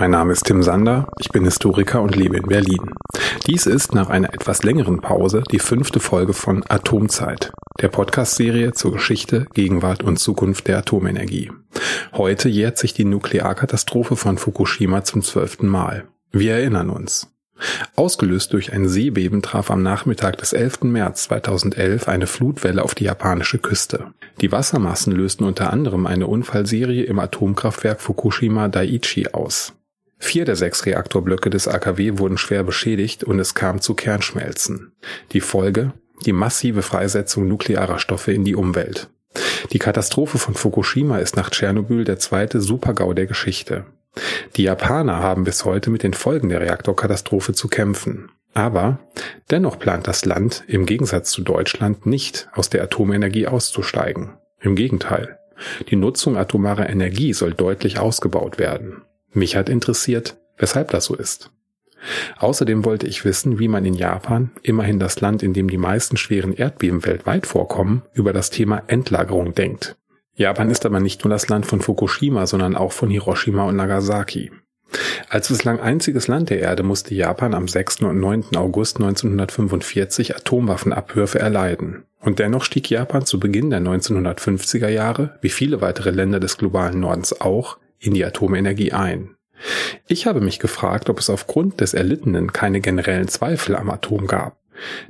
Mein 0.00 0.12
Name 0.12 0.32
ist 0.32 0.46
Tim 0.46 0.62
Sander, 0.62 1.06
ich 1.18 1.28
bin 1.28 1.44
Historiker 1.44 2.00
und 2.00 2.16
lebe 2.16 2.38
in 2.38 2.46
Berlin. 2.46 2.94
Dies 3.46 3.66
ist 3.66 3.94
nach 3.94 4.08
einer 4.08 4.32
etwas 4.32 4.62
längeren 4.62 5.02
Pause 5.02 5.42
die 5.50 5.58
fünfte 5.58 6.00
Folge 6.00 6.32
von 6.32 6.64
Atomzeit, 6.66 7.52
der 7.82 7.88
Podcast-Serie 7.88 8.72
zur 8.72 8.92
Geschichte, 8.92 9.46
Gegenwart 9.52 10.02
und 10.02 10.16
Zukunft 10.16 10.68
der 10.68 10.78
Atomenergie. 10.78 11.52
Heute 12.14 12.48
jährt 12.48 12.78
sich 12.78 12.94
die 12.94 13.04
Nuklearkatastrophe 13.04 14.16
von 14.16 14.38
Fukushima 14.38 15.04
zum 15.04 15.20
zwölften 15.20 15.66
Mal. 15.66 16.08
Wir 16.32 16.54
erinnern 16.54 16.88
uns. 16.88 17.30
Ausgelöst 17.94 18.54
durch 18.54 18.72
ein 18.72 18.88
Seebeben 18.88 19.42
traf 19.42 19.70
am 19.70 19.82
Nachmittag 19.82 20.38
des 20.38 20.54
11. 20.54 20.84
März 20.84 21.24
2011 21.24 22.08
eine 22.08 22.26
Flutwelle 22.26 22.84
auf 22.84 22.94
die 22.94 23.04
japanische 23.04 23.58
Küste. 23.58 24.06
Die 24.40 24.50
Wassermassen 24.50 25.12
lösten 25.12 25.44
unter 25.44 25.70
anderem 25.70 26.06
eine 26.06 26.26
Unfallserie 26.26 27.02
im 27.04 27.18
Atomkraftwerk 27.18 28.00
Fukushima 28.00 28.68
Daiichi 28.68 29.28
aus. 29.28 29.74
Vier 30.22 30.44
der 30.44 30.54
sechs 30.54 30.86
Reaktorblöcke 30.86 31.50
des 31.50 31.66
AKW 31.66 32.18
wurden 32.18 32.38
schwer 32.38 32.62
beschädigt 32.62 33.24
und 33.24 33.40
es 33.40 33.54
kam 33.54 33.80
zu 33.80 33.94
Kernschmelzen. 33.94 34.92
Die 35.32 35.40
Folge? 35.40 35.92
Die 36.26 36.32
massive 36.32 36.82
Freisetzung 36.82 37.48
nuklearer 37.48 37.98
Stoffe 37.98 38.32
in 38.32 38.44
die 38.44 38.54
Umwelt. 38.54 39.08
Die 39.72 39.78
Katastrophe 39.78 40.38
von 40.38 40.54
Fukushima 40.54 41.18
ist 41.18 41.36
nach 41.36 41.50
Tschernobyl 41.50 42.04
der 42.04 42.18
zweite 42.18 42.60
Supergau 42.60 43.14
der 43.14 43.26
Geschichte. 43.26 43.86
Die 44.56 44.64
Japaner 44.64 45.20
haben 45.20 45.44
bis 45.44 45.64
heute 45.64 45.88
mit 45.88 46.02
den 46.02 46.14
Folgen 46.14 46.50
der 46.50 46.60
Reaktorkatastrophe 46.60 47.54
zu 47.54 47.68
kämpfen. 47.68 48.30
Aber 48.52 48.98
dennoch 49.50 49.78
plant 49.78 50.06
das 50.06 50.24
Land 50.24 50.64
im 50.66 50.84
Gegensatz 50.84 51.30
zu 51.30 51.42
Deutschland 51.42 52.04
nicht 52.04 52.48
aus 52.52 52.68
der 52.68 52.82
Atomenergie 52.82 53.46
auszusteigen. 53.46 54.34
Im 54.60 54.74
Gegenteil. 54.74 55.38
Die 55.88 55.96
Nutzung 55.96 56.36
atomarer 56.36 56.90
Energie 56.90 57.32
soll 57.32 57.54
deutlich 57.54 57.98
ausgebaut 57.98 58.58
werden. 58.58 59.02
Mich 59.32 59.56
hat 59.56 59.68
interessiert, 59.68 60.36
weshalb 60.58 60.90
das 60.90 61.04
so 61.04 61.14
ist. 61.14 61.50
Außerdem 62.38 62.84
wollte 62.84 63.06
ich 63.06 63.24
wissen, 63.24 63.58
wie 63.58 63.68
man 63.68 63.84
in 63.84 63.94
Japan, 63.94 64.50
immerhin 64.62 64.98
das 64.98 65.20
Land, 65.20 65.42
in 65.42 65.52
dem 65.52 65.68
die 65.68 65.78
meisten 65.78 66.16
schweren 66.16 66.54
Erdbeben 66.54 67.04
weltweit 67.04 67.46
vorkommen, 67.46 68.02
über 68.12 68.32
das 68.32 68.50
Thema 68.50 68.82
Endlagerung 68.86 69.54
denkt. 69.54 69.96
Japan 70.34 70.70
ist 70.70 70.86
aber 70.86 71.00
nicht 71.00 71.24
nur 71.24 71.30
das 71.30 71.48
Land 71.48 71.66
von 71.66 71.80
Fukushima, 71.80 72.46
sondern 72.46 72.76
auch 72.76 72.92
von 72.92 73.10
Hiroshima 73.10 73.64
und 73.64 73.76
Nagasaki. 73.76 74.50
Als 75.28 75.48
bislang 75.48 75.80
einziges 75.80 76.26
Land 76.26 76.50
der 76.50 76.60
Erde 76.60 76.82
musste 76.82 77.14
Japan 77.14 77.54
am 77.54 77.68
6. 77.68 78.02
und 78.02 78.18
9. 78.18 78.56
August 78.56 78.96
1945 78.96 80.36
Atomwaffenabwürfe 80.36 81.38
erleiden. 81.38 82.04
Und 82.20 82.38
dennoch 82.38 82.64
stieg 82.64 82.90
Japan 82.90 83.24
zu 83.24 83.38
Beginn 83.38 83.70
der 83.70 83.80
1950er 83.80 84.88
Jahre, 84.88 85.38
wie 85.42 85.48
viele 85.48 85.80
weitere 85.80 86.10
Länder 86.10 86.40
des 86.40 86.58
globalen 86.58 87.00
Nordens 87.00 87.40
auch, 87.40 87.78
in 88.00 88.14
die 88.14 88.24
Atomenergie 88.24 88.92
ein. 88.92 89.36
Ich 90.08 90.26
habe 90.26 90.40
mich 90.40 90.58
gefragt, 90.58 91.10
ob 91.10 91.18
es 91.18 91.30
aufgrund 91.30 91.80
des 91.80 91.94
Erlittenen 91.94 92.52
keine 92.52 92.80
generellen 92.80 93.28
Zweifel 93.28 93.76
am 93.76 93.90
Atom 93.90 94.26
gab. 94.26 94.58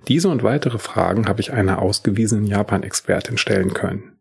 Diese 0.09 0.29
und 0.29 0.43
weitere 0.43 0.79
Fragen 0.79 1.29
habe 1.29 1.41
ich 1.41 1.53
einer 1.53 1.81
ausgewiesenen 1.81 2.47
Japan-Expertin 2.47 3.39
stellen 3.39 3.73
können. 3.73 4.17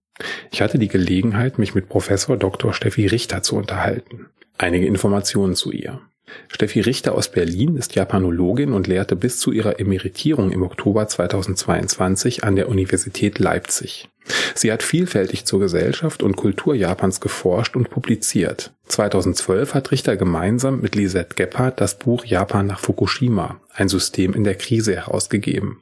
Ich 0.51 0.61
hatte 0.61 0.77
die 0.77 0.87
Gelegenheit, 0.87 1.57
mich 1.57 1.73
mit 1.73 1.89
Professor 1.89 2.37
Dr. 2.37 2.73
Steffi 2.73 3.07
Richter 3.07 3.41
zu 3.41 3.55
unterhalten. 3.55 4.27
Einige 4.57 4.85
Informationen 4.85 5.55
zu 5.55 5.71
ihr. 5.71 6.01
Steffi 6.47 6.81
Richter 6.81 7.15
aus 7.15 7.31
Berlin 7.31 7.77
ist 7.77 7.95
Japanologin 7.95 8.73
und 8.73 8.87
lehrte 8.87 9.15
bis 9.15 9.39
zu 9.39 9.51
ihrer 9.51 9.79
Emeritierung 9.79 10.51
im 10.51 10.63
Oktober 10.63 11.07
2022 11.07 12.43
an 12.43 12.55
der 12.55 12.69
Universität 12.69 13.39
Leipzig. 13.39 14.09
Sie 14.53 14.71
hat 14.71 14.83
vielfältig 14.83 15.45
zur 15.45 15.59
Gesellschaft 15.59 16.21
und 16.21 16.35
Kultur 16.35 16.75
Japans 16.75 17.19
geforscht 17.19 17.75
und 17.75 17.89
publiziert. 17.89 18.73
2012 18.87 19.73
hat 19.73 19.91
Richter 19.91 20.17
gemeinsam 20.17 20.81
mit 20.81 20.95
Lisette 20.95 21.35
Gebhardt 21.35 21.81
das 21.81 21.97
Buch 21.97 22.25
Japan 22.25 22.67
nach 22.67 22.79
Fukushima, 22.79 23.59
ein 23.73 23.89
System 23.89 24.33
in 24.33 24.43
der 24.43 24.55
Krise 24.55 24.95
herausgegeben. 24.95 25.81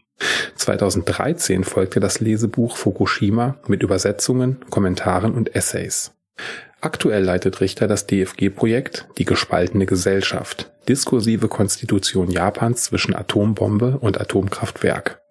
2013 0.56 1.64
folgte 1.64 2.00
das 2.00 2.20
Lesebuch 2.20 2.78
Fukushima 2.78 3.58
mit 3.68 3.84
Übersetzungen, 3.84 4.58
Kommentaren 4.70 5.34
und 5.34 5.56
Essays. 5.56 6.14
Aktuell 6.80 7.24
leitet 7.24 7.60
Richter 7.60 7.88
das 7.88 8.06
DFG-Projekt 8.06 9.08
Die 9.18 9.26
gespaltene 9.26 9.88
Gesellschaft, 9.88 10.72
diskursive 10.88 11.48
Konstitution 11.48 12.30
Japans 12.30 12.84
zwischen 12.84 13.16
Atombombe 13.16 13.98
und 14.00 14.22
Atomkraftwerk. 14.22 15.22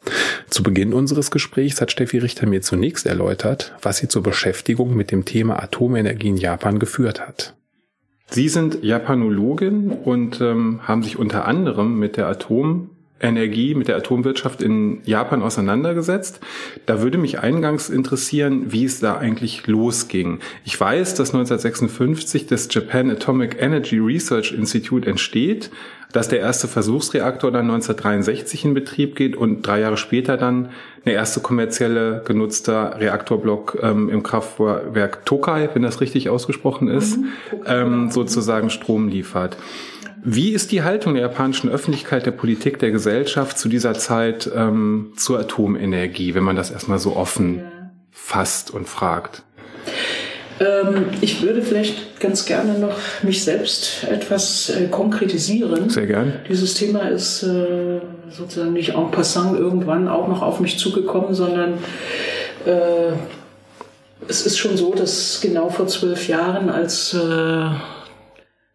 Zu 0.49 0.63
Beginn 0.63 0.93
unseres 0.93 1.31
Gesprächs 1.31 1.81
hat 1.81 1.93
Steffi 1.93 2.19
Richter 2.19 2.47
mir 2.47 2.63
zunächst 2.63 3.07
erläutert, 3.07 3.75
was 3.81 3.99
sie 3.99 4.09
zur 4.09 4.23
Beschäftigung 4.23 4.95
mit 4.95 5.13
dem 5.13 5.25
Thema 5.25 5.63
Atomenergie 5.63 6.29
in 6.29 6.37
Japan 6.37 6.79
geführt 6.79 7.21
hat. 7.21 7.55
Sie 8.29 8.49
sind 8.49 8.83
Japanologin 8.83 9.91
und 9.91 10.41
ähm, 10.41 10.81
haben 10.83 11.05
sich 11.05 11.17
unter 11.17 11.47
anderem 11.47 11.99
mit 11.99 12.17
der 12.17 12.27
Atom 12.27 12.91
Energie 13.21 13.75
mit 13.75 13.89
der 13.89 13.97
Atomwirtschaft 13.97 14.63
in 14.63 15.01
Japan 15.05 15.43
auseinandergesetzt. 15.43 16.41
Da 16.85 17.01
würde 17.01 17.17
mich 17.17 17.41
eingangs 17.41 17.89
interessieren, 17.89 18.73
wie 18.73 18.85
es 18.85 19.01
da 19.01 19.17
eigentlich 19.17 19.67
losging. 19.67 20.41
Ich 20.65 20.79
weiß, 20.79 21.15
dass 21.15 21.31
1956 21.31 22.47
das 22.47 22.69
Japan 22.71 23.11
Atomic 23.11 23.57
Energy 23.59 23.99
Research 23.99 24.53
Institute 24.53 25.09
entsteht, 25.09 25.71
dass 26.13 26.29
der 26.29 26.41
erste 26.41 26.69
Versuchsreaktor 26.69 27.51
dann 27.51 27.71
1963 27.71 28.65
in 28.67 28.75
Betrieb 28.75 29.17
geht 29.17 29.37
und 29.37 29.67
drei 29.67 29.81
Jahre 29.81 29.97
später 29.97 30.37
dann 30.37 30.71
eine 31.05 31.15
erste 31.15 31.41
kommerzielle 31.41 32.23
genutzter 32.25 32.99
Reaktorblock 32.99 33.79
ähm, 33.83 34.09
im 34.09 34.23
Kraftwerk 34.23 35.25
Tokai, 35.25 35.69
wenn 35.75 35.83
das 35.83 36.01
richtig 36.01 36.29
ausgesprochen 36.29 36.89
ist, 36.89 37.19
mhm. 37.19 37.27
ähm, 37.67 38.11
sozusagen 38.11 38.71
Strom 38.71 39.09
liefert. 39.09 39.57
Wie 40.29 40.51
ist 40.51 40.73
die 40.73 40.83
Haltung 40.83 41.15
der 41.15 41.23
japanischen 41.23 41.71
Öffentlichkeit, 41.71 42.27
der 42.27 42.33
Politik, 42.33 42.81
der 42.81 42.91
Gesellschaft 42.91 43.57
zu 43.57 43.69
dieser 43.69 43.95
Zeit 43.95 44.51
ähm, 44.53 45.13
zur 45.17 45.39
Atomenergie, 45.39 46.35
wenn 46.35 46.43
man 46.43 46.57
das 46.57 46.73
erstmal 46.73 46.99
so 46.99 47.15
offen 47.15 47.63
fasst 48.11 48.73
und 48.73 48.89
fragt? 48.89 49.45
Ähm, 50.59 51.05
ich 51.21 51.43
würde 51.43 51.63
vielleicht 51.63 52.19
ganz 52.19 52.45
gerne 52.45 52.77
noch 52.77 52.99
mich 53.23 53.45
selbst 53.45 54.03
etwas 54.03 54.69
äh, 54.69 54.89
konkretisieren. 54.89 55.91
Sehr 55.91 56.09
gern. 56.09 56.33
Dieses 56.49 56.75
Thema 56.75 57.09
ist 57.09 57.45
äh, 57.45 58.01
sozusagen 58.29 58.73
nicht 58.73 58.95
en 58.95 59.13
passant 59.13 59.57
irgendwann 59.57 60.09
auch 60.09 60.27
noch 60.27 60.43
auf 60.43 60.59
mich 60.59 60.77
zugekommen, 60.77 61.35
sondern 61.35 61.75
äh, 62.65 63.13
es 64.27 64.45
ist 64.45 64.59
schon 64.59 64.77
so, 64.77 64.93
dass 64.93 65.39
genau 65.41 65.69
vor 65.69 65.87
zwölf 65.87 66.27
Jahren, 66.27 66.69
als 66.69 67.15
äh, 67.15 67.69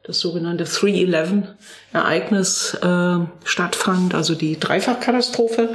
das 0.04 0.20
sogenannte 0.20 0.64
3-11-Ereignis 0.64 2.78
äh, 2.82 3.18
stattfand, 3.44 4.16
also 4.16 4.36
die 4.36 4.60
Dreifachkatastrophe 4.60 5.70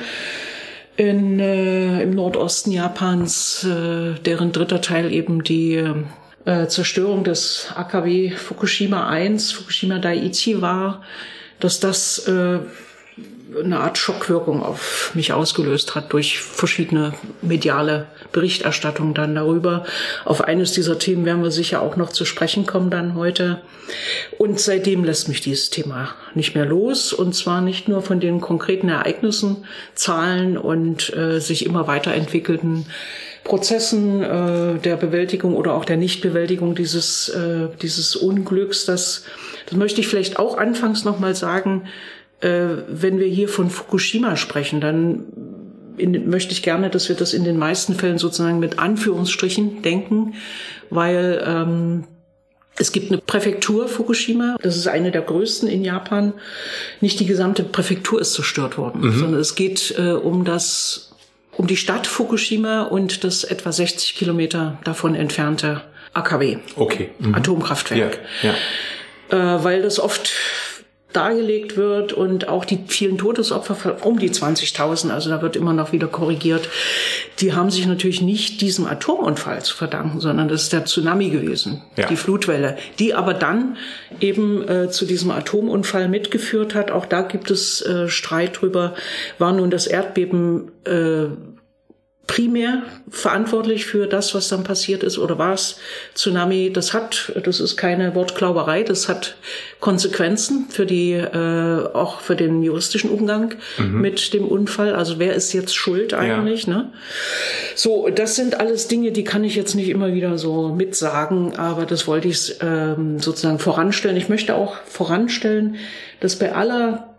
in, 0.97 1.39
äh, 1.39 2.03
im 2.03 2.11
Nordosten 2.11 2.73
Japans, 2.73 3.65
äh, 3.65 4.15
deren 4.21 4.53
dritter 4.53 4.81
Teil 4.81 5.13
eben 5.13 5.45
die 5.45 5.83
äh, 6.45 6.67
Zerstörung 6.67 7.25
des 7.25 7.69
AKW 7.75 8.31
Fukushima 8.31 9.09
1, 9.09 9.53
Fukushima 9.53 9.99
Daiichi 9.99 10.61
war, 10.61 11.03
dass 11.61 11.81
das 11.81 12.27
äh, 12.27 12.59
eine 13.55 13.81
Art 13.81 13.97
Schockwirkung 13.97 14.63
auf 14.63 15.13
mich 15.15 15.33
ausgelöst 15.33 15.95
hat 15.95 16.13
durch 16.13 16.41
verschiedene 16.41 17.15
mediale 17.43 18.07
Berichterstattungen 18.33 19.15
dann 19.15 19.35
darüber. 19.35 19.85
Auf 20.25 20.43
eines 20.43 20.73
dieser 20.73 20.99
Themen 20.99 21.25
werden 21.25 21.43
wir 21.43 21.51
sicher 21.51 21.81
auch 21.83 21.97
noch 21.97 22.11
zu 22.11 22.25
sprechen 22.25 22.67
kommen 22.67 22.91
dann 22.91 23.15
heute. 23.15 23.61
Und 24.39 24.59
seitdem 24.59 25.05
lässt 25.05 25.29
mich 25.29 25.41
dieses 25.41 25.71
Thema 25.71 26.15
nicht 26.35 26.55
mehr 26.55 26.67
los 26.67 27.13
und 27.13 27.35
zwar 27.35 27.61
nicht 27.61 27.89
nur 27.89 28.03
von 28.03 28.19
den 28.19 28.41
konkreten 28.41 28.89
Ereignissen, 28.89 29.65
Zahlen 29.95 30.59
und 30.59 31.15
äh, 31.15 31.41
sich 31.41 31.67
immer 31.67 31.87
weiterentwickelten 31.87 32.87
Prozessen 33.45 34.23
äh, 34.23 34.79
der 34.81 34.97
Bewältigung 34.97 35.55
oder 35.55 35.75
auch 35.75 35.85
der 35.85 35.97
Nichtbewältigung 35.97 36.75
dieses, 36.75 37.29
äh, 37.29 37.69
dieses 37.81 38.17
Unglücks. 38.17 38.87
Das, 38.87 39.23
das 39.67 39.77
möchte 39.77 40.01
ich 40.01 40.09
vielleicht 40.09 40.41
auch 40.41 40.59
anfangs 40.59 41.05
nochmal 41.05 41.37
sagen 41.37 41.85
äh, 42.41 42.69
wenn 42.89 43.19
wir 43.19 43.27
hier 43.27 43.49
von 43.49 43.71
Fukushima 43.71 44.37
sprechen, 44.37 44.81
dann 44.81 45.25
in, 45.97 46.29
möchte 46.29 46.53
ich 46.53 46.63
gerne, 46.63 46.91
dass 46.91 47.09
wir 47.09 47.17
das 47.17 47.33
in 47.33 47.45
den 47.45 47.59
meisten 47.59 47.95
Fällen 47.95 48.19
sozusagen 48.19 48.59
mit 48.59 48.79
Anführungsstrichen 48.79 49.83
denken, 49.83 50.35
weil 50.91 51.43
ähm, 51.47 52.05
es 52.79 52.93
gibt 52.93 53.11
eine 53.11 53.21
Präfektur 53.21 53.89
Fukushima, 53.89 54.57
das 54.61 54.77
ist 54.77 54.87
eine 54.87 55.11
der 55.11 55.23
größten 55.23 55.69
in 55.69 55.83
Japan. 55.83 56.35
Nicht 57.01 57.21
die 57.21 57.27
gesamte 57.27 57.63
Präfektur 57.63 58.21
ist 58.21 58.35
zerstört 58.35 58.77
worden, 58.77 59.01
mhm. 59.01 59.19
sondern 59.19 59.41
es 59.41 59.55
geht 59.55 59.95
äh, 59.99 60.13
um 60.13 60.45
das 60.45 61.13
um 61.53 61.67
die 61.67 61.79
Stadt 61.79 62.07
Fukushima 62.07 62.83
und 62.83 63.25
das 63.25 63.43
etwa 63.43 63.73
60 63.73 64.15
Kilometer 64.15 64.79
davon 64.85 65.15
entfernte 65.15 65.81
AKW, 66.13 66.59
okay. 66.77 67.11
Mhm. 67.19 67.35
Atomkraftwerk. 67.35 68.19
Ja, 68.43 68.55
ja. 69.31 69.57
Äh, 69.57 69.65
weil 69.65 69.83
das 69.83 69.99
oft 69.99 70.31
dargelegt 71.13 71.77
wird 71.77 72.13
und 72.13 72.49
auch 72.49 72.65
die 72.65 72.79
vielen 72.89 73.17
Todesopfer 73.17 74.05
um 74.05 74.19
die 74.19 74.31
20.000, 74.31 75.11
also 75.11 75.31
da 75.31 75.41
wird 75.41 75.57
immer 75.57 75.73
noch 75.73 75.93
wieder 75.93 76.09
korrigiert, 76.09 76.69
die 77.39 77.55
haben 77.55 77.71
sich 77.71 77.87
natürlich 77.87 78.21
nicht 78.21 78.61
diesem 78.61 78.87
Atomunfall 78.87 79.63
zu 79.63 79.75
verdanken, 79.75 80.21
sondern 80.21 80.49
das 80.49 80.65
ist 80.65 80.73
der 80.73 80.85
Tsunami 80.85 81.31
gewesen, 81.31 81.83
ja. 81.97 82.07
die 82.07 82.17
Flutwelle, 82.17 82.77
die 82.99 83.15
aber 83.15 83.35
dann 83.35 83.77
eben 84.21 84.69
äh, 84.69 84.91
zu 84.91 85.07
diesem 85.07 85.31
Atomunfall 85.31 86.09
mitgeführt 86.09 86.75
hat. 86.75 86.91
Auch 86.91 87.07
da 87.07 87.23
gibt 87.23 87.51
es 87.51 87.81
äh, 87.83 88.09
Streit 88.09 88.61
drüber, 88.61 88.95
war 89.39 89.53
nun 89.53 89.71
das 89.71 89.87
Erdbeben 89.87 90.71
äh, 90.85 91.29
primär 92.27 92.83
verantwortlich 93.09 93.87
für 93.87 94.07
das, 94.07 94.35
was 94.35 94.49
dann 94.49 94.65
passiert 94.65 95.03
ist, 95.05 95.19
oder 95.19 95.39
war 95.39 95.55
es 95.55 95.79
Tsunami? 96.15 96.73
Das 96.73 96.93
hat, 96.93 97.33
das 97.45 97.61
ist 97.61 97.77
keine 97.77 98.15
Wortklauberei, 98.15 98.83
das 98.83 99.09
hat 99.09 99.37
Konsequenzen 99.79 100.67
für 100.69 100.87
die, 100.87 101.13
äh, 101.13 101.87
auch 101.95 102.21
für 102.21 102.35
den 102.35 102.63
juristischen 102.63 103.11
Umgang 103.11 103.55
mhm. 103.79 104.01
mit 104.01 104.35
dem 104.35 104.45
Unfall. 104.45 104.95
Also 104.95 105.19
wer 105.19 105.35
ist 105.35 105.53
jetzt 105.53 105.77
schuld 105.77 106.15
eigentlich? 106.15 106.67
Ja. 106.67 106.75
Ne? 106.75 106.93
So, 107.77 108.09
das 108.09 108.35
sind 108.35 108.59
alles 108.59 108.89
Dinge, 108.89 109.13
die 109.13 109.25
kann 109.25 109.45
ich 109.45 109.55
jetzt 109.55 109.75
nicht 109.75 109.89
immer 109.89 110.13
wieder 110.13 110.37
so 110.37 110.69
mitsagen, 110.69 111.57
aber 111.57 111.87
das 111.87 112.09
wollte 112.09 112.29
ich 112.29 112.57
ähm, 112.61 113.21
sozusagen 113.21 113.61
voranstellen. 113.61 114.17
Ich 114.17 114.29
möchte 114.29 114.57
auch 114.57 114.77
voranstellen, 114.87 115.77
dass 116.21 116.37
bei 116.37 116.55
aller 116.55 117.15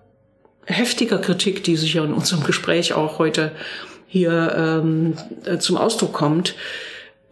heftiger 0.66 1.20
Kritik, 1.20 1.64
die 1.64 1.78
sich 1.78 1.94
ja 1.94 2.04
in 2.04 2.14
unserem 2.14 2.44
Gespräch 2.44 2.94
auch 2.94 3.20
heute 3.20 3.54
hier 4.08 4.82
ähm, 4.84 5.14
äh, 5.46 5.58
zum 5.58 5.78
Ausdruck 5.78 6.14
kommt. 6.14 6.56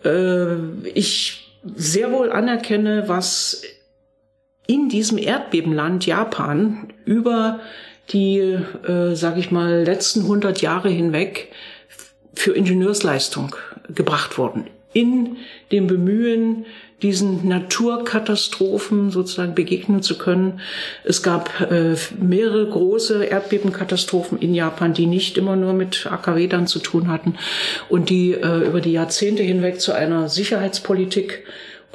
Äh, 0.04 0.56
ich 0.94 1.60
sehr 1.76 2.12
wohl 2.12 2.32
anerkenne, 2.32 3.08
was 3.08 3.64
in 4.68 4.90
diesem 4.90 5.18
Erdbebenland 5.18 6.06
Japan 6.06 6.94
über 7.06 7.60
die, 8.10 8.38
äh, 8.38 9.16
sage 9.16 9.40
ich 9.40 9.52
mal, 9.52 9.84
letzten 9.84 10.22
100 10.22 10.62
Jahre 10.62 10.90
hinweg 10.90 11.52
für 12.34 12.54
Ingenieursleistung 12.54 13.56
gebracht 13.90 14.38
worden. 14.38 14.68
In 14.94 15.38
dem 15.72 15.88
Bemühen, 15.88 16.66
diesen 17.02 17.48
Naturkatastrophen 17.48 19.12
sozusagen 19.12 19.54
begegnen 19.54 20.02
zu 20.02 20.18
können. 20.18 20.62
Es 21.04 21.24
gab 21.24 21.50
äh, 21.70 21.96
mehrere 22.20 22.68
große 22.68 23.26
Erdbebenkatastrophen 23.26 24.40
in 24.40 24.54
Japan, 24.56 24.94
die 24.94 25.06
nicht 25.06 25.38
immer 25.38 25.56
nur 25.56 25.74
mit 25.74 26.08
AKW 26.10 26.48
dann 26.48 26.68
zu 26.68 26.80
tun 26.80 27.10
hatten 27.10 27.36
und 27.90 28.10
die 28.10 28.32
äh, 28.32 28.66
über 28.66 28.80
die 28.80 28.94
Jahrzehnte 28.94 29.44
hinweg 29.44 29.82
zu 29.82 29.94
einer 29.94 30.30
Sicherheitspolitik 30.30 31.44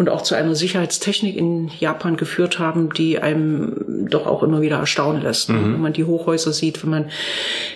und 0.00 0.08
auch 0.08 0.22
zu 0.22 0.34
einer 0.34 0.54
Sicherheitstechnik 0.54 1.36
in 1.36 1.70
Japan 1.78 2.16
geführt 2.16 2.58
haben, 2.58 2.90
die 2.94 3.18
einem 3.18 4.06
doch 4.08 4.26
auch 4.26 4.42
immer 4.42 4.62
wieder 4.62 4.78
erstaunen 4.78 5.22
lässt. 5.22 5.50
Mhm. 5.50 5.74
Wenn 5.74 5.80
man 5.80 5.92
die 5.92 6.04
Hochhäuser 6.04 6.54
sieht, 6.54 6.82
wenn 6.82 6.90
man 6.90 7.10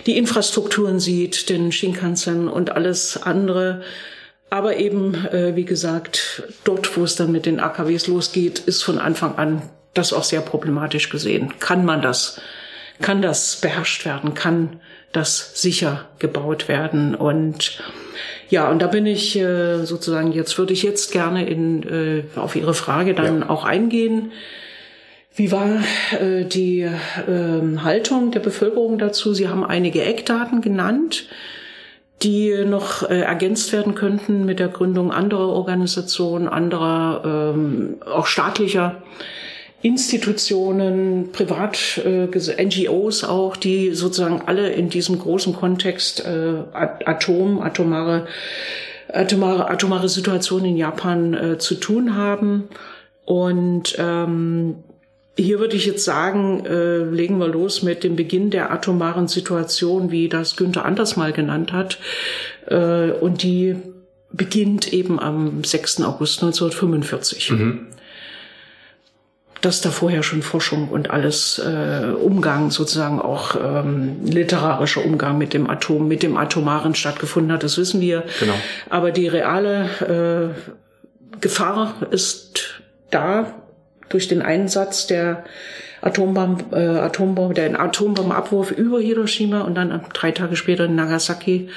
die 0.07 0.17
Infrastrukturen 0.17 0.99
sieht, 0.99 1.49
den 1.49 1.71
Shinkansen 1.71 2.47
und 2.47 2.71
alles 2.71 3.21
andere. 3.21 3.81
Aber 4.55 4.77
eben, 4.77 5.15
äh, 5.33 5.57
wie 5.57 5.65
gesagt, 5.65 6.43
dort, 6.63 6.95
wo 6.95 7.03
es 7.03 7.17
dann 7.17 7.29
mit 7.29 7.45
den 7.45 7.59
AKWs 7.59 8.07
losgeht, 8.07 8.59
ist 8.59 8.83
von 8.83 8.99
Anfang 8.99 9.37
an 9.37 9.63
das 9.93 10.13
auch 10.13 10.23
sehr 10.23 10.39
problematisch 10.39 11.09
gesehen. 11.09 11.53
Kann 11.59 11.83
man 11.83 12.01
das? 12.01 12.39
Kann 13.01 13.21
das 13.21 13.57
beherrscht 13.57 14.05
werden? 14.05 14.33
Kann 14.33 14.79
das 15.11 15.61
sicher 15.61 16.05
gebaut 16.19 16.69
werden? 16.69 17.15
Und 17.15 17.83
ja, 18.49 18.69
und 18.69 18.81
da 18.81 18.87
bin 18.87 19.05
ich 19.05 19.35
äh, 19.35 19.83
sozusagen, 19.83 20.31
jetzt 20.31 20.57
würde 20.57 20.71
ich 20.71 20.83
jetzt 20.83 21.11
gerne 21.11 21.45
in, 21.45 21.83
äh, 21.83 22.23
auf 22.37 22.55
Ihre 22.55 22.73
Frage 22.73 23.13
dann 23.13 23.41
ja. 23.41 23.49
auch 23.49 23.65
eingehen. 23.65 24.31
Wie 25.35 25.51
war 25.51 25.81
äh, 26.17 26.45
die 26.45 26.79
äh, 26.79 27.77
Haltung 27.83 28.31
der 28.31 28.39
Bevölkerung 28.39 28.99
dazu? 28.99 29.33
Sie 29.33 29.49
haben 29.49 29.65
einige 29.65 30.01
Eckdaten 30.01 30.61
genannt 30.61 31.27
die 32.23 32.63
noch 32.65 33.03
äh, 33.03 33.21
ergänzt 33.21 33.73
werden 33.73 33.95
könnten 33.95 34.45
mit 34.45 34.59
der 34.59 34.69
Gründung 34.69 35.11
anderer 35.11 35.49
Organisationen, 35.49 36.47
anderer, 36.47 37.53
ähm, 37.53 37.97
auch 38.05 38.25
staatlicher 38.25 39.01
Institutionen, 39.81 41.31
Privat, 41.31 42.01
äh, 42.03 42.25
NGOs 42.25 43.23
auch, 43.23 43.55
die 43.55 43.93
sozusagen 43.93 44.41
alle 44.45 44.69
in 44.69 44.89
diesem 44.89 45.19
großen 45.19 45.53
Kontext 45.53 46.25
äh, 46.25 46.63
Atom, 46.73 47.61
atomare, 47.61 48.25
atomare, 49.13 49.69
atomare 49.69 50.09
Situation 50.09 50.65
in 50.65 50.77
Japan 50.77 51.33
äh, 51.33 51.57
zu 51.59 51.75
tun 51.75 52.15
haben. 52.15 52.69
Und 53.25 53.95
ähm, 53.99 54.77
hier 55.37 55.59
würde 55.59 55.75
ich 55.75 55.85
jetzt 55.85 56.05
sagen, 56.05 56.65
äh, 56.65 57.03
legen 57.03 57.37
wir 57.39 57.47
los 57.47 57.83
mit 57.83 58.03
dem 58.03 58.15
Beginn 58.15 58.51
der 58.51 58.71
atomaren 58.71 59.27
Situation, 59.27 60.09
wie 60.11 60.29
das 60.29 60.55
Günther 60.55 60.85
Anders 60.85 61.17
mal 61.17 61.33
genannt 61.33 61.73
hat. 61.73 61.99
Äh, 62.67 63.11
und 63.11 63.43
die 63.43 63.75
beginnt 64.31 64.91
eben 64.93 65.19
am 65.19 65.63
6. 65.63 66.01
August 66.03 66.41
1945. 66.41 67.51
Mhm. 67.51 67.87
Dass 69.59 69.81
da 69.81 69.89
vorher 69.89 70.23
schon 70.23 70.41
Forschung 70.41 70.89
und 70.89 71.09
alles 71.09 71.59
äh, 71.59 72.11
Umgang, 72.11 72.71
sozusagen 72.71 73.19
auch 73.19 73.55
ähm, 73.55 74.25
literarischer 74.25 75.03
Umgang 75.03 75.37
mit 75.37 75.53
dem 75.53 75.69
Atom, 75.69 76.07
mit 76.07 76.23
dem 76.23 76.37
Atomaren 76.37 76.95
stattgefunden 76.95 77.51
hat, 77.51 77.63
das 77.63 77.77
wissen 77.77 77.99
wir. 77.99 78.23
Genau. 78.39 78.53
Aber 78.89 79.11
die 79.11 79.27
reale 79.27 80.53
äh, 80.53 81.39
Gefahr 81.41 81.95
ist 82.11 82.81
da 83.09 83.64
durch 84.09 84.27
den 84.27 84.41
Einsatz 84.41 85.07
der 85.07 85.43
Atombombe, 86.01 86.75
äh, 86.75 86.99
Atombombe, 86.99 87.53
der 87.53 87.79
Atombombenabwurf 87.79 88.71
über 88.71 88.99
Hiroshima 88.99 89.61
und 89.61 89.75
dann 89.75 90.01
drei 90.13 90.31
Tage 90.31 90.55
später 90.55 90.85
in 90.85 90.95
Nagasaki 90.95 91.69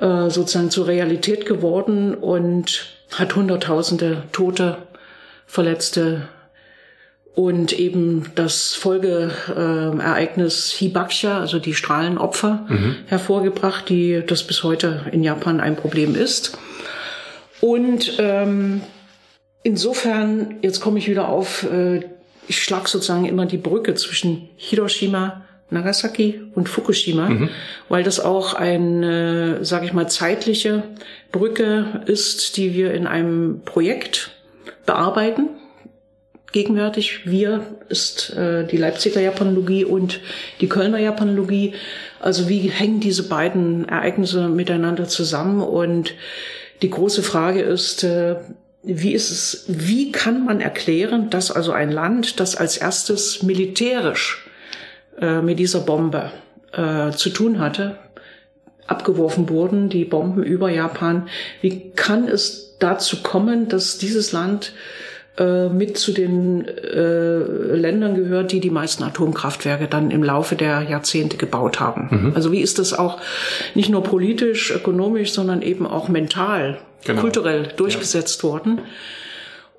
äh, 0.00 0.28
sozusagen 0.28 0.70
zur 0.70 0.86
Realität 0.86 1.46
geworden 1.46 2.14
und 2.14 2.86
hat 3.12 3.34
Hunderttausende 3.36 4.24
Tote, 4.32 4.76
Verletzte 5.46 6.28
und 7.34 7.72
eben 7.72 8.30
das 8.34 8.74
Folgeereignis 8.74 10.72
äh, 10.72 10.76
Hibakusha, 10.78 11.40
also 11.40 11.58
die 11.58 11.74
Strahlenopfer, 11.74 12.66
mhm. 12.68 12.96
hervorgebracht, 13.06 13.88
die 13.88 14.22
das 14.26 14.44
bis 14.44 14.62
heute 14.62 15.06
in 15.10 15.22
Japan 15.22 15.60
ein 15.60 15.76
Problem 15.76 16.14
ist. 16.14 16.58
Und 17.60 18.16
ähm, 18.18 18.82
insofern, 19.64 20.58
jetzt 20.62 20.80
komme 20.80 21.00
ich 21.00 21.08
wieder 21.08 21.28
auf, 21.28 21.64
äh, 21.64 22.02
ich 22.46 22.62
schlag 22.62 22.86
sozusagen 22.86 23.24
immer 23.24 23.46
die 23.46 23.56
Brücke 23.56 23.94
zwischen 23.94 24.48
Hiroshima, 24.56 25.42
Nagasaki 25.70 26.42
und 26.54 26.68
Fukushima, 26.68 27.30
mhm. 27.30 27.48
weil 27.88 28.04
das 28.04 28.20
auch 28.20 28.54
eine, 28.54 29.64
sage 29.64 29.86
ich 29.86 29.92
mal, 29.92 30.08
zeitliche 30.08 30.84
Brücke 31.32 32.02
ist, 32.06 32.56
die 32.56 32.74
wir 32.74 32.94
in 32.94 33.08
einem 33.08 33.62
Projekt 33.64 34.30
bearbeiten. 34.86 35.48
Gegenwärtig 36.52 37.26
wir 37.26 37.66
ist 37.88 38.30
äh, 38.34 38.64
die 38.64 38.76
Leipziger 38.76 39.20
Japanologie 39.20 39.84
und 39.84 40.20
die 40.60 40.68
Kölner 40.68 40.98
Japanologie. 40.98 41.74
Also 42.20 42.48
wie 42.48 42.70
hängen 42.70 43.00
diese 43.00 43.28
beiden 43.28 43.88
Ereignisse 43.88 44.48
miteinander 44.48 45.08
zusammen? 45.08 45.60
Und 45.60 46.14
die 46.82 46.90
große 46.90 47.24
Frage 47.24 47.62
ist, 47.62 48.04
äh, 48.04 48.36
wie 48.84 49.12
ist 49.12 49.30
es, 49.30 49.64
wie 49.68 50.12
kann 50.12 50.44
man 50.44 50.60
erklären, 50.60 51.30
dass 51.30 51.50
also 51.50 51.72
ein 51.72 51.90
Land, 51.90 52.38
das 52.38 52.54
als 52.54 52.76
erstes 52.76 53.42
militärisch 53.42 54.46
äh, 55.20 55.40
mit 55.40 55.58
dieser 55.58 55.80
Bombe 55.80 56.30
äh, 56.72 57.10
zu 57.12 57.30
tun 57.30 57.58
hatte, 57.58 57.98
abgeworfen 58.86 59.48
wurden, 59.48 59.88
die 59.88 60.04
Bomben 60.04 60.42
über 60.42 60.70
Japan, 60.70 61.28
wie 61.62 61.92
kann 61.92 62.28
es 62.28 62.76
dazu 62.78 63.22
kommen, 63.22 63.68
dass 63.68 63.96
dieses 63.96 64.32
Land 64.32 64.72
äh, 65.36 65.68
mit 65.68 65.98
zu 65.98 66.12
den 66.12 66.66
äh, 66.68 67.38
Ländern 67.74 68.14
gehört, 68.14 68.52
die 68.52 68.60
die 68.60 68.70
meisten 68.70 69.02
Atomkraftwerke 69.02 69.88
dann 69.88 70.10
im 70.10 70.22
Laufe 70.22 70.54
der 70.54 70.82
Jahrzehnte 70.82 71.36
gebaut 71.36 71.80
haben. 71.80 72.08
Mhm. 72.10 72.32
Also 72.34 72.52
wie 72.52 72.60
ist 72.60 72.78
das 72.78 72.92
auch 72.92 73.18
nicht 73.74 73.90
nur 73.90 74.04
politisch, 74.04 74.70
ökonomisch, 74.70 75.32
sondern 75.32 75.62
eben 75.62 75.86
auch 75.86 76.08
mental 76.08 76.78
genau. 77.04 77.20
kulturell 77.20 77.68
durchgesetzt 77.76 78.42
ja. 78.42 78.48
worden. 78.48 78.80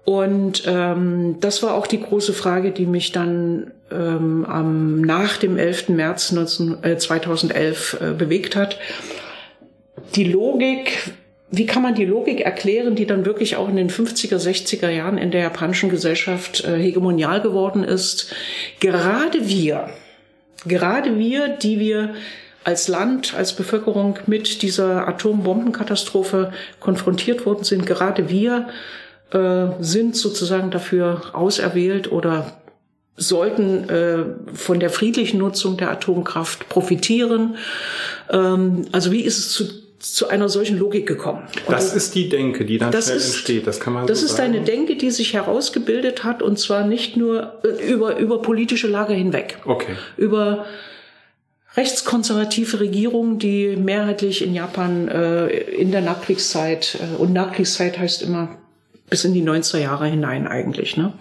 Und 0.04 0.64
ähm, 0.68 1.38
das 1.40 1.64
war 1.64 1.74
auch 1.74 1.88
die 1.88 2.02
große 2.02 2.34
Frage, 2.34 2.72
die 2.72 2.86
mich 2.86 3.12
dann 3.12 3.72
ähm, 3.92 4.46
am, 4.46 5.02
nach 5.02 5.38
dem 5.38 5.58
11. 5.58 5.90
März 5.90 6.32
19, 6.32 6.84
äh, 6.84 6.98
2011 6.98 7.98
äh, 8.02 8.14
bewegt 8.14 8.56
hat. 8.56 8.78
Die 10.16 10.26
Logik, 10.26 11.14
wie 11.52 11.66
kann 11.66 11.84
man 11.84 11.96
die 11.96 12.06
Logik 12.06 12.42
erklären, 12.42 12.96
die 12.96 13.06
dann 13.06 13.26
wirklich 13.26 13.56
auch 13.56 13.70
in 13.70 13.76
den 13.76 13.90
50er, 13.90 14.38
60er 14.38 14.90
Jahren 14.90 15.18
in 15.18 15.32
der 15.32 15.42
japanischen 15.42 15.90
Gesellschaft 15.90 16.64
äh, 16.64 16.78
hegemonial 16.78 17.42
geworden 17.42 17.84
ist? 17.84 18.34
Gerade 18.80 19.48
wir, 19.48 19.90
gerade 20.66 21.18
wir, 21.18 21.50
die 21.50 21.80
wir 21.80 22.16
als 22.64 22.88
Land, 22.88 23.36
als 23.36 23.54
Bevölkerung 23.54 24.18
mit 24.26 24.64
dieser 24.64 25.08
Atombombenkatastrophe 25.08 26.52
konfrontiert 26.80 27.46
worden 27.46 27.64
sind. 27.64 27.86
Gerade 27.86 28.30
wir 28.30 28.68
äh, 29.32 29.68
sind 29.80 30.16
sozusagen 30.16 30.72
dafür 30.72 31.22
auserwählt 31.34 32.12
oder 32.12 32.58
sollten 33.18 33.88
äh, 33.88 34.26
von 34.54 34.80
der 34.80 34.90
friedlichen 34.90 35.38
Nutzung 35.38 35.78
der 35.78 35.92
Atomkraft 35.92 36.68
profitieren. 36.68 37.56
Ähm, 38.32 38.88
also 38.92 39.12
wie 39.12 39.22
ist 39.22 39.38
es 39.38 39.52
zu, 39.52 39.85
zu 40.14 40.30
einer 40.30 40.50
solchen 40.50 40.78
Logik 40.78 41.08
gekommen? 41.08 41.44
Und 41.66 41.74
das 41.74 41.94
ist 41.94 42.16
die 42.16 42.30
Denke, 42.30 42.66
die 42.66 42.78
dann 42.78 42.92
schnell 42.92 43.18
ist, 43.18 43.36
entsteht. 43.36 43.68
Das 43.68 43.80
kann 43.80 43.94
man. 43.94 44.08
Das 44.08 44.20
so 44.20 44.26
ist 44.26 44.38
sagen. 44.38 44.54
eine 44.54 44.64
Denke, 44.64 44.96
die 44.96 45.12
sich 45.12 45.34
herausgebildet 45.34 46.24
hat 46.24 46.42
und 46.42 46.60
zwar 46.60 46.86
nicht 46.86 47.18
nur 47.18 47.60
äh, 47.64 47.92
über 47.92 48.18
über 48.18 48.42
politische 48.42 48.88
Lager 48.88 49.14
hinweg. 49.14 49.58
Okay. 49.66 49.96
Über 50.18 50.66
rechtskonservative 51.76 52.80
Regierungen, 52.80 53.40
die 53.40 53.76
mehrheitlich 53.76 54.44
in 54.44 54.54
Japan 54.54 55.08
äh, 55.08 55.48
in 55.48 55.92
der 55.92 56.02
Nachkriegszeit 56.02 57.00
äh, 57.00 57.16
und 57.18 57.34
Nachkriegszeit 57.34 58.00
heißt 58.00 58.22
immer 58.22 58.58
bis 59.10 59.26
in 59.26 59.34
die 59.34 59.44
90er 59.44 59.80
Jahre 59.80 60.08
hinein 60.08 60.48
eigentlich, 60.48 60.98
ne? 60.98 61.14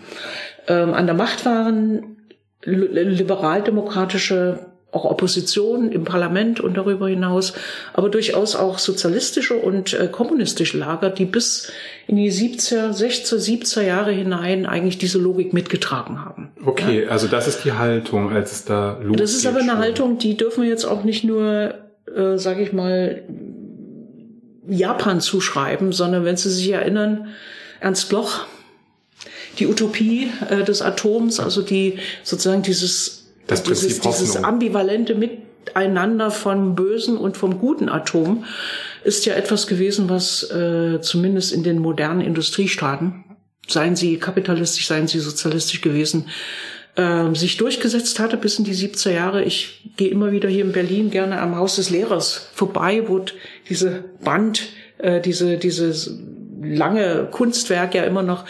ähm, 0.69 0.95
an 0.95 1.07
der 1.07 1.15
Macht 1.15 1.45
waren, 1.45 2.17
liberaldemokratische 2.65 4.67
auch 4.95 5.05
Opposition 5.05 5.91
im 5.91 6.05
Parlament 6.05 6.61
und 6.61 6.77
darüber 6.77 7.09
hinaus, 7.09 7.55
aber 7.93 8.09
durchaus 8.09 8.55
auch 8.55 8.79
sozialistische 8.79 9.55
und 9.55 9.93
äh, 9.93 10.09
kommunistische 10.09 10.79
Lager, 10.79 11.11
die 11.11 11.25
bis 11.25 11.73
in 12.07 12.17
die 12.17 12.31
70er, 12.31 12.91
60er, 12.91 13.37
70er 13.37 13.83
Jahre 13.83 14.13
hinein 14.13 14.67
eigentlich 14.67 14.99
diese 14.99 15.19
Logik 15.19 15.53
mitgetragen 15.53 16.25
haben. 16.25 16.53
Okay, 16.65 17.05
ja? 17.05 17.11
also 17.11 17.27
das 17.27 17.49
ist 17.49 17.65
die 17.65 17.73
Haltung, 17.73 18.33
als 18.33 18.53
es 18.53 18.65
da 18.65 18.99
losgeht. 19.03 19.21
Das 19.21 19.35
ist 19.35 19.47
aber 19.47 19.61
eine. 19.61 19.75
Haltung, 19.75 20.19
die 20.19 20.37
dürfen 20.37 20.63
wir 20.63 20.71
jetzt 20.71 20.85
auch 20.85 21.03
nicht 21.03 21.25
nur, 21.25 21.75
äh, 22.15 22.39
sage 22.39 22.63
ich 22.63 22.73
mal, 22.73 23.23
Japan 24.69 25.21
zuschreiben, 25.21 25.93
sondern 25.93 26.25
wenn 26.25 26.37
Sie 26.37 26.51
sich 26.51 26.71
erinnern, 26.71 27.29
Ernst 27.81 28.09
Bloch, 28.09 28.47
die 29.59 29.67
Utopie 29.67 30.31
äh, 30.49 30.63
des 30.63 30.81
Atoms, 30.81 31.41
also 31.41 31.63
die 31.63 31.99
sozusagen 32.23 32.63
dieses, 32.63 33.24
das 33.47 33.63
dieses, 33.63 34.01
dieses 34.01 34.37
ambivalente 34.37 35.15
Miteinander 35.15 36.31
vom 36.31 36.75
bösen 36.75 37.17
und 37.17 37.37
vom 37.37 37.59
guten 37.59 37.89
Atom 37.89 38.45
ist 39.05 39.27
ja 39.27 39.35
etwas 39.35 39.67
gewesen, 39.67 40.09
was 40.09 40.51
äh, 40.51 41.01
zumindest 41.01 41.53
in 41.53 41.63
den 41.63 41.79
modernen 41.79 42.21
Industriestaaten, 42.21 43.25
seien 43.69 43.97
sie 43.97 44.19
kapitalistisch, 44.19 44.87
seien 44.87 45.09
sie 45.09 45.21
sozialistisch 45.21 45.81
gewesen, 45.83 46.29
äh, 46.97 47.35
sich 47.35 47.57
durchgesetzt 47.57 48.19
hatte 48.19 48.37
bis 48.37 48.59
in 48.59 48.65
die 48.65 48.75
70er 48.75 49.11
Jahre. 49.11 49.45
Ich 49.45 49.93
gehe 49.97 50.09
immer 50.09 50.33
wieder 50.33 50.49
hier 50.49 50.65
in 50.65 50.73
Berlin 50.73 51.11
gerne 51.11 51.41
am 51.41 51.57
Haus 51.57 51.77
des 51.77 51.91
Lehrers 51.91 52.49
vorbei, 52.55 53.05
wo 53.07 53.25
diese 53.69 54.05
Band, 54.23 54.63
äh, 54.99 55.21
diese, 55.21 55.59
diese 55.59 55.93
lange 56.63 57.29
Kunstwerk 57.31 57.95
ja 57.95 58.05
immer 58.05 58.23
noch 58.23 58.45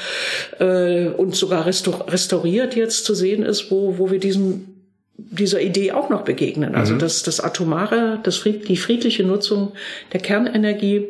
äh, 0.61 1.09
und 1.09 1.35
sogar 1.35 1.67
restauriert 1.67 2.77
jetzt 2.77 3.05
zu 3.05 3.15
sehen 3.15 3.43
ist, 3.43 3.71
wo, 3.71 3.99
wo 3.99 4.11
wir 4.11 4.21
diesem 4.21 4.74
dieser 5.17 5.61
Idee 5.61 5.93
auch 5.93 6.11
noch 6.11 6.23
begegnen. 6.23 6.75
Also 6.75 6.95
mhm. 6.95 6.99
dass 6.99 7.23
das 7.23 7.41
Atomare, 7.41 8.19
das 8.23 8.37
Fried, 8.37 8.69
die 8.69 8.77
friedliche 8.77 9.25
Nutzung 9.25 9.73
der 10.13 10.21
Kernenergie 10.21 11.07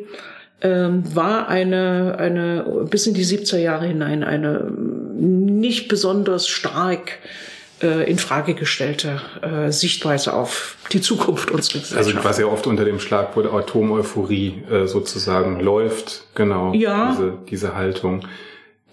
ähm, 0.61 1.03
war 1.15 1.47
eine, 1.47 2.15
eine 2.17 2.87
bis 2.89 3.07
in 3.07 3.13
die 3.13 3.25
70er 3.25 3.57
Jahre 3.57 3.85
hinein 3.87 4.23
eine 4.23 4.71
nicht 4.71 5.87
besonders 5.87 6.47
stark 6.47 7.19
äh, 7.81 8.09
in 8.09 8.17
Frage 8.17 8.53
gestellte 8.53 9.21
äh, 9.41 9.71
Sichtweise 9.71 10.33
auf 10.33 10.77
die 10.93 11.01
Zukunft 11.01 11.51
unserer 11.51 11.79
Gesellschaft. 11.79 12.15
Also 12.15 12.23
was 12.23 12.39
ja 12.39 12.45
oft 12.45 12.67
unter 12.67 12.85
dem 12.85 12.99
Schlagwort 12.99 13.51
Atomeuphorie 13.51 14.63
äh, 14.71 14.85
sozusagen 14.85 15.59
läuft, 15.59 16.23
genau, 16.35 16.73
ja. 16.73 17.11
diese, 17.11 17.33
diese 17.49 17.75
Haltung 17.75 18.25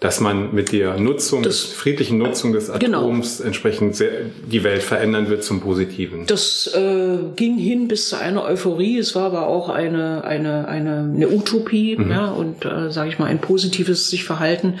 dass 0.03 0.19
man 0.19 0.53
mit 0.53 0.73
der 0.73 0.99
Nutzung, 0.99 1.43
das, 1.43 1.61
friedlichen 1.61 2.17
Nutzung 2.17 2.51
des 2.51 2.69
genau. 2.77 2.99
Atoms 2.99 3.37
genau. 3.37 3.47
entsprechend 3.47 3.95
sehr, 3.95 4.11
die 4.45 4.65
Welt 4.65 4.83
verändern 4.83 5.29
wird 5.29 5.45
zum 5.45 5.61
Positiven. 5.61 6.25
Das 6.25 6.69
äh, 6.75 7.19
ging 7.37 7.57
hin 7.57 7.87
bis 7.87 8.09
zu 8.09 8.17
einer 8.19 8.43
Euphorie. 8.43 8.97
Es 8.97 9.15
war 9.15 9.23
aber 9.23 9.47
auch 9.47 9.69
eine 9.69 10.25
eine 10.25 10.67
eine, 10.67 11.09
eine 11.13 11.29
Utopie, 11.29 11.95
mhm. 11.95 12.11
ja, 12.11 12.27
und 12.27 12.65
äh, 12.65 12.91
sage 12.91 13.09
ich 13.09 13.17
mal 13.17 13.27
ein 13.27 13.39
positives 13.39 14.09
sich 14.09 14.25
Verhalten. 14.25 14.75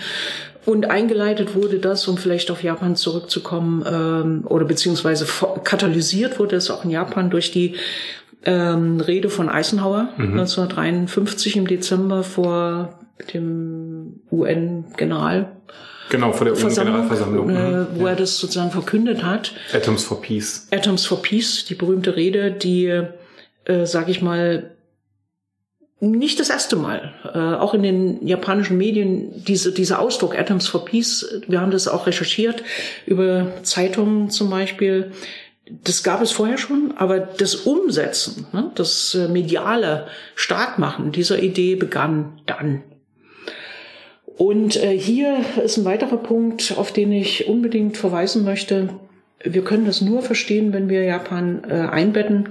Und 0.65 0.89
eingeleitet 0.89 1.55
wurde 1.55 1.79
das, 1.79 2.05
um 2.07 2.17
vielleicht 2.17 2.51
auf 2.51 2.61
Japan 2.61 2.97
zurückzukommen, 2.97 3.83
ähm, 3.85 4.43
oder 4.45 4.65
beziehungsweise 4.65 5.25
katalysiert 5.63 6.37
wurde 6.37 6.57
es 6.57 6.69
auch 6.69 6.83
in 6.83 6.89
Japan 6.89 7.29
durch 7.29 7.51
die 7.51 7.75
ähm, 8.43 8.99
Rede 8.99 9.29
von 9.29 9.47
Eisenhower 9.47 10.09
mhm. 10.17 10.39
1953 10.39 11.55
im 11.55 11.67
Dezember 11.67 12.23
vor 12.23 12.99
dem 13.33 13.72
UN-General. 14.33 15.51
Genau, 16.09 16.31
vor 16.31 16.45
der 16.45 16.55
UN-Generalversammlung. 16.55 17.49
Äh, 17.49 17.53
mhm. 17.53 17.87
wo 17.95 18.03
ja. 18.03 18.09
er 18.09 18.15
das 18.15 18.37
sozusagen 18.37 18.71
verkündet 18.71 19.23
hat. 19.23 19.53
Atoms 19.73 20.03
for 20.03 20.21
Peace. 20.21 20.67
Atoms 20.71 21.05
for 21.05 21.21
Peace, 21.21 21.65
die 21.65 21.75
berühmte 21.75 22.15
Rede, 22.15 22.51
die, 22.51 22.85
äh, 23.65 23.85
sage 23.85 24.11
ich 24.11 24.21
mal, 24.21 24.71
nicht 25.99 26.39
das 26.39 26.49
erste 26.49 26.75
Mal. 26.75 27.13
Äh, 27.33 27.37
auch 27.37 27.73
in 27.73 27.81
den 27.81 28.27
japanischen 28.27 28.77
Medien 28.77 29.43
diese, 29.45 29.71
dieser 29.71 29.99
Ausdruck 29.99 30.37
Atoms 30.37 30.67
for 30.67 30.83
Peace, 30.83 31.41
wir 31.47 31.61
haben 31.61 31.71
das 31.71 31.87
auch 31.87 32.07
recherchiert 32.07 32.63
über 33.05 33.53
Zeitungen 33.63 34.29
zum 34.29 34.49
Beispiel. 34.49 35.13
Das 35.85 36.03
gab 36.03 36.21
es 36.21 36.31
vorher 36.31 36.57
schon, 36.57 36.93
aber 36.97 37.19
das 37.19 37.55
Umsetzen, 37.55 38.47
ne, 38.51 38.71
das 38.75 39.15
äh, 39.15 39.29
mediale 39.29 40.07
Starkmachen 40.35 41.13
dieser 41.13 41.41
Idee 41.41 41.75
begann 41.75 42.41
dann. 42.45 42.83
Und 44.37 44.81
äh, 44.81 44.97
hier 44.97 45.37
ist 45.63 45.77
ein 45.77 45.85
weiterer 45.85 46.17
Punkt, 46.17 46.73
auf 46.77 46.91
den 46.91 47.11
ich 47.11 47.47
unbedingt 47.47 47.97
verweisen 47.97 48.43
möchte. 48.43 48.89
Wir 49.43 49.63
können 49.63 49.85
das 49.85 50.01
nur 50.01 50.21
verstehen, 50.21 50.73
wenn 50.73 50.89
wir 50.89 51.03
Japan 51.03 51.63
äh, 51.69 51.73
einbetten 51.73 52.49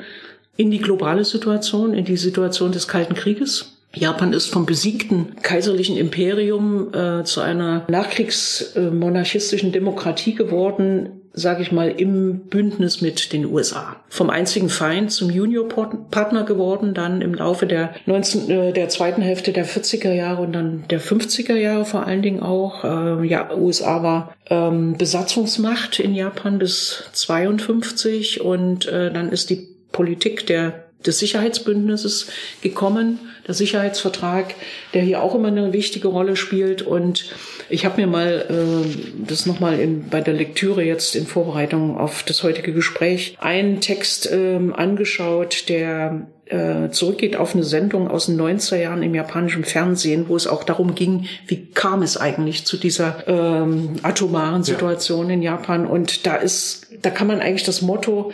in 0.57 0.71
die 0.71 0.79
globale 0.79 1.25
Situation, 1.25 1.95
in 1.95 2.05
die 2.05 2.17
Situation 2.17 2.73
des 2.73 2.87
Kalten 2.87 3.15
Krieges. 3.15 3.79
Japan 3.95 4.33
ist 4.33 4.47
vom 4.47 4.65
besiegten 4.65 5.37
kaiserlichen 5.43 5.97
Imperium 5.97 6.95
äh, 6.95 7.25
zu 7.25 7.41
einer 7.41 7.85
nachkriegsmonarchistischen 7.89 9.73
Demokratie 9.73 10.35
geworden, 10.35 11.22
sage 11.35 11.63
ich 11.63 11.73
mal, 11.73 11.91
im 11.91 12.41
Bündnis 12.49 13.01
mit 13.01 13.33
den 13.33 13.47
USA. 13.47 13.97
Vom 14.09 14.31
einzigen 14.31 14.69
Feind 14.69 15.11
zum 15.11 15.31
Juniorpartner 15.31 16.45
geworden, 16.45 16.95
dann 16.95 17.23
im 17.23 17.35
Laufe 17.35 17.67
der 17.67 17.95
19, 18.07 18.51
äh, 18.51 18.73
der 18.73 18.89
zweiten 18.89 19.23
Hälfte 19.23 19.53
der 19.53 19.67
40er 19.67 20.13
Jahre 20.13 20.43
und 20.43 20.53
dann 20.53 20.85
der 20.91 21.01
50er 21.01 21.55
Jahre 21.55 21.85
vor 21.85 22.07
allen 22.07 22.23
Dingen 22.23 22.41
auch. 22.41 22.85
Äh, 22.85 23.27
ja, 23.27 23.55
USA 23.55 24.03
war 24.03 24.35
ähm, 24.51 24.97
Besatzungsmacht 24.99 26.01
in 26.01 26.15
Japan 26.15 26.59
bis 26.59 27.05
52 27.13 28.43
und 28.43 28.87
äh, 28.87 29.11
dann 29.13 29.31
ist 29.31 29.51
die 29.51 29.69
Politik 29.93 30.47
der, 30.47 30.82
des 31.07 31.19
Sicherheitsbündnisses 31.19 32.29
gekommen, 32.61 33.19
der 33.47 33.55
Sicherheitsvertrag, 33.55 34.55
der 34.95 35.03
hier 35.03 35.23
auch 35.23 35.35
immer 35.35 35.49
eine 35.49 35.73
wichtige 35.73 36.09
Rolle 36.09 36.37
spielt. 36.37 36.83
Und 36.83 37.35
ich 37.69 37.85
habe 37.85 38.01
mir 38.01 38.07
mal 38.07 38.47
äh, 38.49 39.25
das 39.27 39.47
nochmal 39.47 39.79
bei 40.11 40.21
der 40.21 40.35
Lektüre 40.35 40.85
jetzt 40.85 41.17
in 41.17 41.27
Vorbereitung 41.27 41.99
auf 41.99 42.23
das 42.23 42.43
heutige 42.43 42.73
Gespräch 42.73 43.37
einen 43.41 43.81
Text 43.81 44.31
äh, 44.31 44.59
angeschaut, 44.73 45.69
der 45.69 46.27
äh, 46.53 46.91
zurückgeht 46.91 47.37
auf 47.37 47.55
eine 47.55 47.65
Sendung 47.65 48.09
aus 48.09 48.27
den 48.27 48.41
90er 48.41 48.77
Jahren 48.77 49.03
im 49.03 49.15
japanischen 49.15 49.65
Fernsehen, 49.65 50.29
wo 50.29 50.37
es 50.37 50.47
auch 50.47 50.65
darum 50.65 50.95
ging, 50.95 51.27
wie 51.47 51.71
kam 51.71 52.03
es 52.03 52.17
eigentlich 52.17 52.67
zu 52.67 52.77
dieser 52.77 53.27
ähm, 53.27 53.97
atomaren 54.03 54.63
Situation 54.63 55.29
ja. 55.29 55.35
in 55.35 55.43
Japan. 55.43 55.87
Und 55.87 56.27
da 56.27 56.37
ist, 56.37 56.89
da 57.01 57.11
kann 57.11 57.27
man 57.27 57.41
eigentlich 57.41 57.65
das 57.65 57.81
Motto 57.81 58.33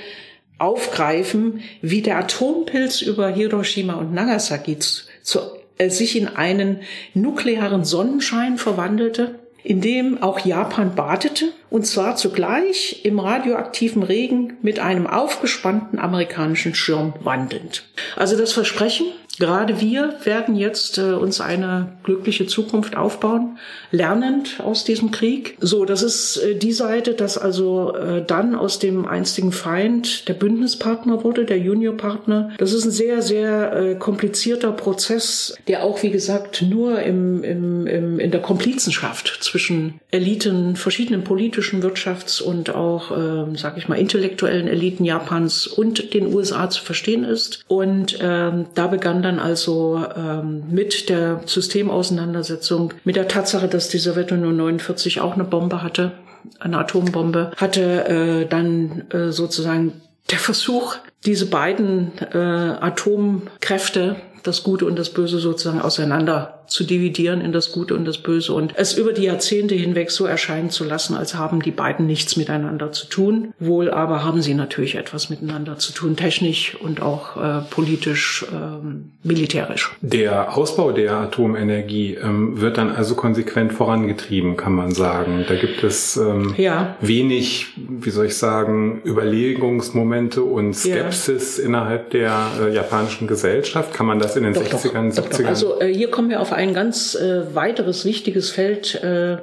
aufgreifen, 0.59 1.63
wie 1.83 2.03
der 2.03 2.19
Atompilz 2.19 3.03
über 3.03 3.29
Hiroshima 3.29 3.95
und 3.95 4.13
Nagasaki 4.13 4.79
zu, 4.79 5.41
äh, 5.79 5.91
sich 5.91 6.17
in 6.17 6.29
einen 6.29 6.81
nuklearen 7.15 7.85
Sonnenschein 7.85 8.59
verwandelte, 8.59 9.39
in 9.63 9.81
dem 9.81 10.23
auch 10.23 10.41
Japan 10.41 10.95
badete, 10.95 11.53
und 11.69 11.87
zwar 11.87 12.17
zugleich 12.17 13.05
im 13.05 13.19
radioaktiven 13.19 14.03
Regen 14.03 14.57
mit 14.63 14.79
einem 14.79 15.07
aufgespannten 15.07 15.99
amerikanischen 15.99 16.75
Schirm 16.75 17.13
wandelnd. 17.21 17.85
Also 18.17 18.37
das 18.39 18.53
Versprechen, 18.53 19.07
Gerade 19.39 19.81
wir 19.81 20.15
werden 20.25 20.57
jetzt 20.57 20.99
äh, 20.99 21.13
uns 21.13 21.41
eine 21.41 21.93
glückliche 22.03 22.47
Zukunft 22.47 22.97
aufbauen, 22.97 23.59
lernend 23.91 24.61
aus 24.61 24.85
diesem 24.85 25.11
Krieg. 25.11 25.57
So, 25.61 25.85
das 25.85 26.03
ist 26.03 26.39
äh, 26.39 26.55
die 26.57 26.73
Seite, 26.73 27.15
dass 27.15 27.39
also 27.39 27.95
äh, 27.95 28.25
dann 28.25 28.55
aus 28.55 28.79
dem 28.79 29.07
einstigen 29.07 29.53
Feind 29.53 30.29
der 30.29 30.35
Bündnispartner 30.35 31.23
wurde, 31.23 31.45
der 31.45 31.59
Juniorpartner. 31.59 32.51
Das 32.59 32.73
ist 32.73 32.85
ein 32.85 32.91
sehr, 32.91 33.23
sehr 33.23 33.73
äh, 33.73 33.95
komplizierter 33.95 34.73
Prozess, 34.73 35.57
der 35.69 35.85
auch, 35.85 36.03
wie 36.03 36.11
gesagt, 36.11 36.63
nur 36.63 37.01
im, 37.01 37.45
im, 37.45 37.87
im, 37.87 38.19
in 38.19 38.31
der 38.31 38.43
Komplizenschaft 38.43 39.39
zwischen 39.41 40.01
Eliten, 40.11 40.75
verschiedenen 40.75 41.23
politischen, 41.23 41.83
Wirtschafts- 41.83 42.43
und 42.43 42.75
auch, 42.75 43.11
äh, 43.11 43.57
sag 43.57 43.79
ich 43.79 43.89
mal, 43.89 43.97
intellektuellen 43.97 44.67
Eliten 44.67 45.05
Japans 45.05 45.67
und 45.67 46.15
den 46.15 46.35
USA 46.35 46.71
zu 46.71 46.83
verstehen 46.83 47.25
ist. 47.25 47.65
Und 47.69 48.19
ähm, 48.21 48.67
da 48.75 48.87
begann 48.87 49.23
dann 49.23 49.28
also 49.37 50.05
ähm, 50.17 50.65
mit 50.71 51.09
der 51.09 51.41
Systemauseinandersetzung, 51.45 52.95
mit 53.05 53.17
der 53.17 53.29
Tatsache, 53.29 53.69
dass 53.69 53.89
die 53.89 53.99
Sowjetunion 53.99 54.57
49 54.57 55.21
auch 55.21 55.35
eine 55.35 55.45
Bombe 55.45 55.83
hatte, 55.83 56.13
eine 56.61 56.79
Atombombe, 56.79 57.53
hatte 57.57 58.09
äh, 58.09 58.47
dann 58.47 59.11
äh, 59.11 59.33
sozusagen 59.33 60.01
der 60.31 60.39
Versuch, 60.39 60.97
diese 61.25 61.47
beiden 61.47 62.13
äh, 62.33 62.39
Atomkräfte 62.39 64.17
das 64.43 64.63
Gute 64.63 64.87
und 64.87 64.99
das 64.99 65.11
Böse 65.11 65.39
sozusagen 65.39 65.81
auseinander 65.81 66.58
zu 66.69 66.85
dividieren 66.85 67.41
in 67.41 67.53
das 67.53 67.73
Gute 67.73 67.95
und 67.95 68.05
das 68.05 68.19
Böse 68.19 68.53
und 68.53 68.75
es 68.77 68.93
über 68.93 69.13
die 69.13 69.23
Jahrzehnte 69.23 69.75
hinweg 69.75 70.11
so 70.11 70.27
erscheinen 70.27 70.71
zu 70.71 70.85
lassen, 70.85 71.15
als 71.15 71.35
haben 71.35 71.63
die 71.63 71.71
beiden 71.71 72.07
nichts 72.07 72.37
miteinander 72.37 72.93
zu 72.93 73.07
tun. 73.07 73.55
Wohl 73.59 73.91
aber 73.91 74.23
haben 74.23 74.43
sie 74.43 74.55
natürlich 74.55 74.95
etwas 74.97 75.31
miteinander 75.31 75.79
zu 75.79 75.93
tun, 75.93 76.17
technisch 76.17 76.77
und 76.81 77.01
auch 77.01 77.37
äh, 77.37 77.63
politisch, 77.71 78.45
ähm, 78.53 79.13
militärisch. 79.23 79.91
Der 80.03 80.57
Ausbau 80.57 80.93
der 80.93 81.15
Atomenergie 81.15 82.15
ähm, 82.15 82.61
wird 82.61 82.77
dann 82.77 82.91
also 82.91 83.15
konsequent 83.15 83.73
vorangetrieben, 83.73 84.57
kann 84.57 84.75
man 84.75 84.93
sagen. 84.93 85.47
Da 85.49 85.55
gibt 85.55 85.83
es 85.83 86.17
ähm, 86.17 86.55
ja. 86.59 86.97
wenig, 87.01 87.69
wie 87.77 88.11
soll 88.11 88.27
ich 88.27 88.37
sagen, 88.37 89.01
Überlegungsmomente 89.07 90.43
und 90.43 90.75
Skepsis 90.75 91.57
ja. 91.57 91.65
innerhalb 91.65 92.11
der 92.11 92.35
äh, 92.61 92.75
japanischen 92.75 93.27
Gesellschaft. 93.27 93.95
Kann 93.95 94.07
man 94.07 94.19
das 94.19 94.37
in 94.37 94.43
den 94.45 94.53
doch, 94.53 94.63
60ern, 94.63 95.15
doch, 95.17 95.27
70ern? 95.27 95.43
Doch, 95.43 95.49
also 95.49 95.81
äh, 95.81 95.93
hier 95.93 96.11
kommen 96.11 96.29
wir 96.29 96.41
auf 96.41 96.53
ein 96.59 96.75
ganz 96.75 97.15
äh, 97.15 97.55
weiteres 97.55 98.05
wichtiges 98.05 98.51
Feld, 98.51 98.97
äh, 98.97 99.39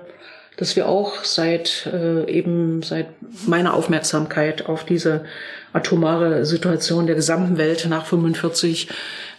das 0.57 0.75
wir 0.75 0.87
auch 0.89 1.23
seit 1.23 1.89
äh, 1.91 2.29
eben 2.29 2.83
seit 2.83 3.07
meiner 3.47 3.73
Aufmerksamkeit 3.73 4.67
auf 4.67 4.83
diese 4.83 5.23
atomare 5.71 6.45
Situation 6.45 7.05
der 7.05 7.15
gesamten 7.15 7.57
Welt 7.57 7.85
nach 7.89 8.05
45, 8.05 8.89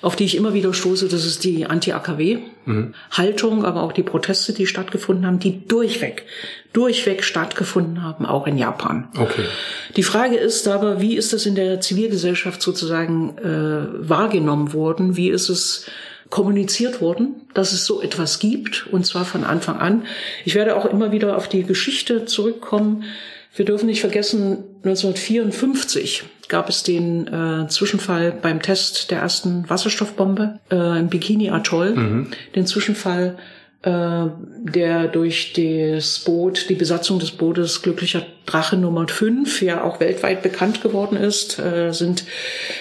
auf 0.00 0.16
die 0.16 0.24
ich 0.24 0.36
immer 0.36 0.54
wieder 0.54 0.72
stoße, 0.72 1.08
das 1.08 1.24
ist 1.26 1.44
die 1.44 1.66
Anti-AKW-Haltung, 1.66 3.58
mhm. 3.58 3.64
aber 3.64 3.82
auch 3.82 3.92
die 3.92 4.02
Proteste, 4.02 4.52
die 4.52 4.66
stattgefunden 4.66 5.26
haben, 5.26 5.38
die 5.38 5.66
durchweg, 5.66 6.24
durchweg 6.72 7.24
stattgefunden 7.24 8.02
haben, 8.02 8.24
auch 8.24 8.46
in 8.46 8.56
Japan. 8.58 9.08
Okay. 9.18 9.44
Die 9.96 10.02
Frage 10.02 10.36
ist 10.36 10.68
aber, 10.68 11.00
wie 11.00 11.16
ist 11.16 11.32
das 11.32 11.44
in 11.44 11.54
der 11.54 11.80
Zivilgesellschaft 11.80 12.60
sozusagen 12.60 13.36
äh, 13.38 14.08
wahrgenommen 14.08 14.72
worden? 14.74 15.16
Wie 15.16 15.30
ist 15.30 15.48
es 15.48 15.86
kommuniziert 16.30 17.00
worden, 17.00 17.34
dass 17.54 17.72
es 17.72 17.84
so 17.84 18.02
etwas 18.02 18.38
gibt, 18.38 18.86
und 18.90 19.06
zwar 19.06 19.24
von 19.24 19.44
Anfang 19.44 19.78
an. 19.78 20.02
Ich 20.44 20.54
werde 20.54 20.76
auch 20.76 20.84
immer 20.86 21.12
wieder 21.12 21.36
auf 21.36 21.48
die 21.48 21.62
Geschichte 21.62 22.24
zurückkommen. 22.24 23.04
Wir 23.54 23.64
dürfen 23.64 23.86
nicht 23.86 24.00
vergessen, 24.00 24.64
1954 24.84 26.24
gab 26.48 26.68
es 26.68 26.82
den 26.82 27.26
äh, 27.26 27.68
Zwischenfall 27.68 28.32
beim 28.32 28.60
Test 28.60 29.10
der 29.10 29.20
ersten 29.20 29.68
Wasserstoffbombe 29.68 30.60
äh, 30.70 30.98
im 30.98 31.08
Bikini-Atoll, 31.08 31.94
mhm. 31.94 32.26
den 32.54 32.66
Zwischenfall 32.66 33.36
äh, 33.82 34.26
der 34.64 35.08
durch 35.08 35.52
das 35.52 36.20
Boot, 36.20 36.68
die 36.68 36.74
Besatzung 36.74 37.18
des 37.18 37.30
Bootes 37.30 37.82
Glücklicher 37.82 38.22
Drache 38.44 38.76
Nummer 38.76 39.06
5 39.08 39.62
ja 39.62 39.84
auch 39.84 40.00
weltweit 40.00 40.42
bekannt 40.42 40.82
geworden 40.82 41.16
ist, 41.16 41.58
äh, 41.58 41.92
sind, 41.92 42.24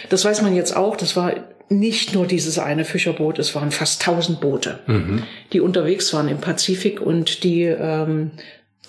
das 0.09 0.25
weiß 0.25 0.41
man 0.41 0.55
jetzt 0.55 0.75
auch, 0.75 0.95
das 0.95 1.15
war 1.15 1.33
nicht 1.69 2.13
nur 2.13 2.27
dieses 2.27 2.59
eine 2.59 2.85
Fischerboot, 2.85 3.39
es 3.39 3.55
waren 3.55 3.71
fast 3.71 4.01
tausend 4.01 4.39
Boote, 4.39 4.79
mhm. 4.87 5.23
die 5.51 5.61
unterwegs 5.61 6.13
waren 6.13 6.27
im 6.27 6.39
Pazifik 6.39 7.01
und 7.01 7.43
die 7.43 7.63
ähm, 7.63 8.31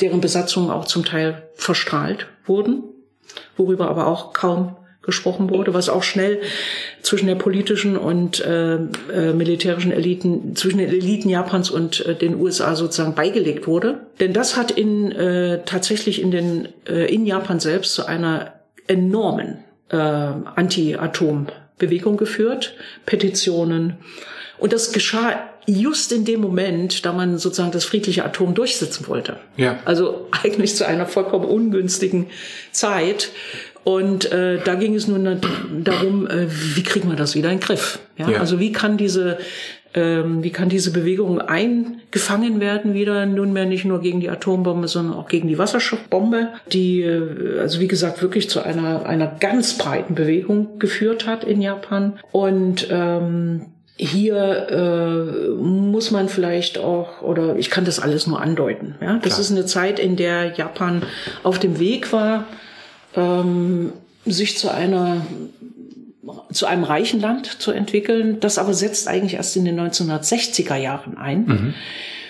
deren 0.01 0.21
Besatzungen 0.21 0.71
auch 0.71 0.85
zum 0.85 1.05
Teil 1.05 1.49
verstrahlt 1.55 2.27
wurden, 2.45 2.85
worüber 3.57 3.89
aber 3.89 4.07
auch 4.07 4.33
kaum 4.33 4.77
gesprochen 5.07 5.49
wurde, 5.51 5.73
was 5.73 5.89
auch 5.89 6.03
schnell 6.03 6.41
zwischen 7.01 7.29
der 7.29 7.37
politischen 7.37 7.97
und 7.97 8.45
äh, 8.45 8.75
äh, 8.75 9.33
militärischen 9.33 9.93
Eliten, 9.93 10.57
zwischen 10.57 10.79
den 10.79 10.89
Eliten 10.89 11.29
Japans 11.29 11.71
und 11.71 12.05
äh, 12.05 12.17
den 12.17 12.39
USA 12.39 12.75
sozusagen 12.75 13.15
beigelegt 13.15 13.69
wurde. 13.69 14.01
Denn 14.19 14.33
das 14.33 14.57
hat 14.57 14.73
in 14.73 15.13
äh, 15.13 15.63
tatsächlich 15.65 16.21
in 16.21 16.33
den 16.33 16.69
äh, 16.89 17.07
in 17.07 17.25
Japan 17.25 17.61
selbst 17.61 17.95
zu 17.95 18.05
einer 18.07 18.55
enormen 18.89 19.59
äh, 19.91 19.97
Anti-Atom 19.97 21.47
Bewegung 21.79 22.17
geführt, 22.17 22.75
Petitionen. 23.05 23.95
Und 24.59 24.73
das 24.73 24.93
geschah 24.93 25.51
just 25.67 26.13
in 26.13 26.25
dem 26.25 26.41
Moment, 26.41 27.05
da 27.05 27.13
man 27.13 27.39
sozusagen 27.39 27.73
das 27.73 27.85
friedliche 27.85 28.25
Atom 28.25 28.55
durchsetzen 28.55 29.09
wollte. 29.09 29.37
Ja. 29.57 29.81
Also 29.85 30.29
eigentlich 30.31 30.77
zu 30.77 30.87
einer 30.87 31.07
vollkommen 31.07 31.45
ungünstigen 31.45 32.27
Zeit. 32.71 33.31
Und 33.85 34.33
äh, 34.33 34.59
da 34.65 34.75
ging 34.75 34.95
es 34.95 35.07
nun 35.07 35.41
darum, 35.85 36.27
äh, 36.27 36.47
wie 36.49 36.83
kriegen 36.83 37.09
wir 37.09 37.17
das 37.17 37.35
wieder 37.35 37.51
in 37.51 37.59
den 37.59 37.65
Griff? 37.65 37.99
Ja? 38.17 38.31
ja? 38.31 38.41
Also 38.41 38.59
wie 38.59 38.73
kann 38.73 38.97
diese 38.97 39.39
ähm, 39.97 40.45
wie 40.45 40.51
kann 40.51 40.69
diese 40.69 40.93
Bewegung 40.93 41.41
eingefangen 41.41 42.61
werden 42.61 42.93
wieder 42.93 43.25
nunmehr 43.25 43.65
nicht 43.65 43.87
nur 43.87 44.01
gegen 44.01 44.21
die 44.21 44.29
Atombombe, 44.29 44.87
sondern 44.89 45.17
auch 45.17 45.27
gegen 45.27 45.49
die 45.49 45.59
Wasserstoffbombe, 45.59 46.51
die 46.73 47.01
äh, 47.01 47.59
also 47.59 47.81
wie 47.81 47.89
gesagt 47.89 48.23
wirklich 48.23 48.51
zu 48.51 48.63
einer 48.63 49.07
einer 49.07 49.27
ganz 49.27 49.79
breiten 49.79 50.15
Bewegung 50.15 50.79
geführt 50.79 51.27
hat 51.27 51.45
in 51.45 51.63
Japan 51.63 52.19
und 52.31 52.89
ähm, 52.91 53.67
hier 53.99 54.69
äh, 54.71 55.49
muss 55.55 56.11
man 56.11 56.29
vielleicht 56.29 56.77
auch, 56.77 57.23
oder 57.23 57.57
ich 57.57 57.71
kann 57.71 57.87
das 57.87 57.99
alles 57.99 58.27
nur 58.27 58.43
andeuten. 58.43 58.95
Ja? 59.01 59.15
Das 59.15 59.35
Klar. 59.35 59.41
ist 59.41 59.51
eine 59.51 59.65
Zeit, 59.65 59.99
in 59.99 60.17
der 60.17 60.53
Japan 60.53 61.03
auf 61.43 61.59
dem 61.59 61.79
Weg 61.79 62.13
war, 62.13 62.45
ähm, 63.15 63.95
sich 64.27 64.59
zu 64.59 64.71
einer 64.71 65.27
zu 66.53 66.67
einem 66.67 66.85
reichen 66.85 67.21
Land 67.21 67.61
zu 67.61 67.73
entwickeln. 67.73 68.41
Das 68.41 68.59
aber 68.59 68.75
setzt 68.75 69.09
eigentlich 69.09 69.35
erst 69.35 69.57
in 69.57 69.65
den 69.65 69.79
1960er 69.81 70.77
Jahren 70.77 71.17
ein. 71.17 71.45
Mhm. 71.45 71.75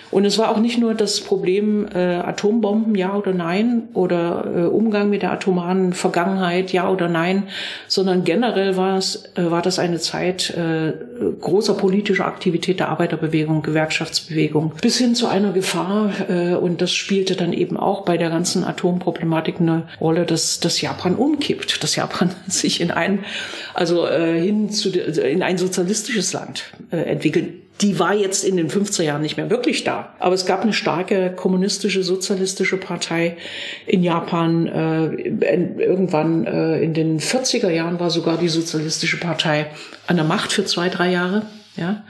Und 0.09 0.25
es 0.25 0.37
war 0.37 0.51
auch 0.51 0.59
nicht 0.59 0.77
nur 0.77 0.93
das 0.93 1.21
Problem 1.21 1.87
äh, 1.93 2.15
Atombomben, 2.15 2.95
ja 2.95 3.13
oder 3.15 3.33
nein, 3.33 3.89
oder 3.93 4.45
äh, 4.55 4.59
Umgang 4.65 5.09
mit 5.09 5.21
der 5.21 5.31
atomaren 5.31 5.93
Vergangenheit, 5.93 6.71
ja 6.71 6.89
oder 6.89 7.09
nein, 7.09 7.43
sondern 7.87 8.23
generell 8.23 8.77
war 8.77 8.97
es 8.97 9.25
äh, 9.35 9.51
war 9.51 9.61
das 9.61 9.79
eine 9.79 9.99
Zeit 9.99 10.49
äh, 10.51 10.93
großer 11.41 11.73
politischer 11.73 12.25
Aktivität 12.25 12.79
der 12.79 12.89
Arbeiterbewegung, 12.89 13.61
Gewerkschaftsbewegung, 13.61 14.73
bis 14.81 14.97
hin 14.97 15.15
zu 15.15 15.27
einer 15.27 15.51
Gefahr. 15.51 16.11
Äh, 16.29 16.55
und 16.55 16.81
das 16.81 16.93
spielte 16.93 17.35
dann 17.35 17.53
eben 17.53 17.77
auch 17.77 18.05
bei 18.05 18.17
der 18.17 18.29
ganzen 18.29 18.63
Atomproblematik 18.63 19.59
eine 19.59 19.87
Rolle, 19.99 20.25
dass, 20.25 20.59
dass 20.59 20.81
Japan 20.81 21.15
umkippt, 21.15 21.83
dass 21.83 21.95
Japan 21.95 22.31
sich 22.47 22.81
in 22.81 22.91
ein 22.91 23.25
also 23.73 24.07
äh, 24.07 24.41
hin 24.41 24.69
zu 24.71 24.89
in 24.89 25.43
ein 25.43 25.57
sozialistisches 25.57 26.33
Land 26.33 26.63
äh, 26.91 26.97
entwickelt 26.97 27.66
die 27.81 27.99
war 27.99 28.13
jetzt 28.13 28.43
in 28.43 28.57
den 28.57 28.69
50er 28.69 29.03
Jahren 29.03 29.21
nicht 29.21 29.37
mehr 29.37 29.49
wirklich 29.49 29.83
da. 29.83 30.13
Aber 30.19 30.33
es 30.33 30.45
gab 30.45 30.61
eine 30.61 30.73
starke 30.73 31.31
kommunistische, 31.35 32.03
sozialistische 32.03 32.77
Partei 32.77 33.37
in 33.85 34.03
Japan. 34.03 34.67
Äh, 34.67 35.83
irgendwann 35.83 36.45
äh, 36.45 36.81
in 36.81 36.93
den 36.93 37.19
40er 37.19 37.69
Jahren 37.69 37.99
war 37.99 38.09
sogar 38.09 38.37
die 38.37 38.49
sozialistische 38.49 39.19
Partei 39.19 39.67
an 40.07 40.15
der 40.15 40.25
Macht 40.25 40.51
für 40.51 40.65
zwei, 40.65 40.89
drei 40.89 41.11
Jahre. 41.11 41.43
Ja, 41.75 42.03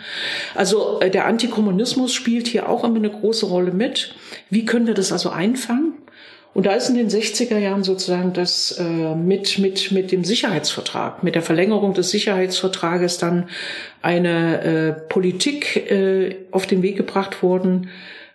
also 0.56 1.02
äh, 1.02 1.10
der 1.10 1.26
Antikommunismus 1.26 2.14
spielt 2.14 2.48
hier 2.48 2.70
auch 2.70 2.86
immer 2.86 2.96
eine 2.96 3.10
große 3.10 3.46
Rolle 3.46 3.72
mit. 3.72 4.16
Wie 4.50 4.64
können 4.64 4.88
wir 4.88 4.94
das 4.94 5.12
also 5.12 5.30
einfangen? 5.30 5.94
Und 6.58 6.66
da 6.66 6.74
ist 6.74 6.90
in 6.90 6.96
den 6.96 7.08
60er 7.08 7.60
Jahren 7.60 7.84
sozusagen 7.84 8.34
das 8.34 8.72
äh, 8.80 8.84
mit, 9.14 9.60
mit, 9.60 9.92
mit 9.92 10.12
dem 10.12 10.24
Sicherheitsvertrag, 10.24 11.22
mit 11.22 11.36
der 11.36 11.44
Verlängerung 11.44 11.94
des 11.94 12.10
Sicherheitsvertrages 12.10 13.20
dann 13.20 13.48
eine 14.02 14.64
äh, 14.64 14.92
Politik 15.08 15.92
äh, 15.92 16.36
auf 16.50 16.66
den 16.66 16.82
Weg 16.82 16.98
gebracht 16.98 17.44
worden, 17.44 17.92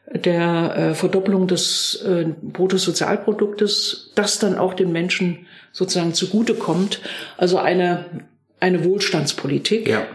der 0.06 0.76
äh, 0.76 0.94
Verdoppelung 0.94 1.48
des 1.48 1.96
äh, 2.06 2.26
Bruttosozialproduktes, 2.42 4.12
das 4.14 4.38
dann 4.38 4.56
auch 4.56 4.74
den 4.74 4.92
Menschen 4.92 5.48
sozusagen 5.72 6.14
zugutekommt. 6.14 7.00
Also 7.38 7.58
eine, 7.58 8.04
eine 8.60 8.84
Wohlstandspolitik. 8.84 9.88
Ja. 9.88 10.06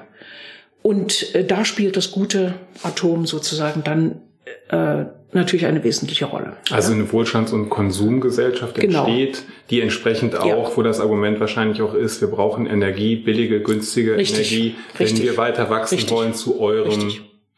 Und 0.82 1.36
äh, 1.36 1.44
da 1.44 1.66
spielt 1.66 1.98
das 1.98 2.12
gute 2.12 2.54
Atom 2.84 3.26
sozusagen 3.26 3.84
dann 3.84 4.22
äh, 4.70 5.06
natürlich 5.34 5.66
eine 5.66 5.84
wesentliche 5.84 6.26
Rolle. 6.26 6.54
Also 6.72 6.94
eine 6.94 7.12
Wohlstands- 7.12 7.52
und 7.52 7.70
Konsumgesellschaft 7.70 8.76
genau. 8.76 9.06
entsteht, 9.06 9.44
die 9.70 9.82
entsprechend 9.82 10.36
auch, 10.36 10.46
ja. 10.46 10.72
wo 10.76 10.82
das 10.82 11.00
Argument 11.00 11.40
wahrscheinlich 11.40 11.82
auch 11.82 11.94
ist, 11.94 12.22
wir 12.22 12.30
brauchen 12.30 12.66
Energie, 12.66 13.16
billige, 13.16 13.62
günstige 13.62 14.16
Richtig. 14.16 14.52
Energie, 14.52 14.76
wenn 14.98 15.08
Richtig. 15.08 15.26
wir 15.26 15.38
weiter 15.38 15.70
wachsen 15.70 15.96
Richtig. 15.96 16.16
wollen 16.16 16.34
zu 16.34 16.60
eurem 16.60 17.12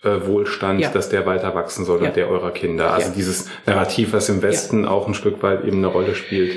äh, 0.03 0.25
Wohlstand, 0.25 0.81
ja. 0.81 0.89
dass 0.89 1.09
der 1.09 1.25
weiter 1.25 1.53
wachsen 1.55 1.85
soll 1.85 2.01
ja. 2.01 2.07
und 2.07 2.15
der 2.15 2.29
eurer 2.29 2.51
Kinder. 2.51 2.93
Also 2.93 3.11
dieses 3.15 3.49
Narrativ, 3.65 4.13
was 4.13 4.29
im 4.29 4.41
Westen 4.41 4.85
auch 4.85 5.07
ein 5.07 5.13
Stück 5.13 5.43
weit 5.43 5.63
eben 5.65 5.77
eine 5.77 5.87
Rolle 5.87 6.15
spielt. 6.15 6.53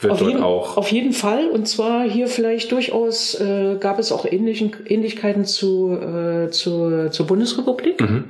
Wird 0.00 0.12
auf 0.12 0.18
dort 0.18 0.32
jeden, 0.32 0.42
auch. 0.42 0.76
Auf 0.76 0.88
jeden 0.90 1.12
Fall. 1.12 1.48
Und 1.48 1.66
zwar 1.66 2.04
hier 2.04 2.26
vielleicht 2.26 2.72
durchaus 2.72 3.40
äh, 3.40 3.76
gab 3.78 3.98
es 3.98 4.12
auch 4.12 4.26
ähnlichen, 4.26 4.74
Ähnlichkeiten 4.86 5.44
zu, 5.44 5.92
äh, 5.92 6.50
zu, 6.50 7.08
zur 7.10 7.26
Bundesrepublik. 7.26 8.00
Mhm 8.00 8.24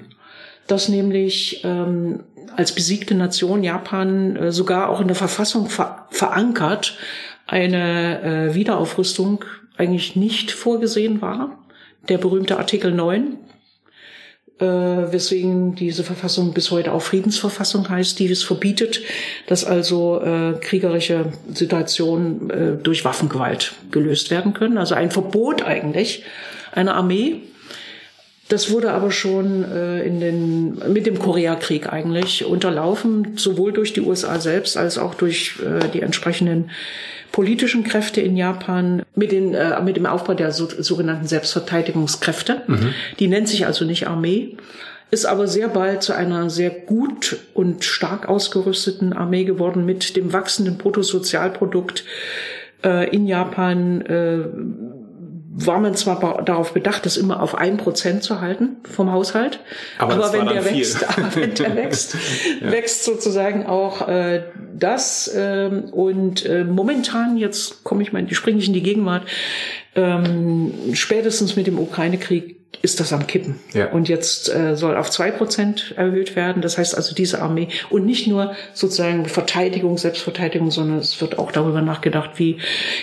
dass 0.66 0.88
nämlich 0.88 1.62
ähm, 1.64 2.20
als 2.56 2.72
besiegte 2.72 3.14
Nation 3.14 3.64
Japan 3.64 4.36
äh, 4.36 4.52
sogar 4.52 4.88
auch 4.88 5.00
in 5.00 5.08
der 5.08 5.16
Verfassung 5.16 5.68
ver 5.68 6.06
verankert 6.10 6.96
eine 7.46 8.22
äh, 8.22 8.54
Wiederaufrüstung 8.54 9.44
eigentlich 9.76 10.16
nicht 10.16 10.50
vorgesehen 10.50 11.20
war. 11.20 11.58
Der 12.08 12.18
berühmte 12.18 12.58
Artikel 12.58 12.92
9 12.92 13.38
äh, 14.60 14.66
weswegen 14.66 15.74
diese 15.74 16.04
Verfassung 16.04 16.52
bis 16.52 16.70
heute 16.70 16.92
auch 16.92 17.02
Friedensverfassung 17.02 17.88
heißt, 17.88 18.18
die 18.18 18.30
es 18.30 18.44
verbietet, 18.44 19.00
dass 19.46 19.64
also 19.64 20.20
äh, 20.20 20.54
kriegerische 20.60 21.32
Situationen 21.52 22.50
äh, 22.50 22.76
durch 22.76 23.04
Waffengewalt 23.04 23.74
gelöst 23.90 24.30
werden 24.30 24.54
können. 24.54 24.78
Also 24.78 24.94
ein 24.94 25.10
Verbot 25.10 25.62
eigentlich 25.62 26.24
einer 26.72 26.94
Armee. 26.94 27.42
Das 28.48 28.70
wurde 28.70 28.92
aber 28.92 29.10
schon 29.10 29.64
äh, 29.64 30.02
in 30.02 30.20
den, 30.20 30.92
mit 30.92 31.06
dem 31.06 31.18
Koreakrieg 31.18 31.90
eigentlich 31.90 32.44
unterlaufen, 32.44 33.36
sowohl 33.36 33.72
durch 33.72 33.94
die 33.94 34.02
USA 34.02 34.38
selbst 34.38 34.76
als 34.76 34.98
auch 34.98 35.14
durch 35.14 35.54
äh, 35.64 35.88
die 35.88 36.02
entsprechenden 36.02 36.70
politischen 37.32 37.84
Kräfte 37.84 38.20
in 38.20 38.36
Japan 38.36 39.02
mit, 39.14 39.32
den, 39.32 39.54
äh, 39.54 39.82
mit 39.82 39.96
dem 39.96 40.06
Aufbau 40.06 40.34
der 40.34 40.52
so, 40.52 40.68
sogenannten 40.68 41.26
Selbstverteidigungskräfte. 41.26 42.62
Mhm. 42.66 42.94
Die 43.18 43.28
nennt 43.28 43.48
sich 43.48 43.66
also 43.66 43.84
nicht 43.86 44.06
Armee, 44.06 44.56
ist 45.10 45.24
aber 45.24 45.48
sehr 45.48 45.68
bald 45.68 46.02
zu 46.02 46.12
einer 46.12 46.50
sehr 46.50 46.70
gut 46.70 47.38
und 47.54 47.84
stark 47.84 48.28
ausgerüsteten 48.28 49.14
Armee 49.14 49.44
geworden 49.44 49.86
mit 49.86 50.16
dem 50.16 50.32
wachsenden 50.32 50.76
Bruttosozialprodukt 50.76 52.04
äh, 52.84 53.08
in 53.08 53.26
Japan. 53.26 54.04
War 55.56 55.78
man 55.78 55.94
zwar 55.94 56.42
darauf 56.42 56.74
bedacht, 56.74 57.06
das 57.06 57.16
immer 57.16 57.40
auf 57.40 57.54
ein 57.54 57.76
Prozent 57.76 58.24
zu 58.24 58.40
halten 58.40 58.78
vom 58.90 59.12
Haushalt, 59.12 59.60
aber, 59.98 60.14
aber 60.14 60.32
wenn, 60.32 60.46
der 60.46 60.64
wächst, 60.64 61.08
aber 61.16 61.32
wenn 61.36 61.54
der 61.54 61.76
wächst, 61.76 62.16
ja. 62.60 62.72
wächst 62.72 63.04
sozusagen 63.04 63.64
auch 63.64 64.08
äh, 64.08 64.42
das. 64.76 65.32
Ähm, 65.32 65.84
und 65.92 66.44
äh, 66.44 66.64
momentan, 66.64 67.36
jetzt 67.36 67.84
komme 67.84 68.02
ich 68.02 68.12
mal, 68.12 68.26
springe 68.32 68.58
ich 68.58 68.66
in 68.66 68.72
die 68.72 68.82
Gegenwart, 68.82 69.22
ähm, 69.94 70.74
spätestens 70.92 71.54
mit 71.54 71.68
dem 71.68 71.78
Ukraine-Krieg 71.78 72.63
ist 72.82 73.00
das 73.00 73.12
am 73.12 73.26
Kippen. 73.26 73.60
Ja. 73.72 73.90
Und 73.90 74.08
jetzt 74.08 74.52
äh, 74.54 74.76
soll 74.76 74.96
auf 74.96 75.10
zwei 75.10 75.30
Prozent 75.30 75.94
erhöht 75.96 76.36
werden. 76.36 76.62
Das 76.62 76.78
heißt 76.78 76.96
also 76.96 77.14
diese 77.14 77.42
Armee 77.42 77.68
und 77.90 78.06
nicht 78.06 78.26
nur 78.26 78.54
sozusagen 78.72 79.26
Verteidigung, 79.26 79.98
Selbstverteidigung, 79.98 80.70
sondern 80.70 80.98
es 80.98 81.20
wird 81.20 81.38
auch 81.38 81.52
darüber 81.52 81.82
nachgedacht, 81.82 82.30
wie 82.36 82.58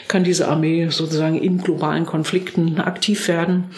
kann 0.08 0.24
diese 0.24 0.48
Armee 0.48 0.88
sozusagen 0.90 1.42
in 1.42 1.60
globalen 1.60 2.06
Konflikten 2.06 2.80
aktiv 2.80 3.28
werden. 3.28 3.72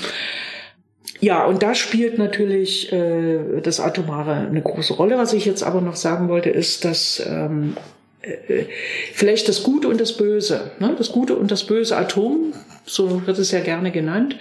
Ja, 1.19 1.45
und 1.45 1.63
da 1.63 1.73
spielt 1.73 2.17
natürlich 2.17 2.91
äh, 2.91 3.61
das 3.61 3.79
Atomare 3.79 4.35
eine 4.35 4.61
große 4.61 4.93
Rolle. 4.93 5.17
Was 5.17 5.31
ich 5.31 5.45
jetzt 5.45 5.63
aber 5.63 5.79
noch 5.79 5.95
sagen 5.95 6.27
wollte, 6.27 6.49
ist, 6.49 6.83
dass 6.83 7.23
ähm, 7.25 7.77
äh, 7.77 7.79
vielleicht 9.13 9.49
das 9.49 9.63
Gute 9.63 9.89
und 9.89 9.99
das 9.99 10.13
Böse, 10.13 10.71
ne? 10.79 10.95
das 10.97 11.11
Gute 11.11 11.35
und 11.35 11.51
das 11.51 11.65
böse 11.65 11.97
Atom, 11.97 12.53
so 12.85 13.21
wird 13.25 13.37
es 13.37 13.51
ja 13.51 13.59
gerne 13.59 13.91
genannt, 13.91 14.37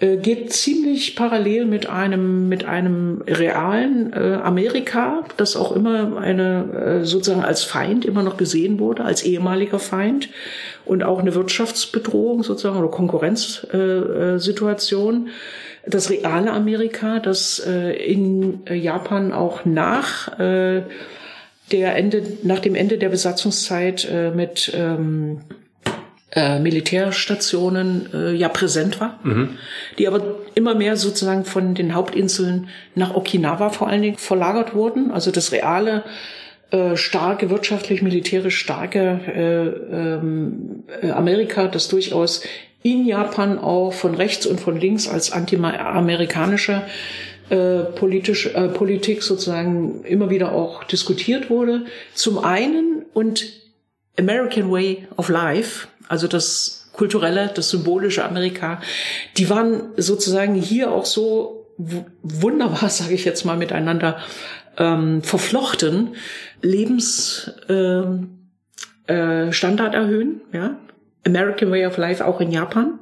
äh, 0.00 0.16
geht 0.16 0.50
ziemlich 0.52 1.14
parallel 1.16 1.66
mit 1.66 1.86
einem 1.86 2.48
mit 2.48 2.64
einem 2.64 3.22
realen 3.26 4.14
äh, 4.14 4.38
Amerika, 4.42 5.24
das 5.36 5.54
auch 5.56 5.76
immer 5.76 6.16
eine 6.16 7.02
äh, 7.02 7.04
sozusagen 7.04 7.44
als 7.44 7.62
Feind 7.62 8.06
immer 8.06 8.22
noch 8.22 8.38
gesehen 8.38 8.78
wurde, 8.78 9.04
als 9.04 9.22
ehemaliger 9.22 9.78
Feind 9.78 10.30
und 10.86 11.02
auch 11.02 11.18
eine 11.18 11.34
Wirtschaftsbedrohung 11.34 12.42
sozusagen 12.42 12.78
oder 12.78 12.90
Konkurrenzsituation. 12.90 15.26
Äh, 15.26 15.30
das 15.86 16.10
reale 16.10 16.50
Amerika, 16.52 17.20
das 17.20 17.58
äh, 17.66 17.92
in 17.92 18.60
Japan 18.70 19.32
auch 19.32 19.64
nach 19.64 20.38
äh, 20.38 20.82
der 21.72 21.96
Ende, 21.96 22.22
nach 22.42 22.58
dem 22.58 22.74
Ende 22.74 22.98
der 22.98 23.08
Besatzungszeit 23.08 24.08
äh, 24.10 24.30
mit 24.30 24.72
ähm, 24.74 25.40
äh, 26.32 26.58
Militärstationen 26.58 28.08
äh, 28.14 28.32
ja 28.32 28.48
präsent 28.48 29.00
war, 29.00 29.18
mhm. 29.22 29.58
die 29.98 30.06
aber 30.06 30.22
immer 30.54 30.74
mehr 30.74 30.96
sozusagen 30.96 31.44
von 31.44 31.74
den 31.74 31.94
Hauptinseln 31.94 32.68
nach 32.94 33.14
Okinawa 33.14 33.70
vor 33.70 33.88
allen 33.88 34.02
Dingen 34.02 34.16
verlagert 34.16 34.74
wurden. 34.74 35.10
Also 35.10 35.30
das 35.30 35.52
reale 35.52 36.04
äh, 36.70 36.96
starke, 36.96 37.50
wirtschaftlich, 37.50 38.00
militärisch 38.00 38.58
starke 38.58 39.20
äh, 39.26 39.94
ähm, 39.96 40.84
äh, 41.02 41.10
Amerika, 41.10 41.66
das 41.66 41.88
durchaus 41.88 42.44
in 42.82 43.06
Japan 43.06 43.58
auch 43.58 43.92
von 43.92 44.14
rechts 44.14 44.46
und 44.46 44.60
von 44.60 44.78
links 44.78 45.08
als 45.08 45.32
anti-amerikanische 45.32 46.72
äh, 46.72 46.90
politisch, 47.56 48.46
äh, 48.46 48.68
Politik 48.68 49.22
sozusagen 49.22 50.04
immer 50.04 50.30
wieder 50.30 50.52
auch 50.52 50.84
diskutiert 50.84 51.50
wurde. 51.50 51.84
Zum 52.14 52.38
einen 52.38 53.04
und 53.12 53.44
American 54.18 54.70
Way 54.70 55.08
of 55.16 55.28
Life, 55.28 55.88
also 56.08 56.28
das 56.28 56.90
kulturelle, 56.92 57.50
das 57.54 57.70
symbolische 57.70 58.24
Amerika, 58.24 58.80
die 59.36 59.48
waren 59.48 59.92
sozusagen 59.96 60.54
hier 60.54 60.92
auch 60.92 61.06
so 61.06 61.66
wunderbar, 62.22 62.88
sage 62.88 63.14
ich 63.14 63.24
jetzt 63.24 63.44
mal, 63.44 63.56
miteinander 63.56 64.18
ähm, 64.78 65.22
verflochten, 65.22 66.14
Lebensstandard 66.62 68.28
äh, 69.08 69.96
äh, 69.96 70.00
erhöhen, 70.00 70.40
ja, 70.52 70.76
American 71.26 71.70
Way 71.70 71.86
of 71.86 71.96
Life 71.96 72.24
auch 72.24 72.40
in 72.40 72.50
Japan 72.50 72.98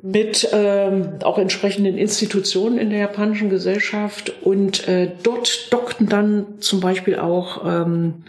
mit 0.00 0.48
ähm, 0.52 1.14
auch 1.24 1.38
entsprechenden 1.38 1.98
Institutionen 1.98 2.78
in 2.78 2.90
der 2.90 3.00
japanischen 3.00 3.50
Gesellschaft 3.50 4.32
und 4.42 4.86
äh, 4.86 5.10
dort 5.22 5.72
dockten 5.72 6.08
dann 6.08 6.60
zum 6.60 6.80
Beispiel 6.80 7.18
auch 7.18 7.64
ähm, 7.66 8.22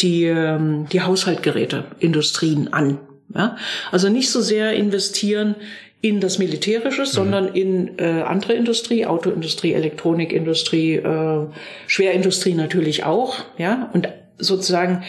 die, 0.00 0.24
ähm, 0.24 0.86
die 0.92 1.00
Haushaltgeräteindustrien 1.00 2.72
an. 2.72 2.98
Ja? 3.34 3.56
Also 3.90 4.10
nicht 4.10 4.30
so 4.30 4.42
sehr 4.42 4.74
investieren 4.74 5.54
in 6.02 6.20
das 6.20 6.38
Militärische, 6.38 7.02
mhm. 7.02 7.06
sondern 7.06 7.48
in 7.48 7.98
äh, 7.98 8.22
andere 8.22 8.52
Industrie, 8.52 9.06
Autoindustrie, 9.06 9.72
Elektronikindustrie, 9.72 10.96
äh, 10.96 11.46
Schwerindustrie 11.86 12.52
natürlich 12.52 13.04
auch, 13.04 13.38
ja, 13.56 13.88
und 13.94 14.08
sozusagen 14.36 15.02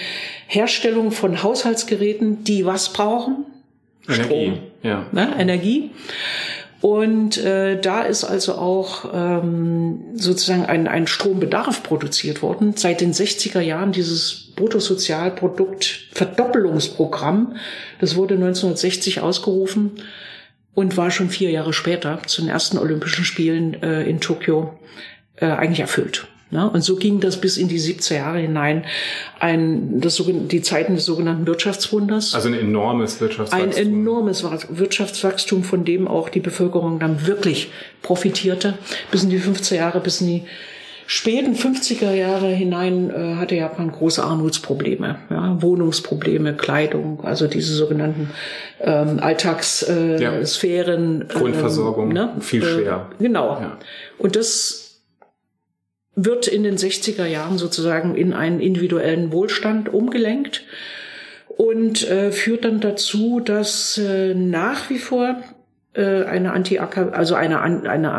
Herstellung 0.47 1.11
von 1.11 1.43
Haushaltsgeräten, 1.43 2.45
die 2.45 2.65
was 2.65 2.93
brauchen? 2.93 3.45
Energie. 4.07 4.23
Strom 4.23 4.57
ja. 4.83 5.05
ne, 5.11 5.35
Energie. 5.37 5.91
Und 6.81 7.37
äh, 7.37 7.81
da 7.81 8.03
ist 8.03 8.23
also 8.23 8.55
auch 8.55 9.09
ähm, 9.11 10.01
sozusagen 10.13 10.65
ein, 10.65 10.87
ein 10.87 11.07
Strombedarf 11.07 11.81
produziert 11.81 12.43
worden. 12.43 12.73
Seit 12.75 13.01
den 13.01 13.11
60er 13.11 13.61
Jahren 13.61 13.91
dieses 13.91 14.51
Bruttosozialprodukt 14.55 16.09
Verdoppelungsprogramm, 16.11 17.55
das 17.99 18.15
wurde 18.15 18.35
1960 18.35 19.21
ausgerufen 19.21 19.93
und 20.75 20.95
war 20.95 21.09
schon 21.09 21.29
vier 21.29 21.49
Jahre 21.49 21.73
später 21.73 22.21
zu 22.27 22.41
den 22.41 22.51
ersten 22.51 22.77
Olympischen 22.77 23.25
Spielen 23.25 23.81
äh, 23.81 24.03
in 24.03 24.19
Tokio 24.19 24.77
äh, 25.37 25.47
eigentlich 25.47 25.79
erfüllt. 25.79 26.27
Ne? 26.51 26.69
Und 26.69 26.81
so 26.81 26.95
ging 26.95 27.19
das 27.19 27.41
bis 27.41 27.57
in 27.57 27.67
die 27.67 27.79
70er 27.79 28.15
Jahre 28.15 28.39
hinein. 28.39 28.85
Ein, 29.39 29.99
das, 29.99 30.21
die 30.25 30.61
Zeiten 30.61 30.95
des 30.95 31.05
sogenannten 31.05 31.47
Wirtschaftswunders. 31.47 32.35
Also 32.35 32.49
ein 32.49 32.53
enormes 32.53 33.19
Wirtschaftswachstum. 33.19 33.69
Ein 33.69 33.75
enormes 33.75 34.45
Wirtschaftswachstum, 34.69 35.63
von 35.63 35.85
dem 35.85 36.07
auch 36.07 36.29
die 36.29 36.39
Bevölkerung 36.39 36.99
dann 36.99 37.25
wirklich 37.25 37.71
profitierte. 38.03 38.75
Bis 39.11 39.23
in 39.23 39.31
die 39.31 39.39
50er 39.39 39.75
Jahre, 39.75 39.99
bis 39.99 40.21
in 40.21 40.27
die 40.27 40.43
späten 41.07 41.53
50er 41.53 42.13
Jahre 42.13 42.47
hinein 42.47 43.09
äh, 43.09 43.35
hatte 43.35 43.55
Japan 43.55 43.91
große 43.91 44.23
Armutsprobleme, 44.23 45.17
ja, 45.29 45.61
Wohnungsprobleme, 45.61 46.55
Kleidung, 46.55 47.23
also 47.23 47.47
diese 47.47 47.73
sogenannten 47.73 48.31
ähm, 48.79 49.19
Alltagssphären. 49.19 51.21
Äh, 51.21 51.25
ja. 51.25 51.39
Grundversorgung, 51.39 52.11
äh, 52.11 52.13
ne? 52.13 52.33
viel 52.39 52.63
schwer. 52.63 53.09
Äh, 53.19 53.23
genau. 53.23 53.59
Ja. 53.61 53.77
Und 54.17 54.35
das 54.35 54.84
wird 56.15 56.47
in 56.47 56.63
den 56.63 56.77
60er 56.77 57.25
Jahren 57.25 57.57
sozusagen 57.57 58.15
in 58.15 58.33
einen 58.33 58.59
individuellen 58.59 59.31
Wohlstand 59.31 59.93
umgelenkt 59.93 60.63
und 61.47 62.07
äh, 62.09 62.31
führt 62.31 62.65
dann 62.65 62.79
dazu, 62.79 63.39
dass 63.39 63.97
äh, 63.97 64.33
nach 64.33 64.89
wie 64.89 64.97
vor 64.97 65.41
äh, 65.93 66.23
eine 66.23 66.53
Anti 66.53 66.79
also 66.79 67.35
eine, 67.35 67.61
eine, 67.61 68.07
äh, 68.07 68.09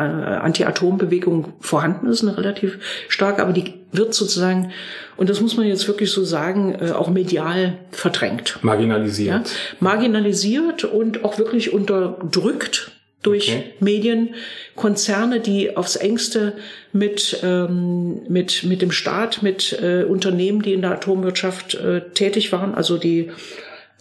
Anti-Atom-Bewegung 0.43 1.53
vorhanden 1.59 2.07
ist, 2.07 2.23
eine 2.23 2.37
relativ 2.37 2.79
starke, 3.07 3.41
aber 3.41 3.53
die 3.53 3.75
wird 3.91 4.13
sozusagen, 4.13 4.71
und 5.15 5.29
das 5.29 5.41
muss 5.41 5.57
man 5.57 5.67
jetzt 5.67 5.87
wirklich 5.87 6.11
so 6.11 6.23
sagen, 6.23 6.75
äh, 6.79 6.91
auch 6.91 7.09
medial 7.09 7.77
verdrängt. 7.91 8.59
Marginalisiert. 8.61 9.47
Ja? 9.47 9.55
Marginalisiert 9.79 10.83
und 10.85 11.23
auch 11.23 11.37
wirklich 11.37 11.73
unterdrückt 11.73 12.96
durch 13.27 13.49
okay. 13.49 13.73
Medien, 13.79 14.35
Konzerne, 14.75 15.39
die 15.39 15.75
aufs 15.75 15.95
engste 15.95 16.53
mit, 16.93 17.39
ähm, 17.43 18.21
mit, 18.29 18.63
mit 18.63 18.81
dem 18.81 18.91
Staat, 18.91 19.43
mit 19.43 19.77
äh, 19.81 20.03
Unternehmen, 20.03 20.61
die 20.61 20.73
in 20.73 20.81
der 20.81 20.91
Atomwirtschaft 20.91 21.75
äh, 21.75 22.01
tätig 22.13 22.51
waren, 22.51 22.73
also 22.73 22.97
die, 22.97 23.31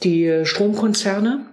die 0.04 0.42
Stromkonzerne 0.44 1.46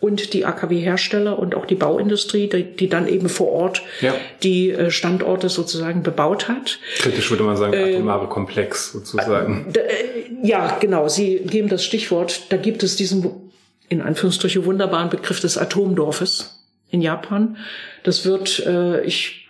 und 0.00 0.32
die 0.32 0.44
AKW-Hersteller 0.44 1.38
und 1.38 1.56
auch 1.56 1.66
die 1.66 1.74
Bauindustrie, 1.74 2.48
die, 2.48 2.62
die 2.62 2.88
dann 2.88 3.08
eben 3.08 3.28
vor 3.28 3.48
Ort 3.48 3.82
ja. 4.00 4.14
die 4.44 4.70
äh, 4.70 4.90
Standorte 4.90 5.48
sozusagen 5.48 6.04
bebaut 6.04 6.48
hat. 6.48 6.78
Kritisch 6.98 7.30
würde 7.30 7.42
man 7.42 7.56
sagen, 7.56 7.72
ähm, 7.72 7.96
atomare 7.96 8.26
äh, 8.26 8.28
Komplex 8.28 8.92
sozusagen. 8.92 9.72
Äh, 9.74 10.46
ja, 10.46 10.78
genau. 10.78 11.08
Sie 11.08 11.38
geben 11.38 11.68
das 11.68 11.84
Stichwort. 11.84 12.42
Da 12.50 12.56
gibt 12.56 12.84
es 12.84 12.94
diesen 12.94 13.50
in 13.88 14.02
Anführungsstriche 14.02 14.64
wunderbaren 14.64 15.08
Begriff 15.08 15.40
des 15.40 15.58
Atomdorfes 15.58 16.57
in 16.90 17.00
Japan. 17.00 17.56
Das 18.02 18.24
wird, 18.24 18.64
äh, 18.66 19.02
ich 19.02 19.48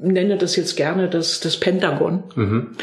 nenne 0.00 0.36
das 0.36 0.56
jetzt 0.56 0.76
gerne 0.76 1.08
das, 1.08 1.40
das 1.40 1.58
Pentagon. 1.58 2.24
Mhm. 2.34 2.76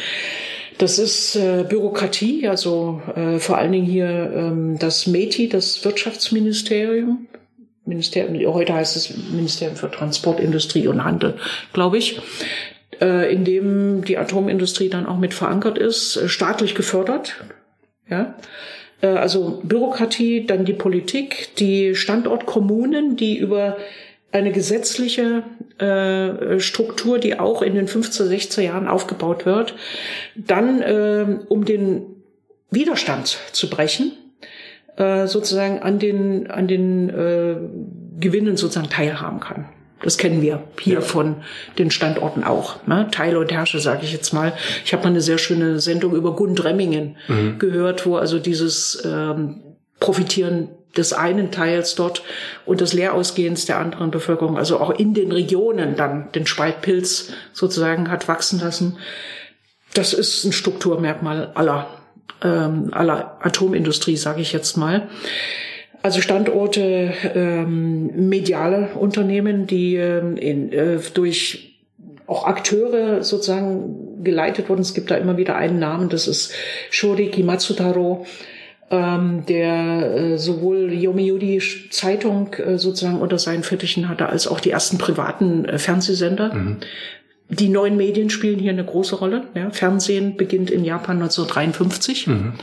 Das 0.77 0.97
ist 0.97 1.35
äh, 1.35 1.65
Bürokratie, 1.67 2.47
also 2.47 3.01
äh, 3.15 3.39
vor 3.39 3.57
allen 3.57 3.71
Dingen 3.71 3.85
hier 3.85 4.31
ähm, 4.35 4.79
das 4.79 5.07
METI, 5.07 5.49
das 5.49 5.83
Wirtschaftsministerium. 5.85 7.27
Ministerium, 7.85 8.53
heute 8.53 8.73
heißt 8.73 8.95
es 8.95 9.13
Ministerium 9.31 9.75
für 9.75 9.91
Transport, 9.91 10.39
Industrie 10.39 10.87
und 10.87 11.03
Handel, 11.03 11.35
glaube 11.73 11.97
ich, 11.97 12.19
äh, 13.01 13.31
in 13.31 13.43
dem 13.43 14.03
die 14.05 14.17
Atomindustrie 14.17 14.89
dann 14.89 15.05
auch 15.05 15.17
mit 15.17 15.33
verankert 15.33 15.77
ist, 15.77 16.15
äh, 16.15 16.29
staatlich 16.29 16.75
gefördert. 16.75 17.43
Ja, 18.09 18.35
also 19.07 19.61
Bürokratie, 19.63 20.45
dann 20.45 20.65
die 20.65 20.73
Politik, 20.73 21.55
die 21.57 21.95
Standortkommunen, 21.95 23.15
die 23.15 23.37
über 23.37 23.77
eine 24.31 24.51
gesetzliche 24.51 25.43
äh, 25.77 26.59
Struktur, 26.59 27.19
die 27.19 27.39
auch 27.39 27.61
in 27.61 27.75
den 27.75 27.87
15, 27.87 28.27
16 28.27 28.63
Jahren 28.63 28.87
aufgebaut 28.87 29.45
wird, 29.45 29.75
dann 30.35 30.81
äh, 30.81 31.39
um 31.49 31.65
den 31.65 32.05
Widerstand 32.71 33.37
zu 33.51 33.69
brechen, 33.69 34.13
äh, 34.97 35.27
sozusagen 35.27 35.79
an 35.79 35.99
den 35.99 36.49
an 36.49 36.67
den 36.67 37.09
äh, 37.09 37.55
Gewinnen 38.19 38.57
sozusagen 38.57 38.89
teilhaben 38.89 39.39
kann. 39.39 39.69
Das 40.03 40.17
kennen 40.17 40.41
wir 40.41 40.63
hier 40.79 40.95
ja. 40.95 41.01
von 41.01 41.37
den 41.79 41.89
Standorten 41.89 42.43
auch. 42.43 42.85
Ne? 42.85 43.07
Teile 43.11 43.39
und 43.39 43.51
Herrsche, 43.51 43.79
sage 43.79 44.01
ich 44.03 44.13
jetzt 44.13 44.33
mal. 44.33 44.53
Ich 44.85 44.93
habe 44.93 45.03
mal 45.03 45.09
eine 45.09 45.21
sehr 45.21 45.37
schöne 45.39 45.79
Sendung 45.79 46.13
über 46.13 46.35
Gundremmingen 46.35 47.17
mhm. 47.27 47.57
gehört, 47.57 48.05
wo 48.05 48.17
also 48.17 48.37
dieses 48.37 49.01
ähm, 49.05 49.61
Profitieren 49.99 50.69
des 50.95 51.13
einen 51.13 51.51
Teils 51.51 51.95
dort 51.95 52.21
und 52.65 52.81
des 52.81 52.93
Leerausgehens 52.93 53.65
der 53.65 53.79
anderen 53.79 54.11
Bevölkerung, 54.11 54.57
also 54.57 54.79
auch 54.79 54.91
in 54.91 55.13
den 55.13 55.31
Regionen 55.31 55.95
dann 55.95 56.31
den 56.33 56.45
Spaltpilz 56.45 57.31
sozusagen 57.51 58.11
hat 58.11 58.27
wachsen 58.27 58.59
lassen. 58.59 58.97
Das 59.93 60.13
ist 60.13 60.43
ein 60.43 60.51
Strukturmerkmal 60.51 61.51
aller, 61.55 61.87
ähm, 62.43 62.89
aller 62.91 63.37
Atomindustrie, 63.41 64.17
sage 64.17 64.41
ich 64.41 64.53
jetzt 64.53 64.77
mal. 64.77 65.07
Also 66.03 66.19
Standorte, 66.19 67.13
ähm, 67.33 68.27
mediale 68.27 68.89
Unternehmen, 68.99 69.67
die 69.67 69.95
ähm, 69.95 70.35
in, 70.35 70.73
äh, 70.73 70.99
durch 71.13 71.79
auch 72.27 72.45
Akteure 72.45 73.23
sozusagen 73.23 74.21
geleitet 74.21 74.67
wurden. 74.67 74.81
Es 74.81 74.93
gibt 74.93 75.11
da 75.11 75.15
immer 75.15 75.37
wieder 75.37 75.55
einen 75.55 75.79
Namen, 75.79 76.09
das 76.09 76.27
ist 76.27 76.53
Shoriki 76.89 77.41
Matsutaro, 77.43 78.25
ähm, 78.91 79.45
der 79.47 80.15
äh, 80.15 80.37
sowohl 80.37 80.91
Yomiuri 80.91 81.61
Zeitung 81.89 82.53
äh, 82.55 82.77
sozusagen 82.77 83.21
unter 83.21 83.39
seinen 83.39 83.63
Fittichen 83.63 84.09
hatte, 84.09 84.27
als 84.27 84.45
auch 84.45 84.59
die 84.59 84.71
ersten 84.71 84.97
privaten 84.97 85.63
äh, 85.63 85.79
Fernsehsender. 85.79 86.53
Mhm. 86.53 86.77
Die 87.47 87.69
neuen 87.69 87.95
Medien 87.95 88.29
spielen 88.29 88.59
hier 88.59 88.71
eine 88.71 88.83
große 88.83 89.15
Rolle. 89.15 89.45
Ja. 89.55 89.69
Fernsehen 89.69 90.35
beginnt 90.35 90.69
in 90.69 90.83
Japan 90.83 91.21
1953. 91.21 92.27
Mhm 92.27 92.53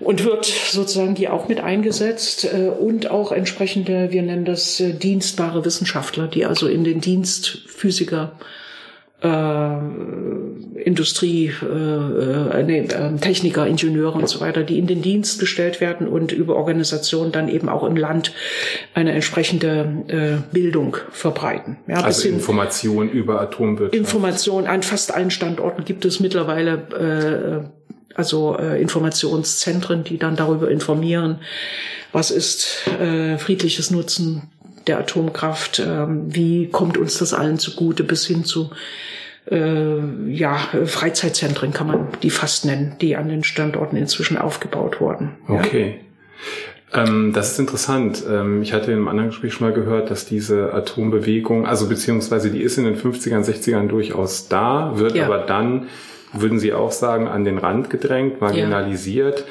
und 0.00 0.24
wird 0.24 0.44
sozusagen 0.44 1.14
die 1.14 1.28
auch 1.28 1.48
mit 1.48 1.60
eingesetzt 1.60 2.44
äh, 2.44 2.68
und 2.68 3.10
auch 3.10 3.32
entsprechende, 3.32 4.10
wir 4.10 4.22
nennen 4.22 4.44
das 4.44 4.80
äh, 4.80 4.92
dienstbare 4.92 5.64
Wissenschaftler, 5.64 6.26
die 6.26 6.44
also 6.44 6.66
in 6.66 6.84
den 6.84 7.00
Dienst 7.00 7.62
Physiker, 7.66 8.32
äh, 9.22 9.78
Industrie, 10.84 11.50
äh, 11.62 11.66
äh, 11.66 12.62
nee, 12.62 12.80
äh, 12.80 13.16
Techniker, 13.18 13.66
Ingenieure 13.66 14.18
und 14.18 14.28
so 14.28 14.40
weiter, 14.40 14.64
die 14.64 14.78
in 14.78 14.86
den 14.86 15.00
Dienst 15.00 15.40
gestellt 15.40 15.80
werden 15.80 16.06
und 16.06 16.32
über 16.32 16.56
Organisationen 16.56 17.32
dann 17.32 17.48
eben 17.48 17.68
auch 17.68 17.84
im 17.84 17.96
Land 17.96 18.32
eine 18.92 19.12
entsprechende 19.12 20.04
äh, 20.08 20.52
Bildung 20.52 20.98
verbreiten. 21.10 21.78
Ja, 21.86 22.02
also 22.02 22.28
Information 22.28 23.08
über 23.08 23.40
Atomwirtschaft. 23.40 23.94
Information 23.94 24.66
an 24.66 24.82
fast 24.82 25.14
allen 25.14 25.30
Standorten 25.30 25.84
gibt 25.84 26.04
es 26.04 26.20
mittlerweile 26.20 27.72
also 28.14 28.56
äh, 28.58 28.80
Informationszentren, 28.80 30.04
die 30.04 30.18
dann 30.18 30.36
darüber 30.36 30.70
informieren, 30.70 31.40
was 32.12 32.30
ist 32.30 32.86
äh, 33.00 33.38
friedliches 33.38 33.90
Nutzen 33.90 34.50
der 34.86 34.98
Atomkraft, 34.98 35.78
äh, 35.78 36.06
wie 36.08 36.68
kommt 36.68 36.96
uns 36.96 37.18
das 37.18 37.34
allen 37.34 37.58
zugute 37.58 38.04
bis 38.04 38.26
hin 38.26 38.44
zu 38.44 38.70
äh, 39.50 39.98
ja, 40.30 40.56
Freizeitzentren 40.86 41.72
kann 41.72 41.86
man 41.86 42.08
die 42.22 42.30
fast 42.30 42.64
nennen, 42.64 42.96
die 43.00 43.16
an 43.16 43.28
den 43.28 43.44
Standorten 43.44 43.96
inzwischen 43.96 44.38
aufgebaut 44.38 45.00
wurden. 45.00 45.32
Okay. 45.48 45.96
Ja. 46.92 47.04
Ähm, 47.04 47.32
das 47.34 47.52
ist 47.52 47.58
interessant. 47.58 48.22
Ähm, 48.28 48.62
ich 48.62 48.72
hatte 48.72 48.92
in 48.92 48.98
einem 48.98 49.08
anderen 49.08 49.30
Gespräch 49.30 49.52
schon 49.52 49.66
mal 49.66 49.74
gehört, 49.74 50.10
dass 50.10 50.26
diese 50.26 50.72
Atombewegung, 50.72 51.66
also 51.66 51.88
beziehungsweise 51.88 52.50
die 52.50 52.62
ist 52.62 52.78
in 52.78 52.84
den 52.84 52.96
50ern, 52.96 53.44
60ern 53.44 53.88
durchaus 53.88 54.48
da, 54.48 54.92
wird 54.96 55.14
ja. 55.14 55.26
aber 55.26 55.38
dann 55.38 55.88
würden 56.34 56.58
Sie 56.58 56.72
auch 56.72 56.92
sagen, 56.92 57.28
an 57.28 57.44
den 57.44 57.58
Rand 57.58 57.90
gedrängt, 57.90 58.40
marginalisiert. 58.40 59.40
Ja 59.40 59.44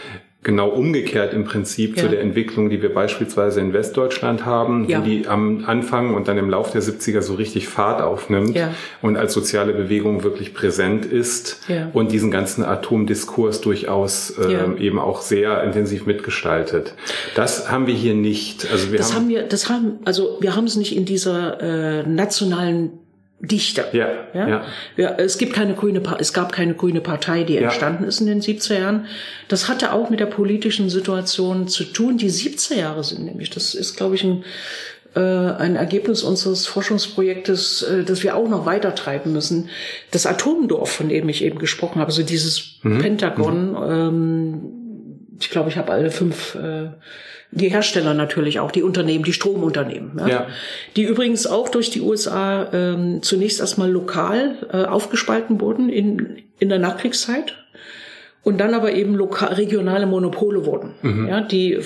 genau 0.44 0.70
umgekehrt 0.70 1.34
im 1.34 1.46
Prinzip 1.46 1.98
ja. 1.98 2.04
zu 2.04 2.10
der 2.10 2.22
Entwicklung, 2.22 2.70
die 2.70 2.82
wir 2.82 2.94
beispielsweise 2.94 3.62
in 3.62 3.74
Westdeutschland 3.74 4.46
haben, 4.46 4.88
ja. 4.88 5.02
die 5.02 5.28
am 5.28 5.66
Anfang 5.66 6.14
und 6.14 6.28
dann 6.28 6.38
im 6.38 6.50
Lauf 6.50 6.72
der 6.72 6.82
70er 6.82 7.22
so 7.22 7.34
richtig 7.36 7.68
Fahrt 7.68 8.02
aufnimmt 8.02 8.56
ja. 8.56 8.74
und 9.02 9.18
als 9.18 9.34
soziale 9.34 9.74
Bewegung 9.74 10.24
wirklich 10.24 10.54
präsent 10.54 11.06
ist 11.06 11.68
und 11.94 12.12
diesen 12.12 12.30
ganzen 12.30 12.64
Atomdiskurs 12.64 13.62
durchaus 13.62 14.32
äh, 14.32 14.80
eben 14.80 15.00
auch 15.00 15.22
sehr 15.22 15.64
intensiv 15.64 16.06
mitgestaltet. 16.06 16.94
Das 17.36 17.72
haben 17.72 17.88
wir 17.88 17.96
hier 17.96 18.14
nicht. 18.14 18.70
Also 18.72 18.92
wir 18.92 18.98
das 18.98 19.14
haben, 19.14 19.24
haben 19.24 19.30
wir, 19.30 19.44
das 19.44 19.70
haben, 19.70 20.00
also 20.06 20.38
wir 20.42 20.56
haben 20.56 20.66
es 20.66 20.76
nicht 20.76 20.96
in 20.96 21.06
dieser 21.06 21.62
äh, 21.62 22.08
nationalen 22.08 22.92
Dichter. 23.44 23.94
Ja, 23.94 24.08
ja. 24.34 24.48
ja. 24.48 24.66
ja 24.96 25.16
es 25.18 25.38
gibt 25.38 25.54
keine 25.54 25.74
grüne, 25.74 26.02
es 26.20 26.32
gab 26.32 26.54
keine 26.54 26.76
grüne 26.76 27.02
Partei, 27.02 27.44
die 27.44 27.56
ja. 27.56 27.64
entstanden 27.64 28.06
ist 28.06 28.22
in 28.22 28.28
den 28.28 28.42
70er 28.42 28.80
Jahren. 28.80 29.06
Das 29.50 29.68
hatte 29.68 29.92
auch 29.92 30.10
mit 30.10 30.22
der 30.22 30.28
politischen 30.28 30.90
Situation 30.90 31.68
zu 31.68 31.84
tun. 31.84 32.18
Die 32.18 32.32
70er 32.32 32.76
Jahre 32.76 33.04
sind 33.04 33.26
nämlich, 33.26 33.50
das 33.50 33.76
ist, 33.76 33.98
glaube 33.98 34.16
ich, 34.16 34.24
ein, 34.24 34.46
äh, 35.16 35.20
ein 35.20 35.76
Ergebnis 35.76 36.24
unseres 36.24 36.68
Forschungsprojektes, 36.68 37.84
äh, 37.84 38.04
das 38.06 38.24
wir 38.24 38.38
auch 38.38 38.48
noch 38.48 38.66
weiter 38.66 38.96
treiben 38.96 39.34
müssen. 39.34 39.70
Das 40.12 40.26
Atomdorf, 40.26 40.90
von 40.90 41.10
dem 41.10 41.28
ich 41.28 41.44
eben 41.44 41.60
gesprochen 41.60 42.00
habe, 42.00 42.08
also 42.08 42.24
dieses 42.24 42.80
mhm. 42.82 43.00
Pentagon, 43.00 43.72
mhm. 43.72 43.78
Ähm, 43.78 44.62
ich 45.42 45.50
glaube, 45.50 45.70
ich 45.70 45.78
habe 45.78 45.92
alle 45.92 46.12
fünf 46.12 46.56
äh, 46.56 46.92
die 47.56 47.70
Hersteller 47.70 48.14
natürlich 48.14 48.60
auch, 48.60 48.72
die 48.72 48.84
Unternehmen, 48.84 49.24
die 49.24 49.34
Stromunternehmen, 49.34 50.18
ja? 50.20 50.28
ja. 50.28 50.48
die 50.96 51.04
übrigens 51.04 51.46
auch 51.48 51.70
durch 51.70 51.90
die 51.90 52.02
USA 52.02 52.68
ähm, 52.74 53.22
zunächst 53.22 53.60
erstmal 53.60 53.92
lokal 53.92 54.56
äh, 54.72 54.86
aufgespalten 54.86 55.62
wurden 55.62 55.90
in, 55.90 56.38
in 56.60 56.70
der 56.70 56.80
Nachkriegszeit 56.80 57.56
und 58.44 58.58
dann 58.60 58.74
aber 58.74 58.94
eben 58.94 59.16
lokal, 59.16 59.54
regionale 59.54 60.06
Monopole 60.06 60.66
wurden, 60.66 60.92
mhm. 61.02 61.28
ja, 61.28 61.42
die 61.42 61.80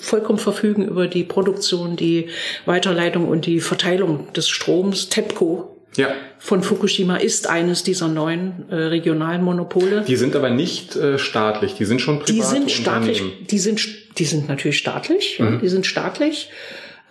vollkommen 0.00 0.38
verfügen 0.38 0.86
über 0.86 1.06
die 1.06 1.24
Produktion, 1.24 1.96
die 1.96 2.28
Weiterleitung 2.66 3.28
und 3.28 3.46
die 3.46 3.60
Verteilung 3.60 4.32
des 4.32 4.48
Stroms. 4.48 5.08
TEPCO 5.08 5.73
ja. 5.96 6.08
von 6.38 6.62
Fukushima 6.62 7.16
ist 7.16 7.48
eines 7.48 7.82
dieser 7.82 8.08
neuen 8.08 8.64
äh, 8.70 8.74
regionalen 8.74 9.42
Monopole. 9.42 10.02
Die 10.06 10.16
sind 10.16 10.36
aber 10.36 10.50
nicht 10.50 10.96
äh, 10.96 11.18
staatlich, 11.18 11.74
die 11.74 11.84
sind 11.84 12.00
schon 12.00 12.20
privat. 12.20 12.36
Die 12.36 12.42
sind 12.42 12.70
staatlich, 12.70 13.22
die 13.50 13.58
sind, 13.58 14.18
die 14.18 14.24
sind 14.24 14.48
natürlich 14.48 14.78
staatlich, 14.78 15.38
mhm. 15.40 15.60
die 15.60 15.68
sind 15.68 15.86
staatlich, 15.86 16.50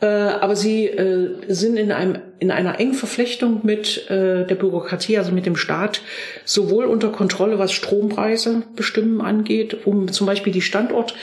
äh, 0.02 0.06
aber 0.06 0.56
sie 0.56 0.88
äh, 0.88 1.30
sind 1.48 1.78
in 1.78 1.92
einem 1.92 2.20
in 2.40 2.52
einer 2.52 2.80
engen 2.80 2.94
Verflechtung 2.94 3.62
mit 3.64 4.10
äh, 4.10 4.46
der 4.46 4.56
Bürokratie, 4.56 5.18
also 5.18 5.32
mit 5.32 5.46
dem 5.46 5.56
Staat, 5.56 6.02
sowohl 6.44 6.86
unter 6.86 7.10
Kontrolle, 7.10 7.58
was 7.58 7.72
Strompreise 7.72 8.64
bestimmen 8.76 9.22
angeht, 9.22 9.86
um 9.86 10.12
zum 10.12 10.28
Beispiel 10.28 10.52
die 10.52 10.62
Standort 10.62 11.16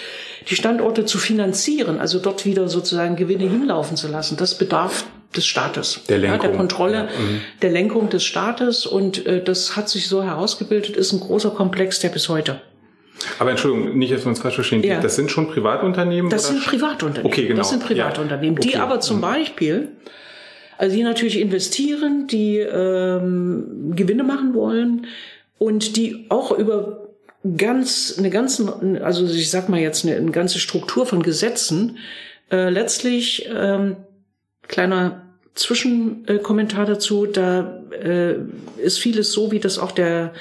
die 0.49 0.57
Standorte 0.57 1.05
zu 1.05 1.19
finanzieren, 1.19 2.01
also 2.01 2.19
dort 2.19 2.47
wieder 2.47 2.69
sozusagen 2.69 3.17
Gewinne 3.17 3.49
hinlaufen 3.49 3.97
zu 3.97 4.09
lassen. 4.09 4.39
Das 4.39 4.57
bedarf 4.57 5.05
des 5.37 5.47
Staates, 5.47 6.01
der, 6.09 6.19
Lenkung. 6.19 6.41
Ja, 6.41 6.49
der 6.49 6.57
Kontrolle, 6.57 6.95
ja. 6.95 7.05
mhm. 7.05 7.41
der 7.63 7.71
Lenkung 7.71 8.09
des 8.09 8.25
Staates. 8.25 8.87
Und 8.87 9.27
äh, 9.27 9.43
das 9.43 9.77
hat 9.77 9.89
sich 9.89 10.09
so 10.09 10.23
herausgebildet, 10.23 10.97
ist 10.97 11.13
ein 11.13 11.21
großer 11.21 11.51
Komplex, 11.51 12.01
der 12.01 12.09
bis 12.09 12.29
heute 12.29 12.61
aber 13.39 13.51
Entschuldigung, 13.51 13.99
nicht, 13.99 14.13
dass 14.13 14.25
wir 14.25 14.29
uns 14.29 14.41
falsch 14.41 14.55
verstehen. 14.55 14.83
Ja. 14.83 15.01
Das 15.01 15.17
sind 15.17 15.31
schon 15.31 15.49
Privatunternehmen? 15.49 16.31
Das 16.31 16.47
oder? 16.47 16.55
sind 16.55 16.67
Privatunternehmen. 16.67 17.33
Okay, 17.33 17.47
genau. 17.47 17.59
Das 17.59 17.71
sind 17.71 17.85
Privatunternehmen, 17.85 18.59
okay. 18.59 18.69
die 18.69 18.77
aber 18.77 19.01
zum 19.01 19.19
mhm. 19.19 19.23
Beispiel, 19.23 19.89
also 20.79 20.97
die 20.97 21.03
natürlich 21.03 21.39
investieren, 21.39 22.27
die 22.27 22.59
ähm, 22.59 23.93
Gewinne 23.95 24.25
machen 24.25 24.55
wollen 24.55 25.07
und 25.59 25.97
die 25.97 26.27
auch 26.31 26.53
über 26.53 27.09
ganz 27.57 28.17
eine 28.19 28.31
ganze, 28.31 29.01
also 29.03 29.27
ich 29.27 29.51
sag 29.51 29.69
mal 29.69 29.81
jetzt 29.81 30.05
eine, 30.05 30.17
eine 30.17 30.31
ganze 30.31 30.59
Struktur 30.59 31.07
von 31.07 31.23
Gesetzen 31.23 31.99
äh, 32.51 32.69
letztlich 32.71 33.49
ähm, 33.55 33.97
kleiner 34.71 35.27
Zwischenkommentar 35.55 36.87
dazu, 36.87 37.27
da 37.27 37.83
äh, 37.91 38.37
ist 38.79 39.01
vieles 39.01 39.33
so, 39.33 39.51
wie 39.51 39.59
das 39.59 39.79
auch 39.79 39.91
der 39.91 40.33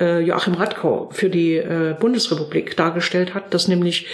äh, 0.00 0.20
Joachim 0.20 0.54
Radkau 0.54 1.10
für 1.12 1.28
die 1.28 1.56
äh, 1.56 1.94
Bundesrepublik 1.98 2.76
dargestellt 2.76 3.34
hat, 3.34 3.52
dass 3.52 3.68
nämlich 3.68 4.06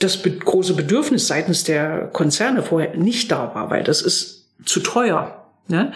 das 0.00 0.16
be 0.20 0.32
große 0.32 0.74
Bedürfnis 0.74 1.28
seitens 1.28 1.62
der 1.62 2.10
Konzerne 2.12 2.62
vorher 2.62 2.96
nicht 2.96 3.30
da 3.30 3.54
war, 3.54 3.70
weil 3.70 3.84
das 3.84 4.02
ist 4.02 4.50
zu 4.64 4.80
teuer. 4.80 5.43
Ne? 5.66 5.92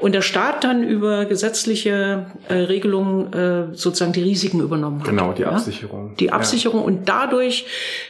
Und 0.00 0.16
der 0.16 0.20
Staat 0.20 0.64
dann 0.64 0.82
über 0.82 1.26
gesetzliche 1.26 2.26
äh, 2.48 2.54
Regelungen 2.54 3.32
äh, 3.32 3.66
sozusagen 3.72 4.12
die 4.12 4.22
Risiken 4.22 4.60
übernommen 4.60 4.98
hat. 4.98 5.08
Genau, 5.08 5.30
die 5.30 5.44
Absicherung. 5.44 6.08
Ja? 6.08 6.14
Die 6.18 6.32
Absicherung 6.32 6.80
ja. 6.80 6.86
und 6.86 7.08
dadurch, 7.08 7.66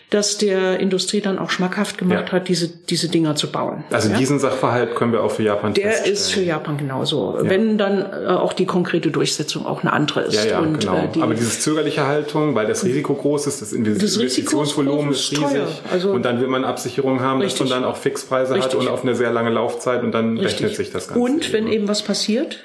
dass 0.09 0.39
der 0.39 0.81
Industrie 0.81 1.21
dann 1.21 1.39
auch 1.39 1.51
schmackhaft 1.51 1.99
gemacht 1.99 2.29
ja. 2.29 2.33
hat, 2.33 2.49
diese, 2.49 2.69
diese 2.69 3.11
Dinger 3.11 3.37
zu 3.37 3.53
bauen. 3.53 3.85
Also 3.91 4.09
diesen 4.09 4.39
Sachverhalt 4.39 4.95
können 4.95 5.13
wir 5.13 5.23
auch 5.23 5.33
für 5.33 5.43
Japan 5.43 5.75
Der 5.75 6.07
ist 6.07 6.33
für 6.33 6.41
Japan 6.41 6.79
genauso. 6.79 7.37
Wenn 7.43 7.77
dann 7.77 8.01
äh, 8.01 8.29
auch 8.29 8.55
die 8.55 8.65
konkrete 8.65 9.11
Durchsetzung 9.11 9.67
auch 9.67 9.83
eine 9.83 9.93
andere 9.93 10.23
ist. 10.23 10.43
Ja, 10.43 10.51
ja, 10.53 10.59
und, 10.61 10.81
genau. 10.81 10.97
Äh, 10.97 11.09
die, 11.15 11.21
Aber 11.21 11.35
dieses 11.35 11.61
zögerliche 11.61 12.07
Haltung, 12.07 12.55
weil 12.55 12.67
das 12.67 12.87
Risiko 12.87 13.13
groß 13.13 13.49
ist, 13.49 13.61
das, 13.61 13.75
Investitionsvolumen 13.75 15.13
ist, 15.13 15.31
ist 15.31 15.43
riesig. 15.43 15.83
Also 15.91 16.11
und 16.13 16.23
dann 16.23 16.41
will 16.41 16.49
man 16.49 16.65
Absicherung 16.65 17.21
haben, 17.21 17.43
richtig. 17.43 17.61
dass 17.61 17.69
man 17.69 17.83
dann 17.83 17.91
auch 17.91 17.99
Fixpreise 17.99 18.55
richtig. 18.55 18.73
hat 18.73 18.81
und 18.81 18.89
auf 18.89 19.03
eine 19.03 19.15
sehr 19.15 19.31
lange 19.31 19.51
Laufzeit 19.51 20.03
und 20.03 20.13
dann 20.13 20.39
richtig. 20.39 20.55
rechnet 20.55 20.77
sich 20.77 20.91
das 20.91 21.02
Ganze. 21.09 21.21
Und 21.21 21.53
wenn 21.53 21.69
eben 21.69 21.89
was 21.89 22.03
passiert, 22.03 22.65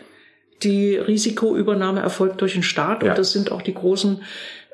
die 0.63 0.95
Risikoübernahme 0.95 2.01
erfolgt 2.01 2.41
durch 2.41 2.53
den 2.53 2.63
Staat 2.63 3.03
ja. 3.03 3.09
und 3.09 3.17
das 3.17 3.31
sind 3.31 3.51
auch 3.51 3.61
die 3.61 3.73
großen 3.73 4.21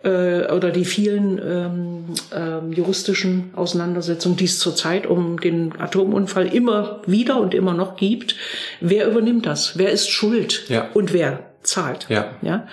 äh, 0.04 0.52
oder 0.52 0.72
die 0.72 0.86
vielen 0.86 1.40
ähm, 1.40 2.06
ähm, 2.34 2.74
juristischen 2.74 3.52
Auseinandersetzungen, 3.56 4.38
die 4.38 4.46
es 4.46 4.60
zurzeit 4.60 5.06
um 5.08 5.40
den 5.40 5.80
Atomunfall 5.80 6.54
immer 6.54 7.02
wieder 7.06 7.40
und 7.40 7.54
immer 7.54 7.74
noch 7.74 7.96
gibt. 7.96 8.36
Wer 8.80 9.08
übernimmt 9.08 9.46
das? 9.46 9.78
Wer 9.78 9.92
ist 9.92 10.10
schuld? 10.10 10.66
Ja. 10.70 10.90
Und 10.94 11.14
wer 11.14 11.40
zahlt? 11.64 12.08
Ja. 12.10 12.36
ja. 12.42 12.68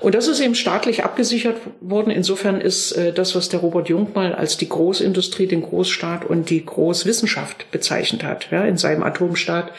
Und 0.00 0.14
das 0.14 0.28
ist 0.28 0.40
eben 0.40 0.54
staatlich 0.54 1.04
abgesichert 1.04 1.56
worden. 1.80 2.10
Insofern 2.10 2.60
ist 2.60 2.92
äh, 2.92 3.12
das, 3.12 3.34
was 3.34 3.48
der 3.48 3.60
Robert 3.60 3.88
Jung 3.88 4.08
mal 4.14 4.34
als 4.34 4.56
die 4.56 4.68
Großindustrie, 4.68 5.46
den 5.46 5.62
Großstaat 5.62 6.24
und 6.24 6.50
die 6.50 6.64
Großwissenschaft 6.64 7.70
bezeichnet 7.70 8.22
hat, 8.22 8.50
ja, 8.50 8.64
in 8.64 8.76
seinem 8.76 9.02
Atomstaat, 9.02 9.72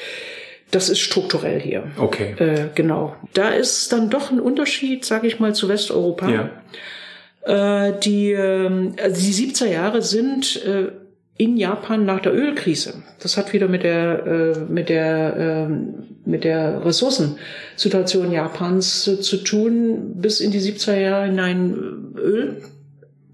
das 0.72 0.90
ist 0.90 1.00
strukturell 1.00 1.60
hier. 1.60 1.84
Okay. 1.98 2.36
Äh, 2.40 2.70
genau. 2.76 3.16
Da 3.34 3.50
ist 3.50 3.92
dann 3.94 4.10
doch 4.10 4.32
ein 4.32 4.40
Unterschied, 4.40 5.06
sage 5.06 5.28
ich 5.28 5.40
mal, 5.40 5.56
zu 5.56 5.70
Westeuropa. 5.70 6.30
Ja. 6.30 7.88
Äh, 7.88 8.00
die, 8.00 8.32
äh, 8.32 8.92
also 9.02 9.22
die 9.22 9.34
70er 9.34 9.68
Jahre 9.68 10.02
sind 10.02 10.62
äh, 10.66 10.92
in 11.38 11.56
Japan 11.56 12.06
nach 12.06 12.20
der 12.20 12.34
Ölkrise. 12.34 12.96
Das 13.20 13.38
hat 13.38 13.54
wieder 13.54 13.68
mit 13.68 13.84
der 13.84 14.26
äh, 14.26 14.60
mit 14.68 14.90
der 14.90 15.68
äh, 15.70 16.30
mit 16.30 16.44
der 16.44 16.84
Ressourcensituation 16.84 18.32
Japans 18.32 19.08
äh, 19.08 19.22
zu 19.22 19.38
tun. 19.38 20.14
Bis 20.16 20.42
in 20.42 20.52
die 20.52 20.60
70er 20.60 21.00
Jahre 21.00 21.26
hinein 21.28 21.76
Öl, 22.18 22.62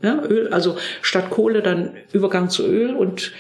ja, 0.04 0.22
Öl, 0.22 0.50
also 0.50 0.78
statt 1.02 1.30
Kohle 1.30 1.62
dann 1.62 1.92
Übergang 2.12 2.50
zu 2.50 2.68
Öl 2.68 2.94
und 2.94 3.32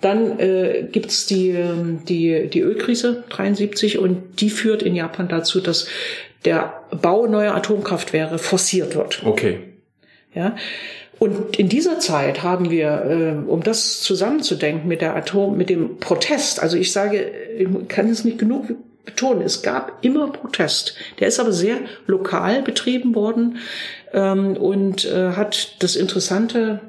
dann 0.00 0.38
äh, 0.38 0.88
gibt's 0.90 1.26
die, 1.26 1.50
ähm, 1.50 2.00
die, 2.04 2.48
die 2.48 2.60
Ölkrise 2.60 3.24
73 3.30 3.98
und 3.98 4.40
die 4.40 4.50
führt 4.50 4.82
in 4.82 4.94
Japan 4.94 5.28
dazu, 5.28 5.60
dass 5.60 5.88
der 6.44 6.82
Bau 6.90 7.26
neuer 7.26 7.54
Atomkraftwerke 7.54 8.38
forciert 8.38 8.94
wird. 8.94 9.22
Okay. 9.24 9.58
Ja. 10.34 10.54
Und 11.18 11.58
in 11.58 11.68
dieser 11.68 11.98
Zeit 11.98 12.44
haben 12.44 12.70
wir, 12.70 13.42
äh, 13.44 13.50
um 13.50 13.62
das 13.62 14.00
zusammenzudenken 14.00 14.86
mit 14.86 15.00
der 15.00 15.16
Atom, 15.16 15.56
mit 15.56 15.68
dem 15.68 15.98
Protest, 15.98 16.62
also 16.62 16.76
ich 16.76 16.92
sage, 16.92 17.32
ich 17.58 17.66
kann 17.88 18.08
es 18.08 18.24
nicht 18.24 18.38
genug 18.38 18.68
betonen, 19.04 19.42
es 19.42 19.62
gab 19.62 20.04
immer 20.04 20.30
Protest. 20.30 20.94
Der 21.18 21.26
ist 21.26 21.40
aber 21.40 21.52
sehr 21.52 21.78
lokal 22.06 22.62
betrieben 22.62 23.16
worden 23.16 23.58
ähm, 24.12 24.56
und 24.56 25.06
äh, 25.06 25.32
hat 25.32 25.82
das 25.82 25.96
interessante 25.96 26.80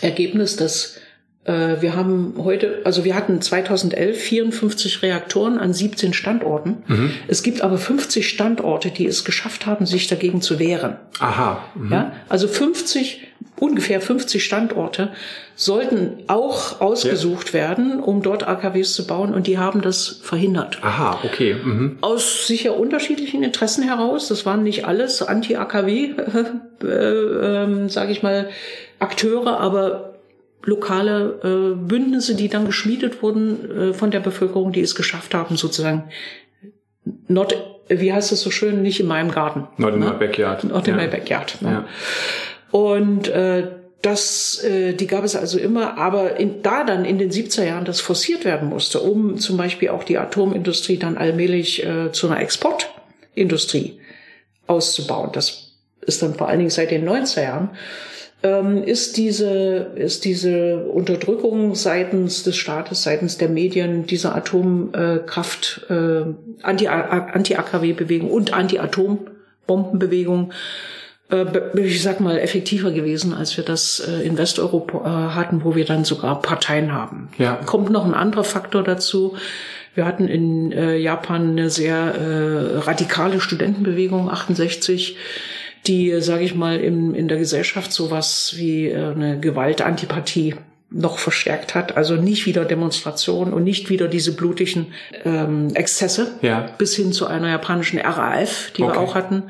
Ergebnis, 0.00 0.56
dass 0.56 0.98
wir 1.46 1.94
haben 1.94 2.34
heute, 2.38 2.80
also 2.84 3.04
wir 3.04 3.14
hatten 3.14 3.40
2011 3.40 4.18
54 4.18 5.02
Reaktoren 5.02 5.58
an 5.58 5.72
17 5.72 6.12
Standorten. 6.12 6.78
Mhm. 6.86 7.12
Es 7.28 7.42
gibt 7.42 7.62
aber 7.62 7.78
50 7.78 8.28
Standorte, 8.28 8.90
die 8.90 9.06
es 9.06 9.24
geschafft 9.24 9.66
haben, 9.66 9.86
sich 9.86 10.08
dagegen 10.08 10.42
zu 10.42 10.58
wehren. 10.58 10.96
Aha. 11.20 11.64
Mhm. 11.74 11.92
Ja, 11.92 12.12
also 12.28 12.48
50, 12.48 13.26
ungefähr 13.58 14.00
50 14.00 14.44
Standorte 14.44 15.10
sollten 15.54 16.24
auch 16.26 16.80
ausgesucht 16.80 17.48
ja. 17.48 17.54
werden, 17.54 18.00
um 18.00 18.22
dort 18.22 18.46
AKWs 18.46 18.94
zu 18.94 19.06
bauen 19.06 19.32
und 19.32 19.46
die 19.46 19.58
haben 19.58 19.80
das 19.80 20.20
verhindert. 20.22 20.78
Aha, 20.82 21.20
okay. 21.24 21.54
Mhm. 21.54 21.98
Aus 22.02 22.46
sicher 22.46 22.76
unterschiedlichen 22.76 23.42
Interessen 23.42 23.82
heraus. 23.82 24.28
Das 24.28 24.44
waren 24.44 24.62
nicht 24.62 24.84
alles 24.84 25.22
Anti-AKW, 25.22 26.10
äh, 26.82 26.86
äh, 26.86 27.88
sage 27.88 28.12
ich 28.12 28.22
mal, 28.22 28.48
Akteure, 28.98 29.60
aber 29.60 30.05
lokale 30.66 31.40
äh, 31.42 31.76
Bündnisse, 31.76 32.34
die 32.34 32.48
dann 32.48 32.66
geschmiedet 32.66 33.22
wurden 33.22 33.70
äh, 33.70 33.94
von 33.94 34.10
der 34.10 34.20
Bevölkerung, 34.20 34.72
die 34.72 34.82
es 34.82 34.94
geschafft 34.94 35.32
haben, 35.32 35.56
sozusagen 35.56 36.10
not, 37.28 37.56
wie 37.88 38.12
heißt 38.12 38.32
es 38.32 38.42
so 38.42 38.50
schön, 38.50 38.82
nicht 38.82 39.00
in 39.00 39.06
meinem 39.06 39.30
Garten. 39.30 39.68
Not 39.78 39.94
in 39.94 40.00
ne? 40.00 40.06
my 40.06 40.18
backyard. 40.18 40.64
Not 40.64 40.88
in 40.88 40.96
ja. 40.96 41.02
my 41.02 41.08
backyard. 41.08 41.62
Ne? 41.62 41.70
Ja. 41.70 41.84
Und 42.72 43.28
äh, 43.28 43.68
das, 44.02 44.62
äh, 44.64 44.92
die 44.92 45.06
gab 45.06 45.24
es 45.24 45.36
also 45.36 45.58
immer, 45.58 45.96
aber 45.98 46.36
in, 46.36 46.62
da 46.62 46.84
dann 46.84 47.04
in 47.04 47.18
den 47.18 47.30
70er 47.30 47.64
Jahren 47.64 47.84
das 47.84 48.00
forciert 48.00 48.44
werden 48.44 48.68
musste, 48.68 49.00
um 49.00 49.38
zum 49.38 49.56
Beispiel 49.56 49.90
auch 49.90 50.04
die 50.04 50.18
Atomindustrie 50.18 50.98
dann 50.98 51.16
allmählich 51.16 51.86
äh, 51.86 52.12
zu 52.12 52.26
einer 52.26 52.40
Exportindustrie 52.40 54.00
auszubauen. 54.66 55.30
Das 55.32 55.72
ist 56.00 56.22
dann 56.22 56.34
vor 56.34 56.48
allen 56.48 56.58
Dingen 56.58 56.70
seit 56.70 56.90
den 56.90 57.08
90er 57.08 57.42
Jahren 57.42 57.70
ist 58.42 59.16
diese, 59.16 59.90
ist 59.96 60.24
diese 60.24 60.84
Unterdrückung 60.84 61.74
seitens 61.74 62.44
des 62.44 62.56
Staates, 62.56 63.02
seitens 63.02 63.38
der 63.38 63.48
Medien, 63.48 64.06
dieser 64.06 64.36
Atomkraft, 64.36 65.86
äh, 65.88 66.22
Anti-AKW-Bewegung 66.62 68.30
und 68.30 68.52
Anti-Atombombenbewegung, 68.52 70.52
äh, 71.30 71.44
ich 71.78 72.02
sag 72.02 72.20
mal, 72.20 72.38
effektiver 72.38 72.92
gewesen, 72.92 73.34
als 73.34 73.56
wir 73.56 73.64
das 73.64 74.00
äh, 74.00 74.22
in 74.22 74.38
Westeuropa 74.38 74.98
äh, 74.98 75.34
hatten, 75.34 75.64
wo 75.64 75.74
wir 75.74 75.84
dann 75.84 76.04
sogar 76.04 76.40
Parteien 76.40 76.92
haben. 76.92 77.30
Ja. 77.38 77.56
Kommt 77.66 77.90
noch 77.90 78.04
ein 78.04 78.14
anderer 78.14 78.44
Faktor 78.44 78.84
dazu. 78.84 79.36
Wir 79.94 80.04
hatten 80.04 80.28
in 80.28 80.72
äh, 80.72 80.98
Japan 80.98 81.52
eine 81.52 81.70
sehr 81.70 81.96
äh, 81.96 82.78
radikale 82.78 83.40
Studentenbewegung, 83.40 84.30
68 84.30 85.16
die, 85.86 86.20
sage 86.20 86.44
ich 86.44 86.54
mal, 86.54 86.78
in, 86.78 87.14
in 87.14 87.28
der 87.28 87.38
Gesellschaft 87.38 87.92
sowas 87.92 88.54
wie 88.56 88.88
äh, 88.88 89.12
eine 89.12 89.38
Gewaltantipathie 89.40 90.54
noch 90.90 91.18
verstärkt 91.18 91.74
hat. 91.74 91.96
Also 91.96 92.16
nicht 92.16 92.46
wieder 92.46 92.64
Demonstrationen 92.64 93.52
und 93.52 93.64
nicht 93.64 93.90
wieder 93.90 94.08
diese 94.08 94.34
blutigen 94.34 94.86
ähm, 95.24 95.68
Exzesse 95.74 96.32
ja. 96.42 96.70
bis 96.78 96.94
hin 96.94 97.12
zu 97.12 97.26
einer 97.26 97.48
japanischen 97.48 97.98
RAF, 97.98 98.70
die 98.76 98.82
okay. 98.82 98.94
wir 98.94 99.00
auch 99.00 99.14
hatten, 99.14 99.44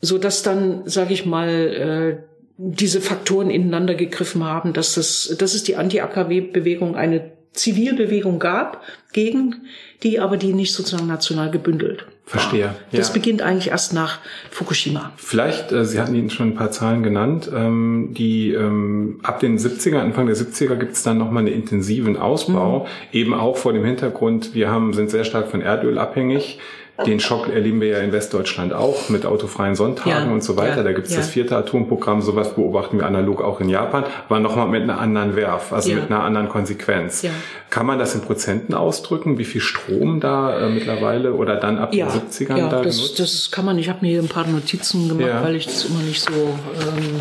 so 0.00 0.18
dass 0.18 0.42
dann, 0.42 0.82
sage 0.86 1.12
ich 1.12 1.26
mal, 1.26 1.48
äh, 1.48 2.34
diese 2.56 3.00
Faktoren 3.00 3.50
ineinander 3.50 3.94
gegriffen 3.94 4.44
haben, 4.44 4.72
dass 4.72 4.94
das, 4.94 5.34
dass 5.38 5.54
es 5.54 5.64
die 5.64 5.76
Anti-AKW-Bewegung 5.76 6.94
eine 6.94 7.32
Zivilbewegung 7.52 8.38
gab 8.38 8.82
gegen 9.12 9.66
die, 10.02 10.20
aber 10.20 10.36
die 10.36 10.52
nicht 10.52 10.72
sozusagen 10.72 11.06
national 11.06 11.50
gebündelt. 11.50 12.06
Verstehe. 12.26 12.74
Ja. 12.90 12.98
Das 12.98 13.12
beginnt 13.12 13.42
eigentlich 13.42 13.68
erst 13.68 13.92
nach 13.92 14.18
Fukushima. 14.50 15.12
Vielleicht, 15.16 15.72
äh, 15.72 15.84
Sie 15.84 16.00
hatten 16.00 16.14
Ihnen 16.14 16.30
schon 16.30 16.48
ein 16.48 16.54
paar 16.54 16.70
Zahlen 16.70 17.02
genannt, 17.02 17.50
ähm, 17.54 18.08
die 18.12 18.52
ähm, 18.52 19.20
ab 19.22 19.40
den 19.40 19.58
70er, 19.58 19.98
Anfang 19.98 20.26
der 20.26 20.36
70er 20.36 20.76
gibt 20.76 20.94
es 20.94 21.02
dann 21.02 21.18
nochmal 21.18 21.42
einen 21.42 21.52
intensiven 21.52 22.16
Ausbau, 22.16 22.80
mhm. 22.80 22.86
eben 23.12 23.34
auch 23.34 23.58
vor 23.58 23.74
dem 23.74 23.84
Hintergrund, 23.84 24.54
wir 24.54 24.70
haben, 24.70 24.94
sind 24.94 25.10
sehr 25.10 25.24
stark 25.24 25.48
von 25.48 25.60
Erdöl 25.60 25.98
abhängig. 25.98 26.58
Den 27.06 27.18
Schock 27.18 27.48
erleben 27.48 27.80
wir 27.80 27.88
ja 27.88 27.98
in 27.98 28.12
Westdeutschland 28.12 28.72
auch 28.72 29.08
mit 29.08 29.26
autofreien 29.26 29.74
Sonntagen 29.74 30.28
ja, 30.28 30.32
und 30.32 30.44
so 30.44 30.56
weiter. 30.56 30.76
Ja, 30.76 30.82
da 30.84 30.92
gibt 30.92 31.08
es 31.08 31.12
ja. 31.12 31.18
das 31.18 31.28
vierte 31.28 31.56
Atomprogramm, 31.56 32.22
sowas 32.22 32.54
beobachten 32.54 32.98
wir 32.98 33.06
analog 33.06 33.42
auch 33.42 33.60
in 33.60 33.68
Japan, 33.68 34.04
aber 34.28 34.38
nochmal 34.38 34.68
mit 34.68 34.82
einer 34.82 35.00
anderen 35.00 35.34
Werf, 35.34 35.72
also 35.72 35.92
mit 35.92 36.04
einer 36.04 36.22
anderen 36.22 36.48
Konsequenz. 36.48 37.26
Kann 37.68 37.86
man 37.86 37.98
das 37.98 38.14
in 38.14 38.20
Prozenten 38.20 38.74
ausdrücken, 38.74 39.38
wie 39.38 39.44
viel 39.44 39.60
Strom 39.60 40.20
da 40.20 40.66
äh, 40.66 40.68
mittlerweile 40.70 41.32
oder 41.32 41.56
dann 41.56 41.78
ab 41.78 41.90
den 41.90 42.06
70ern 42.06 42.58
ja, 42.58 42.68
da 42.68 42.82
das, 42.82 42.96
genutzt? 42.96 43.18
das 43.18 43.50
kann 43.50 43.64
man. 43.64 43.76
Ich 43.78 43.88
habe 43.88 43.98
mir 44.02 44.12
hier 44.12 44.22
ein 44.22 44.28
paar 44.28 44.46
Notizen 44.46 45.08
gemacht, 45.08 45.42
weil 45.42 45.56
ich 45.56 45.66
das 45.66 45.84
immer 45.86 46.00
nicht 46.00 46.22
so... 46.22 46.30
Ähm, 46.32 47.18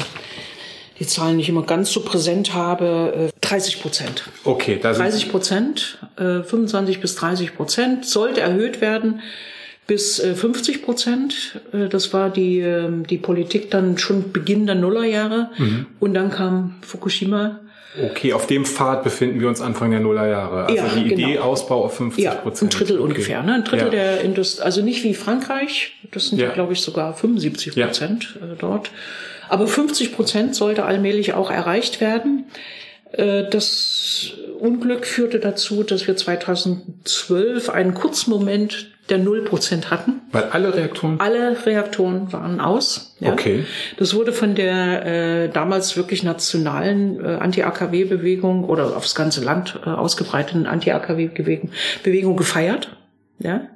die 1.00 1.08
Zahlen 1.08 1.38
nicht 1.38 1.50
immer 1.50 1.64
ganz 1.64 1.92
so 1.92 2.02
präsent 2.02 2.54
habe, 2.54 3.32
30 3.42 3.76
äh, 3.76 3.82
Prozent. 3.82 4.30
Okay, 4.44 4.80
da 4.82 4.94
30 4.94 5.32
Prozent, 5.32 5.98
25 6.18 6.98
äh, 6.98 7.00
bis 7.00 7.16
30 7.16 7.56
Prozent 7.56 8.06
sollte 8.06 8.42
erhöht 8.42 8.80
werden 8.80 9.22
bis 9.88 10.20
50 10.22 10.76
äh, 10.76 10.80
Prozent. 10.80 11.60
Äh, 11.72 11.90
das 11.90 12.14
war 12.14 12.30
die, 12.30 12.60
ähm, 12.60 13.06
die 13.06 13.18
Politik 13.18 13.72
dann 13.72 13.98
schon 13.98 14.32
Beginn 14.32 14.66
der 14.66 14.76
Nullerjahre. 14.76 15.50
Mhm. 15.58 15.86
Und 16.00 16.14
dann 16.14 16.32
kam 16.32 16.76
Fukushima. 16.82 17.60
Okay, 18.02 18.34
auf 18.34 18.48
dem 18.48 18.66
Pfad 18.66 19.04
befinden 19.04 19.40
wir 19.40 19.48
uns 19.48 19.62
Anfang 19.62 19.92
der 19.92 20.00
Nullerjahre. 20.00 20.66
Also 20.66 20.76
ja, 20.76 20.88
die 20.96 21.14
Idee 21.14 21.34
genau. 21.34 21.42
Ausbau 21.44 21.86
auf 21.86 21.98
50 21.98 22.26
Prozent. 22.42 22.74
Ja, 22.74 22.80
ein 22.80 22.80
Drittel 22.80 23.00
okay. 23.00 23.10
ungefähr. 23.10 23.44
Ne? 23.44 23.54
Ein 23.54 23.64
Drittel 23.64 23.86
ja. 23.86 23.92
der 23.92 24.22
Industrie, 24.22 24.64
also 24.64 24.82
nicht 24.82 25.04
wie 25.04 25.14
Frankreich, 25.14 25.94
das 26.10 26.30
sind 26.30 26.40
ja, 26.40 26.50
glaube 26.50 26.74
ich 26.74 26.82
sogar 26.82 27.14
75 27.14 27.76
Prozent 27.76 28.36
ja. 28.40 28.48
Äh, 28.48 28.56
dort. 28.58 28.90
Aber 29.48 29.68
50 29.68 30.16
Prozent 30.16 30.56
sollte 30.56 30.86
allmählich 30.86 31.34
auch 31.34 31.52
erreicht 31.52 32.02
werden. 32.02 32.46
Das 33.12 34.32
Unglück 34.58 35.06
führte 35.06 35.40
dazu, 35.40 35.84
dass 35.84 36.08
wir 36.08 36.16
2012 36.16 37.70
einen 37.70 37.94
Kurzmoment 37.94 38.93
der 39.10 39.18
Nullprozent 39.18 39.92
hatten. 39.92 40.22
Weil 40.32 40.46
alle 40.46 40.74
Reaktoren? 40.74 41.20
Alle 41.20 41.66
Reaktoren 41.66 42.32
waren 42.32 42.62
aus. 42.62 43.16
Ja. 43.20 43.34
Okay. 43.34 43.66
Das 43.98 44.14
wurde 44.14 44.32
von 44.32 44.56
der 44.56 45.06
äh, 45.06 45.50
damals 45.50 45.98
wirklich 45.98 46.24
nationalen 46.24 47.24
äh, 47.24 47.36
Anti-AKW-Bewegung 47.36 48.64
oder 48.64 48.96
aufs 48.96 49.14
ganze 49.14 49.44
Land 49.44 49.80
äh, 49.86 49.90
ausgebreiteten 49.90 50.66
Anti-AKW-Bewegung 50.68 51.72
Bewegung 52.04 52.38
gefeiert. 52.38 52.96
Ja. 53.40 53.68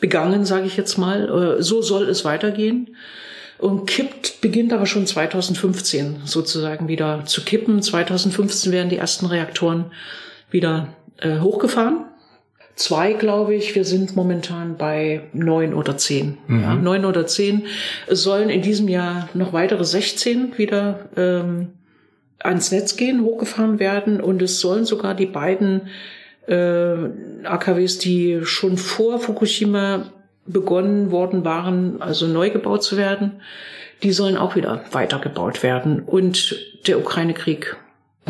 Begangen, 0.00 0.46
sage 0.46 0.66
ich 0.66 0.76
jetzt 0.78 0.96
mal. 0.96 1.58
Äh, 1.58 1.62
so 1.62 1.82
soll 1.82 2.08
es 2.08 2.24
weitergehen. 2.24 2.96
Und 3.58 3.84
kippt, 3.84 4.40
beginnt 4.40 4.72
aber 4.72 4.86
schon 4.86 5.06
2015 5.06 6.22
sozusagen 6.24 6.88
wieder 6.88 7.26
zu 7.26 7.44
kippen. 7.44 7.82
2015 7.82 8.72
werden 8.72 8.88
die 8.88 8.96
ersten 8.96 9.26
Reaktoren 9.26 9.92
wieder 10.50 10.94
äh, 11.18 11.40
hochgefahren 11.40 12.06
zwei, 12.80 13.12
glaube 13.12 13.54
ich. 13.54 13.74
Wir 13.74 13.84
sind 13.84 14.16
momentan 14.16 14.76
bei 14.76 15.22
neun 15.32 15.74
oder 15.74 15.96
zehn. 15.98 16.38
Mhm. 16.46 16.62
Ja, 16.62 16.74
neun 16.74 17.04
oder 17.04 17.26
zehn. 17.26 17.66
Es 18.06 18.22
sollen 18.22 18.48
in 18.48 18.62
diesem 18.62 18.88
Jahr 18.88 19.28
noch 19.34 19.52
weitere 19.52 19.84
16 19.84 20.56
wieder 20.58 21.08
ähm, 21.16 21.68
ans 22.38 22.72
Netz 22.72 22.96
gehen, 22.96 23.22
hochgefahren 23.22 23.78
werden. 23.78 24.20
Und 24.20 24.40
es 24.40 24.60
sollen 24.60 24.86
sogar 24.86 25.14
die 25.14 25.26
beiden 25.26 25.88
äh, 26.46 26.94
AKWs, 27.44 27.98
die 27.98 28.40
schon 28.44 28.78
vor 28.78 29.20
Fukushima 29.20 30.06
begonnen 30.46 31.10
worden 31.10 31.44
waren, 31.44 32.00
also 32.00 32.26
neu 32.26 32.50
gebaut 32.50 32.82
zu 32.82 32.96
werden, 32.96 33.42
die 34.02 34.12
sollen 34.12 34.38
auch 34.38 34.56
wieder 34.56 34.82
weitergebaut 34.90 35.62
werden. 35.62 36.00
Und 36.00 36.56
der 36.86 36.98
Ukraine-Krieg 36.98 37.76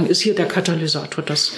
ist 0.09 0.21
hier 0.21 0.35
der 0.35 0.47
Katalysator, 0.47 1.25
dass 1.25 1.53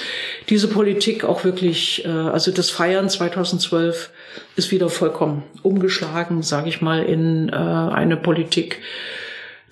diese 0.49 0.69
Politik 0.69 1.25
auch 1.25 1.45
wirklich, 1.45 2.05
äh, 2.05 2.09
also 2.09 2.51
das 2.51 2.71
Feiern 2.71 3.09
2012 3.09 4.11
ist 4.57 4.71
wieder 4.71 4.89
vollkommen 4.89 5.45
umgeschlagen, 5.63 6.43
sage 6.43 6.69
ich 6.69 6.81
mal, 6.81 7.03
in 7.03 7.51
äh, 7.51 7.53
eine 7.53 8.17
Politik, 8.17 8.81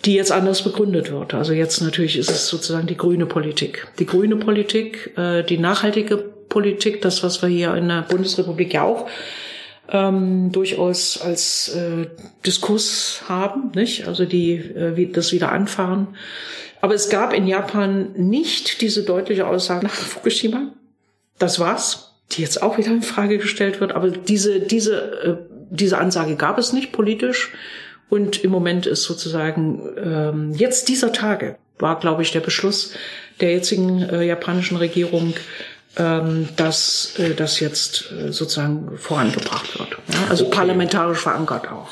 die 0.04 0.14
jetzt 0.14 0.32
anders 0.32 0.62
begründet 0.62 1.10
wird. 1.10 1.34
Also 1.34 1.52
jetzt 1.52 1.80
natürlich 1.80 2.16
ist 2.16 2.30
es 2.30 2.46
sozusagen 2.48 2.86
die 2.86 2.96
grüne 2.96 3.26
Politik. 3.26 3.86
Die 3.98 4.06
grüne 4.06 4.36
Politik, 4.36 5.16
äh, 5.16 5.42
die 5.42 5.58
nachhaltige 5.58 6.16
Politik, 6.16 7.00
das, 7.02 7.22
was 7.22 7.42
wir 7.42 7.48
hier 7.48 7.74
in 7.74 7.88
der 7.88 8.02
Bundesrepublik 8.02 8.74
ja 8.74 8.82
auch 8.82 9.08
ähm, 9.92 10.52
durchaus 10.52 11.20
als 11.20 11.74
äh, 11.74 12.06
Diskurs 12.46 13.22
haben, 13.28 13.72
nicht? 13.74 14.06
Also 14.06 14.24
die 14.24 14.52
äh, 14.52 15.06
das 15.06 15.32
wieder 15.32 15.52
anfahren. 15.52 16.08
Aber 16.80 16.94
es 16.94 17.08
gab 17.10 17.32
in 17.32 17.46
Japan 17.46 18.12
nicht 18.14 18.80
diese 18.80 19.02
deutliche 19.02 19.46
Aussage 19.46 19.84
nach 19.84 19.92
Fukushima. 19.92 20.72
Das 21.38 21.58
war's, 21.58 22.14
die 22.32 22.42
jetzt 22.42 22.62
auch 22.62 22.78
wieder 22.78 22.90
in 22.90 23.02
Frage 23.02 23.38
gestellt 23.38 23.80
wird. 23.80 23.92
Aber 23.92 24.10
diese, 24.10 24.60
diese, 24.60 24.96
äh, 25.22 25.36
diese 25.70 25.98
Ansage 25.98 26.36
gab 26.36 26.58
es 26.58 26.72
nicht 26.72 26.92
politisch. 26.92 27.52
Und 28.08 28.42
im 28.42 28.50
Moment 28.50 28.86
ist 28.86 29.04
sozusagen 29.04 29.82
ähm, 29.96 30.52
jetzt 30.54 30.88
dieser 30.88 31.12
Tage 31.12 31.56
war, 31.78 31.98
glaube 31.98 32.22
ich, 32.22 32.32
der 32.32 32.40
Beschluss 32.40 32.92
der 33.40 33.52
jetzigen 33.52 34.02
äh, 34.02 34.22
japanischen 34.24 34.76
Regierung, 34.76 35.34
ähm, 35.96 36.48
dass 36.56 37.14
äh, 37.18 37.34
das 37.34 37.60
jetzt 37.60 38.12
äh, 38.12 38.32
sozusagen 38.32 38.98
vorangebracht 38.98 39.78
wird. 39.78 39.90
Ja? 39.90 40.28
Also 40.28 40.46
okay. 40.46 40.56
parlamentarisch 40.56 41.20
verankert 41.20 41.68
auch. 41.70 41.88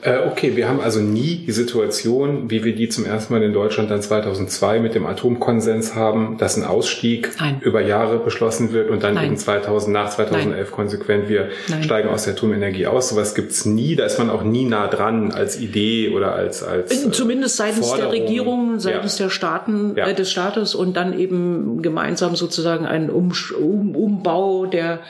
Äh, 0.00 0.18
okay, 0.30 0.54
wir 0.54 0.68
haben 0.68 0.80
also 0.80 1.00
nie 1.00 1.44
die 1.46 1.52
Situation, 1.52 2.50
wie 2.50 2.64
wir 2.64 2.74
die 2.74 2.88
zum 2.88 3.04
ersten 3.04 3.32
Mal 3.32 3.42
in 3.42 3.52
Deutschland 3.52 3.90
dann 3.90 4.00
2002 4.00 4.78
mit 4.78 4.94
dem 4.94 5.06
Atomkonsens 5.06 5.96
haben, 5.96 6.38
dass 6.38 6.56
ein 6.56 6.64
Ausstieg 6.64 7.30
Nein. 7.40 7.60
über 7.60 7.80
Jahre 7.80 8.18
beschlossen 8.18 8.72
wird 8.72 8.90
und 8.90 9.02
dann 9.02 9.14
Nein. 9.14 9.26
eben 9.26 9.36
2000 9.36 9.92
nach 9.92 10.10
2011 10.10 10.56
Nein. 10.56 10.74
konsequent 10.74 11.28
wir 11.28 11.48
steigen 11.80 12.08
aus 12.08 12.24
der 12.24 12.34
Atomenergie 12.34 12.86
aus. 12.86 13.08
Sowas 13.08 13.34
gibt's 13.34 13.64
nie. 13.64 13.96
Da 13.96 14.04
ist 14.04 14.18
man 14.18 14.30
auch 14.30 14.44
nie 14.44 14.64
nah 14.64 14.86
dran 14.86 15.32
als 15.32 15.60
Idee 15.60 16.10
oder 16.10 16.32
als 16.32 16.62
als 16.62 17.04
äh, 17.04 17.10
zumindest 17.10 17.56
seitens 17.56 17.88
Forderung. 17.88 18.12
der 18.12 18.22
Regierung, 18.22 18.78
seitens 18.78 19.18
ja. 19.18 19.26
der 19.26 19.30
Staaten 19.30 19.94
ja. 19.96 20.06
äh, 20.06 20.14
des 20.14 20.30
Staates 20.30 20.76
und 20.76 20.96
dann 20.96 21.18
eben 21.18 21.82
gemeinsam 21.82 22.36
sozusagen 22.36 22.86
ein 22.86 23.10
um 23.10 23.32
um 23.58 23.96
Umbau 23.96 24.66
der 24.66 25.00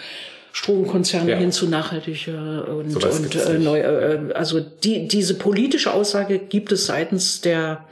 Stromkonzerne 0.58 1.30
ja. 1.30 1.36
hin 1.36 1.52
zu 1.52 1.68
nachhaltiger 1.68 2.66
und, 2.68 2.90
so 2.90 2.98
und 3.08 3.36
äh, 3.36 3.58
neu. 3.58 3.78
Äh, 3.78 4.32
also 4.34 4.58
die, 4.58 5.06
diese 5.06 5.34
politische 5.34 5.94
Aussage 5.94 6.40
gibt 6.40 6.72
es 6.72 6.86
seitens 6.86 7.40
der 7.40 7.84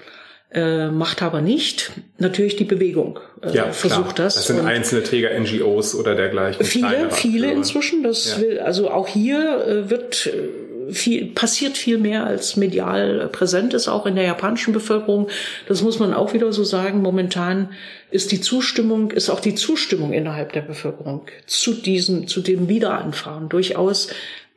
äh, 0.53 0.89
Machthaber 0.89 1.43
nicht. 1.43 1.93
Natürlich 2.19 2.57
die 2.57 2.65
Bewegung 2.65 3.21
äh, 3.41 3.55
ja, 3.55 3.71
versucht 3.71 4.17
klar. 4.17 4.27
das. 4.27 4.35
Das 4.35 4.47
sind 4.49 4.59
und 4.59 4.67
einzelne 4.67 5.05
Träger, 5.05 5.39
NGOs 5.39 5.95
oder 5.95 6.17
dergleichen. 6.17 6.67
Viele, 6.67 7.13
viele 7.13 7.53
inzwischen. 7.53 8.03
Das 8.03 8.33
ja. 8.33 8.43
will, 8.43 8.59
also 8.59 8.91
auch 8.91 9.07
hier 9.07 9.65
äh, 9.65 9.89
wird 9.89 10.27
äh, 10.27 10.49
viel, 10.91 11.27
passiert 11.27 11.77
viel 11.77 11.99
mehr 11.99 12.25
als 12.25 12.57
medial 12.57 13.29
präsent 13.33 13.75
ist, 13.75 13.89
auch 13.89 14.07
in 14.07 14.15
der 14.15 14.25
japanischen 14.25 14.73
Bevölkerung. 14.73 15.29
Das 15.69 15.83
muss 15.83 15.99
man 15.99 16.15
auch 16.15 16.33
wieder 16.33 16.53
so 16.53 16.65
sagen. 16.65 17.03
Momentan 17.03 17.71
ist 18.11 18.33
die 18.33 18.41
Zustimmung, 18.41 19.11
ist 19.11 19.31
auch 19.31 19.41
die 19.41 19.55
Zustimmung 19.55 20.13
innerhalb 20.13 20.53
der 20.53 20.63
Bevölkerung 20.63 21.27
zu 21.47 21.75
diesem, 21.75 22.29
zu 22.29 22.41
dem 22.41 22.69
Wiederanfahren 22.69 23.49
durchaus 23.49 24.09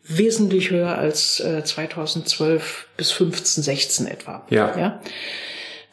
wesentlich 0.09 0.71
höher 0.71 0.97
als 0.97 1.39
äh, 1.39 1.63
2012 1.63 2.87
bis 2.97 3.11
15, 3.11 3.63
16 3.63 4.07
etwa. 4.07 4.45
Ja. 4.49 4.77
ja? 4.77 5.01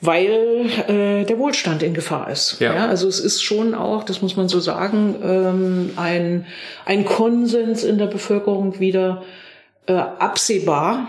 Weil 0.01 0.67
äh, 0.89 1.25
der 1.25 1.39
Wohlstand 1.39 1.83
in 1.83 1.95
Gefahr 1.95 2.31
ist. 2.31 2.61
Ja. 2.61 2.75
ja. 2.75 2.87
Also 2.89 3.09
es 3.09 3.21
ist 3.21 3.43
schon 3.43 3.75
auch, 3.75 4.05
das 4.05 4.23
muss 4.23 4.37
man 4.37 4.49
so 4.49 4.61
sagen, 4.61 5.17
ähm, 5.23 5.91
ein, 5.97 6.47
ein 6.85 7.05
Konsens 7.05 7.85
in 7.85 7.99
der 7.99 8.07
Bevölkerung 8.07 8.81
wieder, 8.81 9.23
äh, 9.87 9.93
absehbar, 9.95 11.09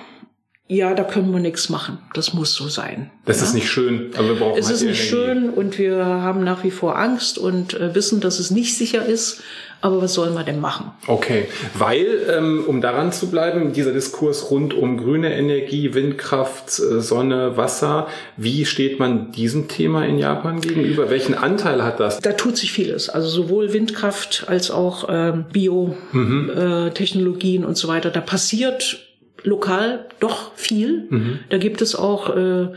ja, 0.70 0.94
da 0.94 1.04
können 1.04 1.32
wir 1.32 1.40
nichts 1.40 1.70
machen. 1.70 2.00
Das 2.14 2.34
muss 2.34 2.54
so 2.54 2.68
sein. 2.68 3.10
Das 3.26 3.38
ja? 3.38 3.46
ist 3.46 3.54
nicht 3.54 3.70
schön, 3.70 4.12
aber 4.18 4.28
wir 4.30 4.36
brauchen 4.36 4.60
Es 4.60 4.66
halt 4.66 4.76
ist 4.76 4.84
nicht 4.84 5.02
schön 5.02 5.50
und 5.50 5.78
wir 5.78 6.06
haben 6.06 6.44
nach 6.44 6.66
wie 6.66 6.72
vor 6.72 7.00
Angst 7.00 7.38
und 7.38 7.74
äh, 7.74 7.96
wissen, 7.96 8.20
dass 8.20 8.40
es 8.40 8.52
nicht 8.52 8.78
sicher 8.78 9.06
ist. 9.06 9.42
Aber 9.80 10.02
was 10.02 10.16
sollen 10.16 10.34
wir 10.34 10.44
denn 10.44 10.60
machen? 10.60 10.90
Okay, 11.06 11.46
weil, 11.76 12.08
ähm, 12.36 12.64
um 12.66 12.82
daran 12.82 13.12
zu 13.12 13.30
bleiben, 13.30 13.74
dieser 13.74 13.94
Diskurs 13.94 14.50
rund 14.50 14.74
um 14.74 14.98
grüne 14.98 15.36
Energie, 15.36 15.94
Windkraft, 15.94 16.80
äh, 16.80 17.00
Sonne, 17.00 17.58
Wasser, 17.58 18.08
wie 18.38 18.66
steht 18.66 19.00
man 19.00 19.32
diesem 19.32 19.68
Thema 19.68 20.04
in 20.04 20.18
Japan 20.18 20.62
gegenüber? 20.62 21.12
Welchen 21.12 21.36
Anteil 21.36 21.84
hat 21.84 22.00
das? 22.00 22.18
Da 22.20 22.34
tut 22.34 22.58
sich 22.58 22.72
vieles. 22.72 23.08
Also 23.08 23.30
sowohl 23.30 23.72
Windkraft 23.72 24.46
als 24.48 24.72
auch 24.72 25.06
ähm, 25.10 25.46
Biotechnologien 25.54 27.62
mhm. 27.62 27.66
äh, 27.66 27.68
und 27.68 27.78
so 27.78 27.88
weiter. 27.88 28.10
Da 28.10 28.22
passiert 28.22 29.07
lokal 29.48 30.06
doch 30.20 30.54
viel. 30.56 31.08
Mhm. 31.10 31.40
Da 31.50 31.58
gibt 31.58 31.82
es 31.82 31.96
auch 31.96 32.36
äh, 32.36 32.68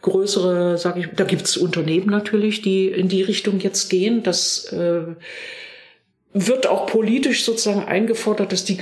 größere, 0.00 0.78
sage 0.78 1.00
ich, 1.00 1.08
da 1.14 1.24
gibt 1.24 1.42
es 1.42 1.56
Unternehmen 1.56 2.08
natürlich, 2.08 2.62
die 2.62 2.88
in 2.88 3.08
die 3.08 3.22
Richtung 3.22 3.60
jetzt 3.60 3.88
gehen. 3.88 4.22
Das 4.22 4.72
äh, 4.72 5.02
wird 6.32 6.66
auch 6.66 6.86
politisch 6.86 7.44
sozusagen 7.44 7.84
eingefordert, 7.84 8.52
dass 8.52 8.64
die 8.64 8.78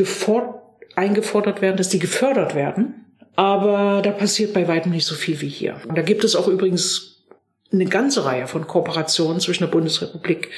eingefordert 0.97 1.63
werden, 1.63 1.77
dass 1.77 1.89
die 1.89 1.99
gefördert 1.99 2.55
werden. 2.55 3.07
Aber 3.37 4.03
da 4.03 4.11
passiert 4.11 4.53
bei 4.53 4.69
weitem 4.69 4.93
nicht 4.93 5.07
so 5.07 5.15
viel 5.15 5.41
wie 5.41 5.49
hier. 5.49 5.77
Und 5.89 5.97
da 5.97 6.03
gibt 6.03 6.25
es 6.25 6.37
auch 6.37 6.49
übrigens 6.49 7.25
eine 7.73 7.87
ganze 7.87 8.25
Reihe 8.25 8.47
von 8.47 8.67
Kooperationen 8.67 9.41
zwischen 9.41 9.63
der 9.63 9.71
Bundesrepublik 9.71 10.51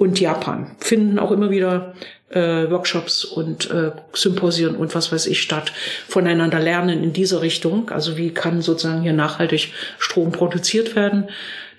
und 0.00 0.18
Japan. 0.18 0.74
Finden 0.78 1.18
auch 1.18 1.30
immer 1.30 1.50
wieder 1.50 1.92
äh, 2.30 2.70
Workshops 2.70 3.22
und 3.22 3.70
äh, 3.70 3.90
Symposien 4.14 4.74
und 4.74 4.94
was 4.94 5.12
weiß 5.12 5.26
ich 5.26 5.42
statt, 5.42 5.72
voneinander 6.08 6.58
lernen 6.58 7.04
in 7.04 7.12
dieser 7.12 7.42
Richtung. 7.42 7.90
Also 7.90 8.16
wie 8.16 8.30
kann 8.30 8.62
sozusagen 8.62 9.02
hier 9.02 9.12
nachhaltig 9.12 9.74
Strom 9.98 10.32
produziert 10.32 10.96
werden? 10.96 11.28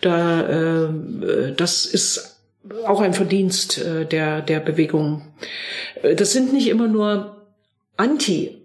Da, 0.01 0.84
äh, 0.84 1.53
das 1.57 1.88
ist 1.88 2.38
auch 2.86 3.01
ein 3.01 3.15
Verdienst 3.15 3.80
äh, 3.80 4.05
der, 4.05 4.43
der 4.43 4.59
Bewegung. 4.59 5.34
Äh, 6.03 6.13
das 6.13 6.32
sind 6.32 6.53
nicht 6.53 6.67
immer 6.67 6.88
nur 6.88 7.38
Anti- 7.97 8.61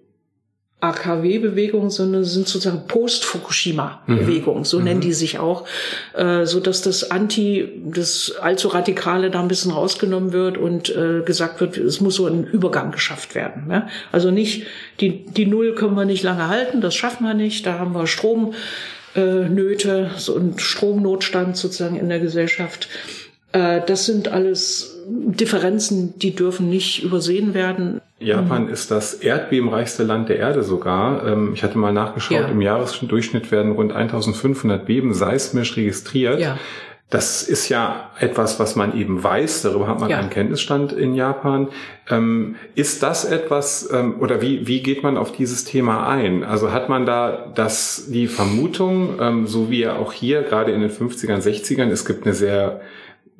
AKW-Bewegungen, 0.89 1.91
sondern 1.91 2.25
sind 2.25 2.49
sozusagen 2.49 2.87
Post-Fukushima-Bewegungen, 2.87 4.61
mhm. 4.61 4.65
so 4.65 4.79
mhm. 4.79 4.85
nennen 4.85 5.01
die 5.01 5.13
sich 5.13 5.39
auch, 5.39 5.67
äh, 6.15 6.47
so 6.47 6.61
dass 6.61 6.83
das 6.83 7.11
Anti, 7.11 7.69
das 7.85 8.35
allzu 8.41 8.69
Radikale 8.69 9.31
da 9.31 9.41
ein 9.41 9.49
bisschen 9.49 9.73
rausgenommen 9.73 10.33
wird 10.33 10.59
und 10.59 10.95
äh, 10.95 11.23
gesagt 11.25 11.61
wird, 11.61 11.77
es 11.77 12.01
muss 12.01 12.17
so 12.17 12.27
ein 12.27 12.45
Übergang 12.45 12.93
geschafft 12.93 13.35
werden. 13.35 13.67
Ne? 13.67 13.89
Also 14.13 14.31
nicht, 14.31 14.67
die, 15.01 15.25
die 15.25 15.47
Null 15.47 15.75
können 15.75 15.97
wir 15.97 16.05
nicht 16.05 16.23
lange 16.23 16.49
halten, 16.49 16.81
das 16.81 16.95
schaffen 16.95 17.25
wir 17.25 17.35
nicht, 17.35 17.67
da 17.67 17.79
haben 17.79 17.93
wir 17.93 18.07
Stromnöte 18.07 18.55
und 20.35 20.61
Stromnotstand 20.61 21.57
sozusagen 21.57 21.97
in 21.97 22.09
der 22.09 22.21
Gesellschaft. 22.21 22.89
Äh, 23.53 23.81
das 23.87 24.07
sind 24.07 24.29
alles 24.29 24.97
Differenzen, 25.09 26.19
die 26.19 26.35
dürfen 26.35 26.69
nicht 26.69 27.03
übersehen 27.03 27.55
werden. 27.55 28.01
Japan 28.19 28.65
mhm. 28.65 28.73
ist 28.73 28.91
das 28.91 29.15
erdbebenreichste 29.15 30.03
Land 30.03 30.29
der 30.29 30.39
Erde 30.39 30.63
sogar. 30.63 31.25
Ähm, 31.27 31.53
ich 31.55 31.63
hatte 31.63 31.79
mal 31.79 31.93
nachgeschaut, 31.93 32.41
ja. 32.41 32.49
im 32.49 32.61
Jahresdurchschnitt 32.61 33.51
werden 33.51 33.73
rund 33.73 33.93
1500 33.93 34.87
Beben 34.87 35.15
seismisch 35.15 35.77
registriert. 35.77 36.41
Ja. 36.41 36.59
Das 37.09 37.45
ist 37.45 37.69
ja 37.69 38.11
etwas, 38.19 38.59
was 38.59 38.75
man 38.75 38.99
eben 38.99 39.23
weiß, 39.23 39.63
darüber 39.63 39.87
hat 39.87 40.01
man 40.01 40.11
ja. 40.11 40.19
einen 40.19 40.29
Kenntnisstand 40.29 40.93
in 40.93 41.15
Japan. 41.15 41.69
Ähm, 42.11 42.57
ist 42.75 43.05
das 43.05 43.25
etwas, 43.25 43.89
ähm, 43.93 44.17
oder 44.19 44.43
wie, 44.43 44.67
wie 44.67 44.83
geht 44.83 45.05
man 45.05 45.17
auf 45.17 45.31
dieses 45.31 45.63
Thema 45.63 46.09
ein? 46.09 46.43
Also 46.43 46.73
hat 46.73 46.89
man 46.89 47.07
da 47.07 47.53
das, 47.55 48.07
die 48.09 48.27
Vermutung, 48.27 49.21
ähm, 49.21 49.47
so 49.47 49.71
wie 49.71 49.83
ja 49.83 49.95
auch 49.97 50.13
hier, 50.13 50.43
gerade 50.43 50.73
in 50.73 50.81
den 50.81 50.91
50ern, 50.91 51.41
60ern, 51.41 51.91
es 51.91 52.05
gibt 52.07 52.25
eine 52.27 52.35
sehr 52.35 52.81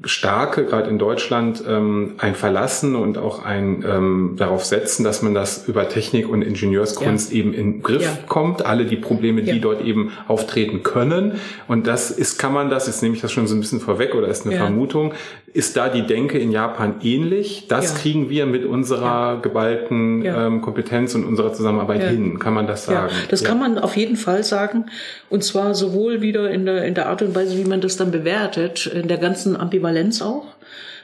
starke, 0.05 0.67
gerade 0.67 0.91
in 0.91 0.99
Deutschland, 0.99 1.65
ähm, 1.67 2.15
ein 2.19 2.35
Verlassen 2.35 2.95
und 2.95 3.17
auch 3.17 3.45
ein 3.45 3.83
ähm, 3.89 4.35
darauf 4.37 4.65
setzen, 4.65 5.05
dass 5.05 5.23
man 5.23 5.33
das 5.33 5.67
über 5.67 5.89
Technik 5.89 6.29
und 6.29 6.43
Ingenieurskunst 6.43 7.33
ja. 7.33 7.39
eben 7.39 7.55
in 7.55 7.73
den 7.73 7.83
Griff 7.83 8.03
ja. 8.03 8.19
kommt, 8.29 8.65
alle 8.67 8.85
die 8.85 8.97
Probleme, 8.97 9.43
die 9.43 9.53
ja. 9.53 9.59
dort 9.59 9.83
eben 9.83 10.13
auftreten 10.29 10.83
können. 10.83 11.41
Und 11.67 11.87
das 11.87 12.11
ist, 12.11 12.39
kann 12.39 12.53
man 12.53 12.69
das, 12.69 12.87
jetzt 12.87 13.03
nehme 13.03 13.15
ich 13.15 13.23
das 13.23 13.33
schon 13.33 13.47
so 13.47 13.55
ein 13.55 13.61
bisschen 13.61 13.81
vorweg 13.81 14.15
oder 14.15 14.29
ist 14.29 14.47
eine 14.47 14.57
Vermutung, 14.57 15.15
ist 15.55 15.79
da 15.79 15.89
die 15.89 16.07
Denke 16.07 16.39
in 16.39 16.53
Japan 16.53 16.97
ähnlich? 17.03 17.67
Das 17.69 17.95
kriegen 17.95 18.29
wir 18.29 18.45
mit 18.45 18.67
unserer 18.67 19.41
geballten 19.41 20.23
ähm, 20.27 20.61
Kompetenz 20.61 21.15
und 21.15 21.25
unserer 21.25 21.55
Zusammenarbeit 21.55 22.03
hin. 22.03 22.39
Kann 22.39 22.53
man 22.53 22.67
das 22.67 22.85
sagen? 22.85 23.13
das 23.31 23.43
kann 23.43 23.59
man 23.59 23.79
auf 23.79 23.97
jeden 23.97 24.17
Fall 24.17 24.45
sagen. 24.45 24.87
Und 25.31 25.43
zwar 25.43 25.75
sowohl 25.75 26.21
wieder 26.21 26.51
in 26.51 26.67
der, 26.67 26.85
in 26.85 26.95
der 26.95 27.09
Art 27.09 27.23
und 27.23 27.35
Weise, 27.35 27.57
wie 27.57 27.65
man 27.65 27.81
das 27.81 27.97
dann 27.97 28.11
bewertet, 28.11 28.87
in 28.87 29.09
der 29.09 29.17
ganzen 29.17 29.57
Ambivalenz 29.57 29.86
auch. 30.23 30.47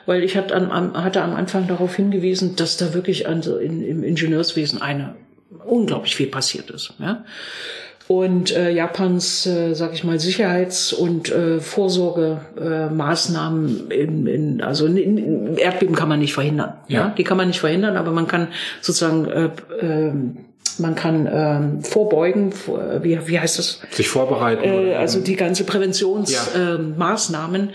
Weil 0.04 0.24
ich 0.24 0.36
hatte 0.36 0.56
am, 0.56 0.72
Anfang 0.72 1.68
darauf 1.68 1.94
hingewiesen, 1.94 2.56
dass 2.56 2.76
da 2.76 2.92
wirklich 2.92 3.28
also 3.28 3.58
in, 3.58 3.82
im 3.82 4.02
Ingenieurswesen 4.02 4.82
eine 4.82 5.14
unglaublich 5.64 6.16
viel 6.16 6.26
passiert 6.26 6.70
ist. 6.70 6.94
Ja? 6.98 7.24
Und 8.08 8.50
äh, 8.54 8.70
Japans, 8.70 9.46
äh, 9.46 9.74
sag 9.74 9.94
ich 9.94 10.04
mal, 10.04 10.18
Sicherheits- 10.18 10.92
und 10.92 11.30
äh, 11.30 11.60
Vorsorgemaßnahmen 11.60 13.90
äh, 13.90 13.94
in, 13.94 14.26
in 14.26 14.60
also 14.60 14.84
in, 14.86 14.96
in 14.96 15.56
Erdbeben 15.56 15.94
kann 15.94 16.08
man 16.08 16.18
nicht 16.18 16.34
verhindern. 16.34 16.74
Ja. 16.88 17.00
ja, 17.00 17.14
die 17.16 17.22
kann 17.24 17.36
man 17.36 17.46
nicht 17.48 17.60
verhindern, 17.60 17.96
aber 17.96 18.10
man 18.10 18.26
kann 18.26 18.48
sozusagen 18.80 19.26
äh, 19.26 19.50
äh, 19.80 20.12
man 20.78 20.94
kann 20.94 21.28
ähm, 21.30 21.82
vorbeugen, 21.82 22.54
wie, 23.02 23.18
wie 23.26 23.38
heißt 23.38 23.58
das? 23.58 23.82
Sich 23.90 24.08
vorbereiten. 24.08 24.64
Äh, 24.64 24.94
also 24.94 25.20
die 25.20 25.36
ganze 25.36 25.64
Präventionsmaßnahmen. 25.64 27.62
Ja. 27.62 27.68
Äh, 27.68 27.72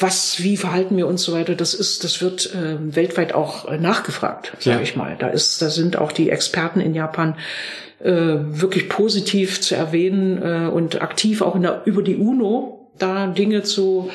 was, 0.00 0.42
wie 0.42 0.56
verhalten 0.56 0.96
wir 0.96 1.06
uns 1.06 1.22
so 1.22 1.32
weiter, 1.32 1.54
das 1.54 1.74
ist, 1.74 2.04
das 2.04 2.20
wird 2.20 2.54
äh, 2.54 2.76
weltweit 2.94 3.32
auch 3.32 3.68
äh, 3.68 3.78
nachgefragt, 3.78 4.52
sage 4.58 4.76
ja. 4.76 4.82
ich 4.82 4.96
mal. 4.96 5.16
Da 5.18 5.28
ist, 5.28 5.60
da 5.62 5.70
sind 5.70 5.96
auch 5.96 6.12
die 6.12 6.30
Experten 6.30 6.80
in 6.80 6.94
Japan 6.94 7.36
äh, 8.00 8.10
wirklich 8.12 8.88
positiv 8.88 9.60
zu 9.60 9.74
erwähnen 9.74 10.42
äh, 10.42 10.68
und 10.68 11.02
aktiv 11.02 11.42
auch 11.42 11.54
in 11.54 11.62
der, 11.62 11.82
über 11.84 12.02
die 12.02 12.16
UNO 12.16 12.86
da 12.98 13.26
Dinge 13.26 13.62
zu 13.62 14.10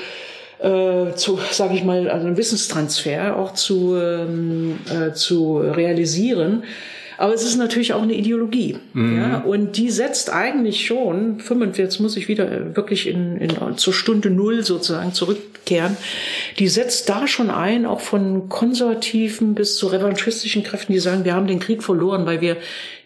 äh, 0.59 1.13
zu, 1.15 1.39
sage 1.51 1.75
ich 1.75 1.83
mal, 1.83 2.09
also 2.09 2.25
einen 2.25 2.37
Wissenstransfer 2.37 3.35
auch 3.35 3.53
zu, 3.53 3.97
ähm, 3.97 4.79
äh, 4.89 5.11
zu 5.13 5.57
realisieren 5.57 6.63
aber 7.17 7.33
es 7.33 7.43
ist 7.43 7.57
natürlich 7.57 7.93
auch 7.93 8.01
eine 8.01 8.13
Ideologie. 8.13 8.77
Mhm. 8.93 9.17
Ja? 9.17 9.37
Und 9.39 9.77
die 9.77 9.89
setzt 9.89 10.31
eigentlich 10.31 10.85
schon, 10.85 11.39
45, 11.39 11.83
jetzt 11.83 11.99
muss 11.99 12.17
ich 12.17 12.27
wieder 12.27 12.75
wirklich 12.75 13.07
in, 13.07 13.37
in, 13.37 13.77
zur 13.77 13.93
Stunde 13.93 14.29
Null 14.29 14.63
sozusagen 14.63 15.13
zurückkehren, 15.13 15.97
die 16.59 16.67
setzt 16.67 17.09
da 17.09 17.27
schon 17.27 17.49
ein, 17.49 17.85
auch 17.85 18.01
von 18.01 18.49
konservativen 18.49 19.55
bis 19.55 19.77
zu 19.77 19.87
revanchistischen 19.87 20.63
Kräften, 20.63 20.93
die 20.93 20.99
sagen, 20.99 21.25
wir 21.25 21.33
haben 21.33 21.47
den 21.47 21.59
Krieg 21.59 21.83
verloren, 21.83 22.25
weil 22.25 22.41
wir 22.41 22.57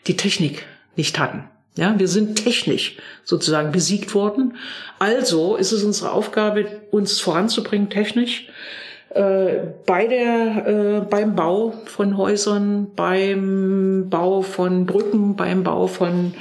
die 0.08 0.18
Technik 0.18 0.66
nicht 0.96 1.20
hatten. 1.20 1.44
Ja, 1.76 1.94
wir 2.00 2.08
sind 2.08 2.44
technisch 2.44 2.98
sozusagen 3.24 3.72
besiegt 3.72 4.16
worden. 4.16 4.56
Also 4.98 5.58
ist 5.58 5.72
es 5.72 5.84
unsere 5.84 6.12
Aufgabe, 6.12 6.66
uns 6.90 7.20
voranzubringen 7.20 7.92
technisch 7.92 8.48
äh, 8.48 8.52
bei 9.86 10.08
der, 10.08 10.68
äh, 10.68 11.06
beim 11.10 11.36
Bau 11.36 11.74
von 11.86 12.18
Häusern, 12.18 12.92
beim 12.96 14.08
Bau 14.10 14.42
von 14.42 14.86
Brücken, 14.86 15.36
beim 15.36 15.64
Bau 15.64 15.88
von 15.88 16.34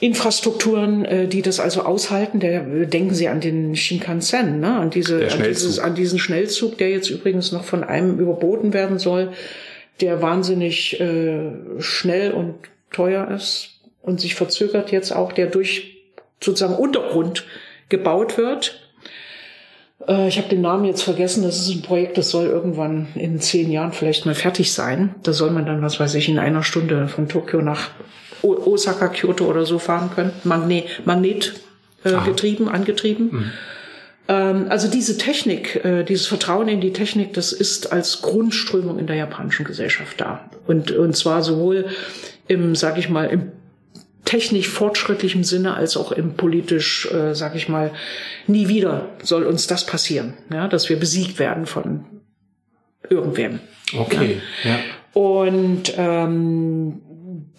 Infrastrukturen, 0.00 1.04
äh, 1.06 1.26
die 1.26 1.40
das 1.40 1.58
also 1.58 1.82
aushalten. 1.82 2.40
Der, 2.40 2.62
denken 2.86 3.14
Sie 3.14 3.28
an 3.28 3.40
den 3.40 3.76
Shinkansen, 3.76 4.60
ne? 4.60 4.76
an, 4.76 4.90
diese, 4.90 5.28
an, 5.32 5.42
dieses, 5.42 5.78
an 5.78 5.94
diesen 5.94 6.18
Schnellzug, 6.18 6.76
der 6.76 6.90
jetzt 6.90 7.08
übrigens 7.08 7.52
noch 7.52 7.64
von 7.64 7.82
einem 7.82 8.18
überboten 8.18 8.74
werden 8.74 8.98
soll, 8.98 9.32
der 10.00 10.20
wahnsinnig 10.20 11.00
äh, 11.00 11.50
schnell 11.78 12.32
und 12.32 12.56
teuer 12.92 13.30
ist 13.30 13.80
und 14.02 14.20
sich 14.20 14.34
verzögert 14.34 14.92
jetzt 14.92 15.12
auch, 15.12 15.32
der 15.32 15.46
durch 15.46 15.96
sozusagen 16.42 16.74
Untergrund 16.74 17.46
gebaut 17.88 18.36
wird 18.36 18.82
äh, 18.82 18.85
ich 20.28 20.38
habe 20.38 20.48
den 20.48 20.60
Namen 20.60 20.84
jetzt 20.84 21.02
vergessen. 21.02 21.42
Das 21.42 21.58
ist 21.58 21.74
ein 21.74 21.82
Projekt, 21.82 22.18
das 22.18 22.30
soll 22.30 22.46
irgendwann 22.46 23.08
in 23.14 23.40
zehn 23.40 23.70
Jahren 23.70 23.92
vielleicht 23.92 24.26
mal 24.26 24.34
fertig 24.34 24.72
sein. 24.72 25.14
Da 25.22 25.32
soll 25.32 25.50
man 25.50 25.64
dann, 25.66 25.82
was 25.82 25.98
weiß 25.98 26.14
ich, 26.16 26.28
in 26.28 26.38
einer 26.38 26.62
Stunde 26.62 27.08
von 27.08 27.28
Tokio 27.28 27.62
nach 27.62 27.90
Osaka, 28.42 29.08
Kyoto 29.08 29.46
oder 29.46 29.64
so 29.64 29.78
fahren 29.78 30.10
können. 30.14 30.32
Magnet, 30.44 31.06
Magnet 31.06 31.54
äh, 32.04 32.12
getrieben, 32.24 32.68
angetrieben. 32.68 33.30
Mhm. 33.32 33.50
Ähm, 34.28 34.66
also 34.68 34.88
diese 34.88 35.18
Technik, 35.18 35.84
äh, 35.84 36.04
dieses 36.04 36.26
Vertrauen 36.26 36.68
in 36.68 36.80
die 36.80 36.92
Technik, 36.92 37.32
das 37.34 37.52
ist 37.52 37.92
als 37.92 38.22
Grundströmung 38.22 38.98
in 38.98 39.06
der 39.06 39.16
japanischen 39.16 39.64
Gesellschaft 39.64 40.20
da. 40.20 40.50
Und, 40.66 40.90
und 40.90 41.16
zwar 41.16 41.42
sowohl 41.42 41.86
im, 42.48 42.74
sag 42.74 42.98
ich 42.98 43.08
mal, 43.08 43.26
im 43.26 43.52
technisch 44.26 44.68
fortschrittlichem 44.68 45.44
Sinne 45.44 45.72
als 45.74 45.96
auch 45.96 46.12
im 46.12 46.34
politisch, 46.34 47.10
äh, 47.10 47.34
sag 47.34 47.54
ich 47.54 47.70
mal, 47.70 47.92
nie 48.46 48.68
wieder 48.68 49.08
soll 49.22 49.44
uns 49.44 49.66
das 49.66 49.86
passieren, 49.86 50.34
ja, 50.52 50.68
dass 50.68 50.90
wir 50.90 50.98
besiegt 50.98 51.38
werden 51.38 51.64
von 51.64 52.04
irgendwem. 53.08 53.60
Okay. 53.96 54.42
Ja. 54.64 54.70
ja. 54.70 54.78
Und 55.14 55.94
ähm, 55.96 57.00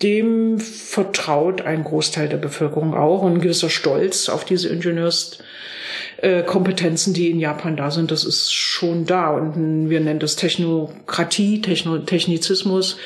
dem 0.03 0.59
vertraut 0.59 1.61
ein 1.61 1.83
Großteil 1.83 2.29
der 2.29 2.37
Bevölkerung 2.37 2.93
auch 2.93 3.23
und 3.23 3.33
ein 3.35 3.41
gewisser 3.41 3.71
Stolz 3.71 4.29
auf 4.29 4.45
diese 4.45 4.69
Ingenieurskompetenzen, 4.69 7.13
die 7.13 7.31
in 7.31 7.39
Japan 7.39 7.75
da 7.77 7.89
sind, 7.89 8.11
das 8.11 8.23
ist 8.23 8.53
schon 8.53 9.05
da. 9.05 9.31
Und 9.31 9.89
wir 9.89 9.99
nennen 10.01 10.19
das 10.19 10.35
Technokratie, 10.35 11.61
Techno 11.61 11.97
Technizismus. 11.99 12.97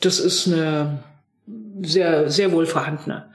Das 0.00 0.20
ist 0.20 0.46
eine 0.46 1.00
sehr, 1.82 2.30
sehr 2.30 2.52
wohl 2.52 2.66
vorhandene 2.66 3.26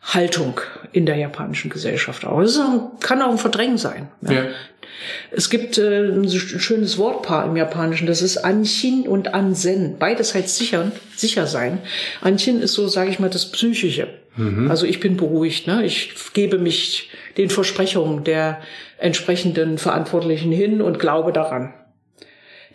Haltung 0.00 0.60
in 0.92 1.06
der 1.06 1.16
japanischen 1.16 1.70
Gesellschaft 1.70 2.24
auch. 2.24 2.40
Das 2.40 2.58
kann 3.00 3.20
auch 3.20 3.30
ein 3.30 3.38
Verdrängen 3.38 3.78
sein. 3.78 4.08
Ja. 4.22 4.32
ja. 4.32 4.42
Es 5.30 5.50
gibt 5.50 5.78
äh, 5.78 6.08
ein 6.08 6.28
schönes 6.28 6.98
Wortpaar 6.98 7.46
im 7.46 7.56
Japanischen, 7.56 8.06
das 8.06 8.22
ist 8.22 8.38
Anshin 8.38 9.06
und 9.06 9.34
Ansen. 9.34 9.96
Beides 9.98 10.34
heißt 10.34 10.56
sicher, 10.56 10.90
sicher 11.14 11.46
sein. 11.46 11.78
Anshin 12.20 12.60
ist 12.60 12.72
so, 12.72 12.88
sage 12.88 13.10
ich 13.10 13.18
mal, 13.18 13.30
das 13.30 13.50
Psychische. 13.50 14.08
Mhm. 14.36 14.70
Also 14.70 14.86
ich 14.86 15.00
bin 15.00 15.16
beruhigt, 15.16 15.66
ne? 15.66 15.84
ich 15.84 16.14
gebe 16.32 16.58
mich 16.58 17.10
den 17.36 17.50
Versprechungen 17.50 18.24
der 18.24 18.60
entsprechenden 18.98 19.78
Verantwortlichen 19.78 20.52
hin 20.52 20.80
und 20.80 20.98
glaube 20.98 21.32
daran. 21.32 21.74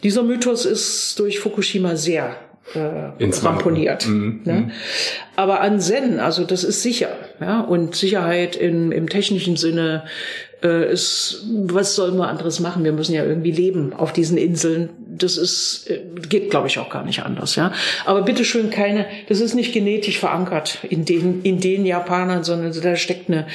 Dieser 0.03 0.23
Mythos 0.23 0.65
ist 0.65 1.17
durch 1.19 1.39
Fukushima 1.39 1.95
sehr 1.95 2.35
äh, 2.73 3.29
ramponiert. 3.41 4.07
Mhm. 4.07 4.41
Ne? 4.45 4.53
Mhm. 4.53 4.71
Aber 5.35 5.61
an 5.61 5.79
Zen, 5.79 6.19
also 6.19 6.43
das 6.43 6.63
ist 6.63 6.81
sicher. 6.81 7.09
Ja? 7.39 7.61
Und 7.61 7.95
Sicherheit 7.95 8.55
in, 8.55 8.91
im 8.91 9.09
technischen 9.09 9.57
Sinne 9.57 10.03
äh, 10.63 10.91
ist, 10.91 11.43
was 11.65 11.95
sollen 11.95 12.17
wir 12.17 12.29
anderes 12.29 12.59
machen? 12.59 12.83
Wir 12.83 12.93
müssen 12.93 13.13
ja 13.13 13.25
irgendwie 13.25 13.51
leben 13.51 13.93
auf 13.93 14.13
diesen 14.13 14.37
Inseln. 14.37 14.89
Das 15.09 15.37
ist, 15.37 15.89
äh, 15.89 16.01
geht, 16.29 16.49
glaube 16.49 16.67
ich, 16.67 16.79
auch 16.79 16.89
gar 16.89 17.03
nicht 17.03 17.23
anders. 17.23 17.55
Ja? 17.55 17.73
Aber 18.05 18.21
bitteschön 18.21 18.69
keine, 18.69 19.05
das 19.27 19.41
ist 19.41 19.55
nicht 19.55 19.73
genetisch 19.73 20.19
verankert 20.19 20.79
in 20.89 21.03
den, 21.03 21.41
in 21.43 21.59
den 21.59 21.85
Japanern, 21.85 22.43
sondern 22.43 22.73
da 22.81 22.95
steckt 22.95 23.29
eine, 23.29 23.45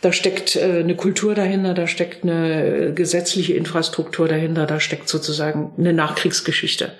da 0.00 0.12
steckt 0.12 0.56
äh, 0.56 0.80
eine 0.80 0.96
Kultur 0.96 1.34
dahinter, 1.34 1.74
da 1.74 1.86
steckt 1.86 2.24
eine 2.24 2.92
gesetzliche 2.94 3.52
Infrastruktur 3.52 4.26
dahinter, 4.26 4.66
da 4.66 4.80
steckt 4.80 5.08
sozusagen 5.08 5.72
eine 5.76 5.92
Nachkriegsgeschichte 5.92 6.92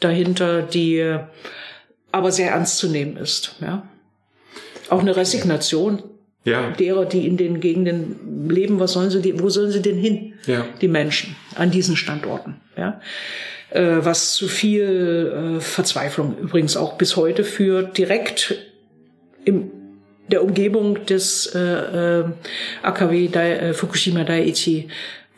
dahinter, 0.00 0.62
die 0.62 1.18
aber 2.12 2.32
sehr 2.32 2.50
ernst 2.50 2.78
zu 2.78 2.88
nehmen 2.88 3.16
ist. 3.16 3.56
Ja? 3.60 3.88
Auch 4.88 5.00
eine 5.00 5.16
Resignation 5.16 6.02
ja. 6.44 6.70
derer, 6.70 7.04
die 7.04 7.26
in 7.26 7.36
den 7.36 7.60
Gegenden 7.60 8.48
leben. 8.50 8.80
Was 8.80 8.92
sollen 8.92 9.10
sie, 9.10 9.40
wo 9.40 9.48
sollen 9.48 9.70
sie 9.70 9.82
denn 9.82 9.96
hin? 9.96 10.34
Ja. 10.46 10.66
Die 10.80 10.88
Menschen 10.88 11.36
an 11.54 11.70
diesen 11.70 11.96
Standorten. 11.96 12.56
Ja? 12.76 13.00
Äh, 13.70 13.98
was 14.00 14.34
zu 14.34 14.48
viel 14.48 15.58
äh, 15.58 15.60
Verzweiflung 15.60 16.36
übrigens 16.38 16.76
auch 16.76 16.94
bis 16.94 17.16
heute 17.16 17.44
führt, 17.44 17.98
direkt 17.98 18.56
im 19.44 19.70
der 20.30 20.44
Umgebung 20.44 21.04
des 21.06 21.46
äh, 21.54 22.20
äh, 22.20 22.24
AKW 22.82 23.28
Dai, 23.28 23.52
äh, 23.52 23.74
Fukushima 23.74 24.22
Daiichi 24.22 24.88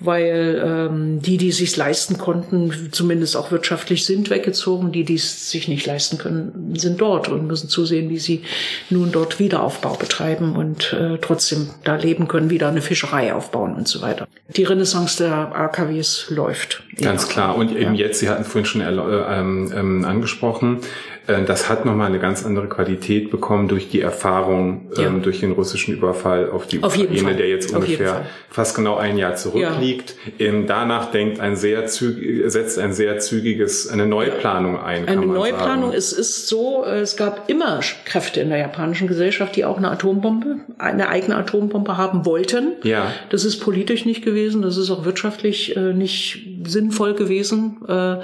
weil 0.04 0.62
ähm, 0.64 1.20
die, 1.20 1.36
die 1.36 1.52
sich 1.52 1.76
leisten 1.76 2.18
konnten, 2.18 2.88
zumindest 2.92 3.36
auch 3.36 3.50
wirtschaftlich 3.50 4.04
sind 4.04 4.30
weggezogen. 4.30 4.92
Die, 4.92 5.04
die 5.04 5.14
es 5.14 5.50
sich 5.50 5.68
nicht 5.68 5.86
leisten 5.86 6.18
können, 6.18 6.74
sind 6.76 7.00
dort 7.00 7.28
und 7.28 7.46
müssen 7.46 7.68
zusehen, 7.68 8.10
wie 8.10 8.18
sie 8.18 8.42
nun 8.90 9.12
dort 9.12 9.38
Wiederaufbau 9.38 9.94
betreiben 9.94 10.56
und 10.56 10.92
äh, 10.92 11.18
trotzdem 11.18 11.70
da 11.84 11.96
leben 11.96 12.28
können, 12.28 12.50
wieder 12.50 12.68
eine 12.68 12.82
Fischerei 12.82 13.34
aufbauen 13.34 13.74
und 13.74 13.88
so 13.88 14.02
weiter. 14.02 14.26
Die 14.56 14.64
Renaissance 14.64 15.22
der 15.22 15.54
AKWs 15.54 16.26
läuft. 16.30 16.82
Ganz 17.00 17.28
klar. 17.28 17.56
Und 17.56 17.74
eben 17.76 17.94
ja. 17.94 18.06
jetzt, 18.06 18.20
Sie 18.20 18.28
hatten 18.28 18.44
vorhin 18.44 18.66
schon 18.66 18.80
äh, 18.80 18.90
ähm, 18.90 19.72
ähm, 19.74 20.04
angesprochen, 20.04 20.80
äh, 21.26 21.44
das 21.44 21.68
hat 21.68 21.84
nochmal 21.84 22.08
eine 22.08 22.18
ganz 22.18 22.44
andere 22.44 22.68
Qualität 22.68 23.30
bekommen 23.30 23.68
durch 23.68 23.88
die 23.88 24.00
Erfahrung, 24.00 24.90
ja. 24.96 25.04
ähm, 25.04 25.22
durch 25.22 25.40
den 25.40 25.52
russischen 25.52 25.94
Überfall 25.94 26.50
auf 26.50 26.66
die 26.66 26.82
auf 26.82 26.96
Ukraine, 26.96 27.34
der 27.34 27.48
jetzt 27.48 27.72
ungefähr 27.74 28.26
fast 28.50 28.76
genau 28.76 28.96
ein 28.96 29.16
Jahr 29.18 29.34
zurückliegt. 29.34 30.14
Ja. 30.38 30.46
Ähm, 30.46 30.66
danach 30.66 31.10
denkt 31.10 31.40
ein 31.40 31.56
sehr 31.56 31.86
zügig, 31.86 32.50
setzt 32.50 32.78
ein 32.78 32.92
sehr 32.92 33.18
zügiges, 33.18 33.88
eine 33.88 34.06
Neuplanung 34.06 34.78
ein. 34.80 35.08
Eine 35.08 35.26
Neuplanung, 35.26 35.90
sagen. 35.90 35.96
es 35.96 36.12
ist 36.12 36.48
so, 36.48 36.84
es 36.84 37.16
gab 37.16 37.48
immer 37.48 37.80
Kräfte 38.04 38.40
in 38.40 38.50
der 38.50 38.58
japanischen 38.58 39.08
Gesellschaft, 39.08 39.56
die 39.56 39.64
auch 39.64 39.78
eine 39.78 39.90
Atombombe, 39.90 40.56
eine 40.78 41.08
eigene 41.08 41.36
Atombombe 41.36 41.96
haben 41.96 42.26
wollten. 42.26 42.72
Ja. 42.82 43.12
Das 43.30 43.44
ist 43.44 43.60
politisch 43.60 44.04
nicht 44.04 44.24
gewesen, 44.24 44.62
das 44.62 44.76
ist 44.76 44.90
auch 44.90 45.04
wirtschaftlich 45.04 45.76
äh, 45.76 45.92
nicht 45.92 46.46
sinnvoll 46.64 47.14
gewesen. 47.14 47.78
Äh, 47.88 48.02
äh, 48.02 48.20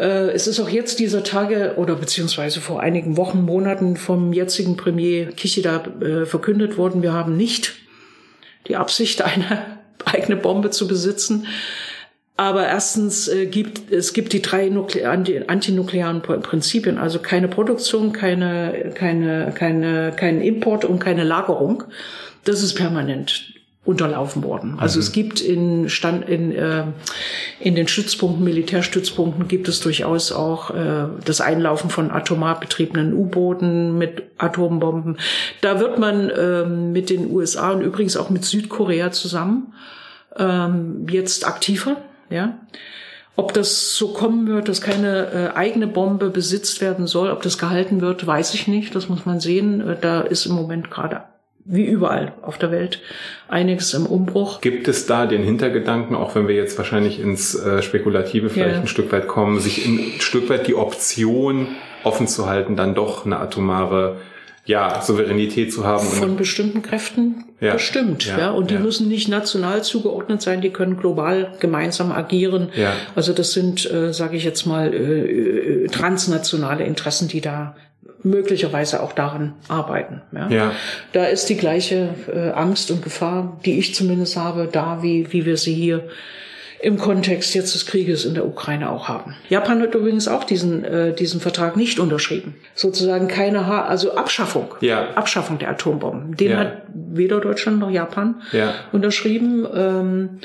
es 0.00 0.46
ist 0.46 0.58
auch 0.60 0.68
jetzt 0.68 0.98
dieser 1.00 1.22
Tage 1.22 1.74
oder 1.76 1.94
beziehungsweise 1.96 2.60
vor 2.60 2.80
einigen 2.80 3.16
Wochen, 3.16 3.42
Monaten 3.42 3.96
vom 3.96 4.32
jetzigen 4.32 4.76
Premier 4.76 5.26
Kishida 5.32 5.84
äh, 6.00 6.24
verkündet 6.24 6.78
worden, 6.78 7.02
wir 7.02 7.12
haben 7.12 7.36
nicht 7.36 7.74
die 8.68 8.76
Absicht, 8.76 9.22
eine 9.22 9.78
eigene 10.04 10.36
Bombe 10.36 10.70
zu 10.70 10.88
besitzen. 10.88 11.46
Aber 12.36 12.66
erstens 12.66 13.28
äh, 13.28 13.46
gibt 13.46 13.92
es 13.92 14.14
gibt 14.14 14.32
die 14.32 14.40
drei 14.40 14.70
Nukle 14.70 15.08
antinuklearen 15.08 16.22
Prinzipien, 16.22 16.96
also 16.96 17.18
keine 17.18 17.46
Produktion, 17.46 18.12
keine 18.12 18.92
keine 18.94 19.52
keine 19.54 20.12
kein 20.16 20.40
Import 20.40 20.86
und 20.86 20.98
keine 20.98 21.24
Lagerung. 21.24 21.84
Das 22.44 22.62
ist 22.62 22.74
permanent 22.74 23.52
unterlaufen 23.84 24.44
worden. 24.44 24.76
Also 24.78 24.98
mhm. 24.98 25.02
es 25.02 25.12
gibt 25.12 25.40
in, 25.40 25.88
Stand, 25.88 26.28
in, 26.28 26.52
äh, 26.52 26.84
in 27.58 27.74
den 27.74 27.88
Stützpunkten, 27.88 28.44
Militärstützpunkten 28.44 29.48
gibt 29.48 29.66
es 29.66 29.80
durchaus 29.80 30.30
auch 30.30 30.70
äh, 30.70 31.06
das 31.24 31.40
Einlaufen 31.40 31.90
von 31.90 32.12
atomar 32.12 32.60
betriebenen 32.60 33.12
U-Booten 33.12 33.98
mit 33.98 34.22
Atombomben. 34.38 35.18
Da 35.62 35.80
wird 35.80 35.98
man 35.98 36.30
äh, 36.30 36.64
mit 36.64 37.10
den 37.10 37.30
USA 37.32 37.72
und 37.72 37.82
übrigens 37.82 38.16
auch 38.16 38.30
mit 38.30 38.44
Südkorea 38.44 39.10
zusammen 39.10 39.74
ähm, 40.36 41.06
jetzt 41.10 41.44
aktiver. 41.46 41.96
Ja. 42.30 42.58
Ob 43.34 43.52
das 43.52 43.96
so 43.96 44.12
kommen 44.12 44.46
wird, 44.46 44.68
dass 44.68 44.80
keine 44.80 45.32
äh, 45.32 45.56
eigene 45.56 45.88
Bombe 45.88 46.30
besitzt 46.30 46.80
werden 46.80 47.08
soll, 47.08 47.30
ob 47.30 47.42
das 47.42 47.58
gehalten 47.58 48.00
wird, 48.00 48.24
weiß 48.26 48.54
ich 48.54 48.68
nicht. 48.68 48.94
Das 48.94 49.08
muss 49.08 49.26
man 49.26 49.40
sehen. 49.40 49.80
Äh, 49.80 49.96
da 50.00 50.20
ist 50.20 50.46
im 50.46 50.54
Moment 50.54 50.88
gerade 50.88 51.22
wie 51.64 51.84
überall 51.84 52.32
auf 52.42 52.58
der 52.58 52.70
Welt 52.70 53.00
einiges 53.48 53.94
im 53.94 54.06
Umbruch. 54.06 54.60
Gibt 54.60 54.88
es 54.88 55.06
da 55.06 55.26
den 55.26 55.42
Hintergedanken, 55.42 56.16
auch 56.16 56.34
wenn 56.34 56.48
wir 56.48 56.54
jetzt 56.54 56.76
wahrscheinlich 56.78 57.20
ins 57.20 57.54
äh, 57.54 57.82
Spekulative 57.82 58.50
vielleicht 58.50 58.76
ja. 58.76 58.80
ein 58.80 58.88
Stück 58.88 59.12
weit 59.12 59.28
kommen, 59.28 59.60
sich 59.60 59.86
ein 59.86 60.20
Stück 60.20 60.48
weit 60.48 60.66
die 60.66 60.74
Option 60.74 61.68
offen 62.04 62.26
zu 62.26 62.48
halten, 62.48 62.76
dann 62.76 62.94
doch 62.94 63.24
eine 63.26 63.38
atomare 63.38 64.16
ja, 64.64 65.02
Souveränität 65.02 65.72
zu 65.72 65.84
haben. 65.84 66.06
Von 66.06 66.36
bestimmten 66.36 66.82
Kräften 66.82 67.44
ja. 67.60 67.72
bestimmt. 67.72 68.26
Ja, 68.26 68.38
ja. 68.38 68.50
Und 68.50 68.70
die 68.70 68.74
ja. 68.74 68.80
müssen 68.80 69.08
nicht 69.08 69.28
national 69.28 69.82
zugeordnet 69.82 70.40
sein, 70.40 70.60
die 70.60 70.70
können 70.70 70.96
global 70.96 71.52
gemeinsam 71.58 72.12
agieren. 72.12 72.68
Ja. 72.76 72.92
Also 73.16 73.32
das 73.32 73.52
sind, 73.52 73.90
äh, 73.90 74.12
sage 74.12 74.36
ich 74.36 74.44
jetzt 74.44 74.64
mal, 74.66 74.94
äh, 74.94 74.98
äh, 74.98 75.86
transnationale 75.88 76.84
Interessen, 76.84 77.26
die 77.26 77.40
da 77.40 77.74
möglicherweise 78.22 79.02
auch 79.02 79.12
daran 79.12 79.54
arbeiten. 79.68 80.22
Ja? 80.32 80.48
ja. 80.48 80.72
Da 81.12 81.24
ist 81.24 81.48
die 81.48 81.56
gleiche 81.56 82.14
äh, 82.32 82.50
Angst 82.50 82.90
und 82.90 83.02
Gefahr, 83.02 83.58
die 83.64 83.78
ich 83.78 83.94
zumindest 83.94 84.36
habe, 84.36 84.68
da 84.70 85.02
wie, 85.02 85.32
wie 85.32 85.44
wir 85.44 85.56
sie 85.56 85.74
hier 85.74 86.08
im 86.82 86.98
Kontext 86.98 87.54
jetzt 87.54 87.74
des 87.76 87.86
Krieges 87.86 88.24
in 88.24 88.34
der 88.34 88.44
Ukraine 88.44 88.90
auch 88.90 89.08
haben. 89.08 89.36
Japan 89.48 89.80
hat 89.80 89.94
übrigens 89.94 90.26
auch 90.26 90.42
diesen, 90.42 90.84
äh, 90.84 91.14
diesen 91.14 91.40
Vertrag 91.40 91.76
nicht 91.76 92.00
unterschrieben. 92.00 92.56
Sozusagen 92.74 93.28
keine, 93.28 93.68
ha 93.68 93.84
also 93.84 94.16
Abschaffung. 94.16 94.74
Ja. 94.80 95.10
Abschaffung 95.14 95.58
der 95.58 95.70
Atombomben. 95.70 96.36
Den 96.36 96.50
ja. 96.50 96.56
hat 96.58 96.82
weder 96.92 97.40
Deutschland 97.40 97.78
noch 97.78 97.90
Japan 97.90 98.42
ja. 98.50 98.74
unterschrieben. 98.90 99.64
Ähm, 99.72 100.40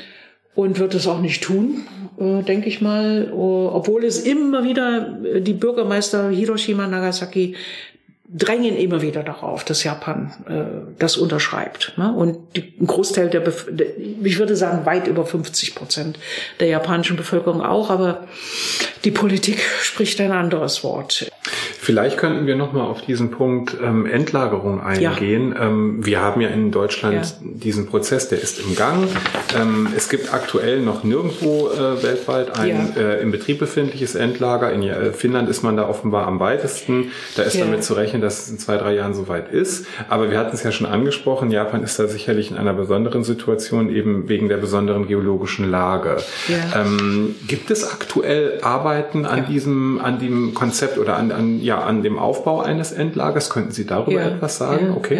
und 0.58 0.80
wird 0.80 0.92
es 0.94 1.06
auch 1.06 1.20
nicht 1.20 1.44
tun, 1.44 1.86
äh, 2.18 2.42
denke 2.42 2.68
ich 2.68 2.80
mal, 2.80 3.30
uh, 3.32 3.68
obwohl 3.72 4.04
es 4.04 4.18
immer 4.18 4.64
wieder 4.64 5.16
äh, 5.22 5.40
die 5.40 5.52
Bürgermeister 5.52 6.30
Hiroshima, 6.30 6.88
Nagasaki 6.88 7.54
drängen 8.28 8.76
immer 8.76 9.00
wieder 9.00 9.22
darauf, 9.22 9.62
dass 9.62 9.84
Japan 9.84 10.32
äh, 10.48 10.94
das 10.98 11.16
unterschreibt. 11.16 11.92
Ne? 11.96 12.12
Und 12.12 12.56
die, 12.56 12.74
ein 12.80 12.88
Großteil 12.88 13.30
der, 13.30 13.38
Bef 13.38 13.68
ich 14.24 14.38
würde 14.40 14.56
sagen, 14.56 14.84
weit 14.84 15.06
über 15.06 15.24
50 15.24 15.76
Prozent 15.76 16.18
der 16.58 16.66
japanischen 16.66 17.16
Bevölkerung 17.16 17.62
auch, 17.62 17.88
aber 17.88 18.26
die 19.04 19.12
Politik 19.12 19.60
spricht 19.80 20.20
ein 20.20 20.32
anderes 20.32 20.82
Wort. 20.82 21.30
Vielleicht 21.80 22.18
könnten 22.18 22.46
wir 22.46 22.56
noch 22.56 22.72
mal 22.72 22.82
auf 22.82 23.02
diesen 23.02 23.30
Punkt 23.30 23.76
ähm, 23.82 24.04
Endlagerung 24.04 24.82
eingehen. 24.82 25.54
Ja. 25.56 25.68
Ähm, 25.68 26.04
wir 26.04 26.20
haben 26.20 26.40
ja 26.40 26.48
in 26.48 26.72
Deutschland 26.72 27.14
ja. 27.14 27.32
diesen 27.40 27.86
Prozess, 27.86 28.28
der 28.28 28.42
ist 28.42 28.58
im 28.58 28.74
Gang. 28.74 29.08
Ähm, 29.56 29.88
es 29.96 30.08
gibt 30.08 30.34
aktuell 30.34 30.80
noch 30.80 31.04
nirgendwo 31.04 31.68
äh, 31.68 32.02
weltweit 32.02 32.58
ein 32.58 32.92
ja. 32.96 33.00
äh, 33.00 33.22
im 33.22 33.30
Betrieb 33.30 33.60
befindliches 33.60 34.16
Endlager. 34.16 34.72
In 34.72 34.82
äh, 34.82 35.12
Finnland 35.12 35.48
ist 35.48 35.62
man 35.62 35.76
da 35.76 35.88
offenbar 35.88 36.26
am 36.26 36.40
weitesten. 36.40 37.12
Da 37.36 37.44
ist 37.44 37.58
damit 37.60 37.84
zu 37.84 37.94
rechnen, 37.94 38.20
dass 38.20 38.42
es 38.42 38.50
in 38.50 38.58
zwei, 38.58 38.76
drei 38.76 38.94
Jahren 38.94 39.14
soweit 39.14 39.50
ist. 39.50 39.86
Aber 40.08 40.30
wir 40.32 40.38
hatten 40.38 40.54
es 40.54 40.64
ja 40.64 40.72
schon 40.72 40.86
angesprochen, 40.86 41.50
Japan 41.52 41.84
ist 41.84 41.98
da 41.98 42.08
sicherlich 42.08 42.50
in 42.50 42.56
einer 42.56 42.74
besonderen 42.74 43.22
Situation, 43.22 43.88
eben 43.88 44.28
wegen 44.28 44.48
der 44.48 44.56
besonderen 44.56 45.06
geologischen 45.06 45.70
Lage. 45.70 46.16
Ähm, 46.74 47.36
gibt 47.46 47.70
es 47.70 47.88
aktuell 47.88 48.58
Arbeiten 48.62 49.24
an 49.24 49.46
diesem, 49.46 50.00
an 50.00 50.18
dem 50.18 50.54
Konzept 50.54 50.98
oder 50.98 51.16
an, 51.16 51.30
an 51.30 51.67
ja, 51.68 51.82
an 51.82 52.02
dem 52.02 52.18
Aufbau 52.18 52.62
eines 52.62 52.92
Endlagers. 52.92 53.50
Könnten 53.50 53.72
Sie 53.72 53.84
darüber 53.84 54.22
ja, 54.22 54.28
etwas 54.28 54.56
sagen? 54.56 54.86
Ja, 54.86 54.96
okay. 54.96 55.16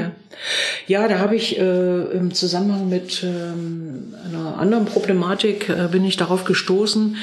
Ja, 0.86 1.02
ja 1.02 1.08
da 1.08 1.18
habe 1.18 1.36
ich 1.36 1.58
äh, 1.58 2.00
im 2.12 2.32
Zusammenhang 2.32 2.88
mit 2.88 3.22
ähm, 3.22 4.14
einer 4.24 4.58
anderen 4.58 4.86
Problematik 4.86 5.68
äh, 5.68 5.88
bin 5.92 6.06
ich 6.06 6.16
darauf 6.16 6.44
gestoßen. 6.44 7.16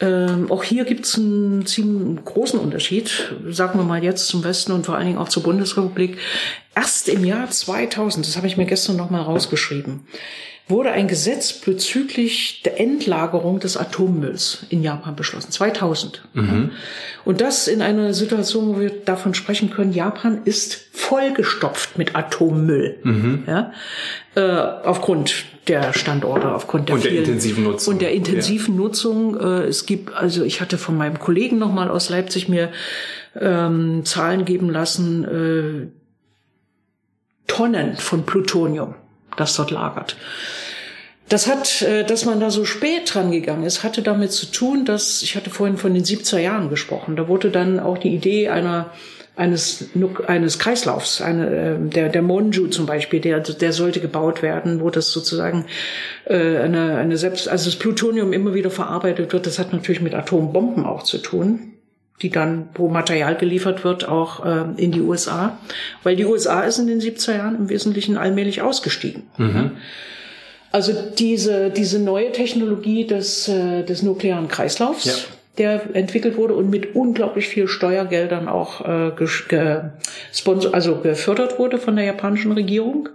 Ähm, 0.00 0.50
auch 0.50 0.62
hier 0.62 0.84
gibt 0.84 1.06
es 1.06 1.16
einen 1.16 1.64
ziemlich 1.64 2.22
großen 2.26 2.60
Unterschied, 2.60 3.34
sagen 3.48 3.78
wir 3.78 3.84
mal 3.84 4.04
jetzt 4.04 4.28
zum 4.28 4.44
Westen 4.44 4.72
und 4.72 4.84
vor 4.84 4.96
allen 4.96 5.06
Dingen 5.06 5.18
auch 5.18 5.30
zur 5.30 5.42
Bundesrepublik. 5.42 6.18
Erst 6.76 7.08
im 7.08 7.24
Jahr 7.24 7.48
2000, 7.48 8.26
das 8.26 8.36
habe 8.36 8.46
ich 8.46 8.58
mir 8.58 8.66
gestern 8.66 8.96
noch 8.96 9.08
mal 9.08 9.22
rausgeschrieben, 9.22 10.06
wurde 10.68 10.90
ein 10.90 11.08
Gesetz 11.08 11.52
bezüglich 11.52 12.62
der 12.62 12.78
Endlagerung 12.78 13.58
des 13.58 13.76
Atommülls 13.76 14.66
in 14.68 14.82
Japan 14.82 15.16
beschlossen. 15.16 15.50
2000. 15.50 16.22
Mhm. 16.34 16.70
Und 17.24 17.40
das 17.40 17.68
in 17.68 17.80
einer 17.80 18.12
Situation, 18.12 18.68
wo 18.68 18.80
wir 18.80 18.90
davon 18.90 19.34
sprechen 19.34 19.70
können, 19.70 19.92
Japan 19.92 20.42
ist 20.44 20.88
vollgestopft 20.92 21.96
mit 21.96 22.14
Atommüll. 22.16 22.98
Mhm. 23.02 23.44
Ja? 23.46 23.72
Äh, 24.34 24.40
aufgrund 24.84 25.46
der 25.68 25.92
Standorte, 25.94 26.52
aufgrund 26.52 26.88
der, 26.88 26.96
und 26.96 27.04
der 27.04 27.12
vielen, 27.12 27.24
intensiven 27.24 27.64
Nutzung. 27.64 27.94
Und 27.94 28.02
der 28.02 28.12
intensiven 28.12 28.74
ja. 28.74 28.80
Nutzung. 28.80 29.40
Äh, 29.40 29.64
es 29.64 29.86
gibt, 29.86 30.14
also 30.14 30.44
ich 30.44 30.60
hatte 30.60 30.76
von 30.76 30.96
meinem 30.96 31.18
Kollegen 31.18 31.58
nochmal 31.58 31.90
aus 31.90 32.10
Leipzig 32.10 32.48
mir 32.48 32.70
ähm, 33.38 34.04
Zahlen 34.04 34.44
geben 34.44 34.68
lassen, 34.68 35.24
äh, 35.24 35.88
Tonnen 37.46 37.96
von 37.96 38.26
Plutonium 38.26 38.94
das 39.40 39.56
dort 39.56 39.70
lagert. 39.70 40.16
Das 41.28 41.46
hat, 41.46 41.82
äh, 41.82 42.04
dass 42.04 42.24
man 42.24 42.40
da 42.40 42.50
so 42.50 42.64
spät 42.64 43.14
dran 43.14 43.30
gegangen 43.30 43.64
ist, 43.64 43.84
hatte 43.84 44.02
damit 44.02 44.32
zu 44.32 44.46
tun, 44.46 44.84
dass, 44.84 45.22
ich 45.22 45.36
hatte 45.36 45.50
vorhin 45.50 45.76
von 45.76 45.92
den 45.92 46.04
70er 46.04 46.38
Jahren 46.38 46.70
gesprochen, 46.70 47.16
da 47.16 47.28
wurde 47.28 47.50
dann 47.50 47.80
auch 47.80 47.98
die 47.98 48.14
Idee 48.14 48.48
einer, 48.48 48.90
eines, 49.36 49.90
eines 50.26 50.58
Kreislaufs, 50.58 51.20
eine, 51.20 51.46
äh, 51.46 51.76
der, 51.78 52.08
der 52.08 52.22
Monju 52.22 52.68
zum 52.68 52.86
Beispiel, 52.86 53.20
der, 53.20 53.40
der 53.40 53.72
sollte 53.72 54.00
gebaut 54.00 54.42
werden, 54.42 54.80
wo 54.80 54.88
das 54.88 55.12
sozusagen 55.12 55.66
äh, 56.24 56.58
eine, 56.58 56.96
eine 56.96 57.18
selbst, 57.18 57.48
also 57.48 57.66
das 57.66 57.78
Plutonium 57.78 58.32
immer 58.32 58.54
wieder 58.54 58.70
verarbeitet 58.70 59.32
wird. 59.32 59.46
Das 59.46 59.58
hat 59.58 59.72
natürlich 59.72 60.00
mit 60.00 60.14
Atombomben 60.14 60.86
auch 60.86 61.02
zu 61.02 61.18
tun 61.18 61.77
die 62.22 62.30
dann, 62.30 62.68
wo 62.74 62.88
Material 62.88 63.36
geliefert 63.36 63.84
wird, 63.84 64.08
auch 64.08 64.44
äh, 64.44 64.64
in 64.76 64.92
die 64.92 65.00
USA. 65.00 65.58
Weil 66.02 66.16
die 66.16 66.24
USA 66.24 66.62
ist 66.62 66.78
in 66.78 66.86
den 66.86 67.00
70er 67.00 67.36
Jahren 67.36 67.56
im 67.56 67.68
Wesentlichen 67.68 68.16
allmählich 68.16 68.60
ausgestiegen. 68.62 69.24
Mhm. 69.36 69.72
Also 70.70 70.92
diese, 71.18 71.70
diese 71.70 71.98
neue 71.98 72.32
Technologie 72.32 73.06
des, 73.06 73.48
äh, 73.48 73.84
des 73.84 74.02
nuklearen 74.02 74.48
Kreislaufs, 74.48 75.04
ja. 75.04 75.14
der 75.56 75.96
entwickelt 75.96 76.36
wurde 76.36 76.54
und 76.54 76.68
mit 76.68 76.94
unglaublich 76.94 77.48
viel 77.48 77.68
Steuergeldern 77.68 78.48
auch 78.48 78.86
äh, 78.86 79.12
gesponsor, 79.16 80.74
also 80.74 80.96
gefördert 80.96 81.58
wurde 81.58 81.78
von 81.78 81.96
der 81.96 82.04
japanischen 82.04 82.52
Regierung 82.52 83.08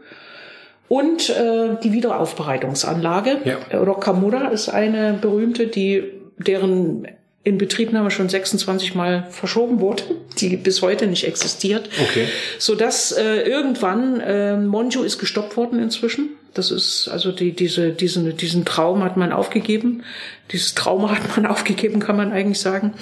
Und 0.87 1.29
äh, 1.29 1.77
die 1.83 1.91
Wiederaufbereitungsanlage. 1.91 3.37
Ja. 3.45 3.79
Rockamura 3.79 4.47
ist 4.47 4.69
eine 4.69 5.13
berühmte, 5.13 5.67
die 5.67 6.03
deren 6.37 7.07
Inbetriebnahme 7.43 8.09
schon 8.09 8.29
26 8.29 8.95
Mal 8.95 9.27
verschoben 9.29 9.81
wurde, 9.81 10.03
die 10.37 10.55
bis 10.55 10.81
heute 10.81 11.07
nicht 11.07 11.27
existiert. 11.27 11.89
Okay. 12.01 12.27
Sodass 12.57 13.11
äh, 13.11 13.41
irgendwann 13.41 14.21
äh, 14.21 14.55
Monju 14.57 15.03
ist 15.03 15.19
gestoppt 15.19 15.57
worden 15.57 15.79
inzwischen. 15.79 16.29
Das 16.53 16.69
ist 16.69 17.09
also 17.09 17.31
die, 17.31 17.51
diese, 17.51 17.91
diesen, 17.91 18.37
diesen 18.37 18.63
Traum 18.63 19.03
hat 19.03 19.17
man 19.17 19.33
aufgegeben. 19.33 20.03
Dieses 20.51 20.75
Trauma 20.75 21.11
hat 21.11 21.35
man 21.35 21.45
aufgegeben, 21.51 21.99
kann 21.99 22.15
man 22.15 22.31
eigentlich 22.31 22.59
sagen. 22.59 22.93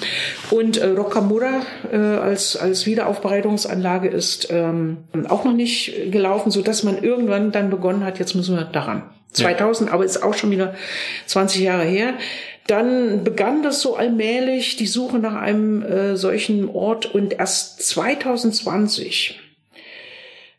Und 0.50 0.78
äh, 0.78 0.86
Rockamura 0.86 1.62
äh, 1.92 1.96
als, 1.96 2.56
als 2.56 2.86
Wiederaufbereitungsanlage 2.86 4.08
ist 4.08 4.48
ähm, 4.50 4.98
auch 5.28 5.44
noch 5.44 5.52
nicht 5.52 6.10
gelaufen, 6.10 6.50
so 6.50 6.62
dass 6.62 6.82
man 6.82 7.02
irgendwann 7.02 7.52
dann 7.52 7.70
begonnen 7.70 8.04
hat, 8.04 8.18
jetzt 8.18 8.34
müssen 8.34 8.56
wir 8.56 8.64
daran. 8.64 9.02
2000, 9.32 9.88
ja. 9.88 9.94
aber 9.94 10.04
ist 10.04 10.22
auch 10.22 10.34
schon 10.34 10.50
wieder 10.50 10.74
20 11.26 11.62
Jahre 11.62 11.84
her. 11.84 12.14
Dann 12.66 13.24
begann 13.24 13.62
das 13.62 13.80
so 13.80 13.96
allmählich, 13.96 14.76
die 14.76 14.86
Suche 14.86 15.18
nach 15.18 15.34
einem 15.34 15.82
äh, 15.82 16.16
solchen 16.16 16.68
Ort 16.68 17.12
und 17.12 17.34
erst 17.34 17.82
2020 17.86 19.40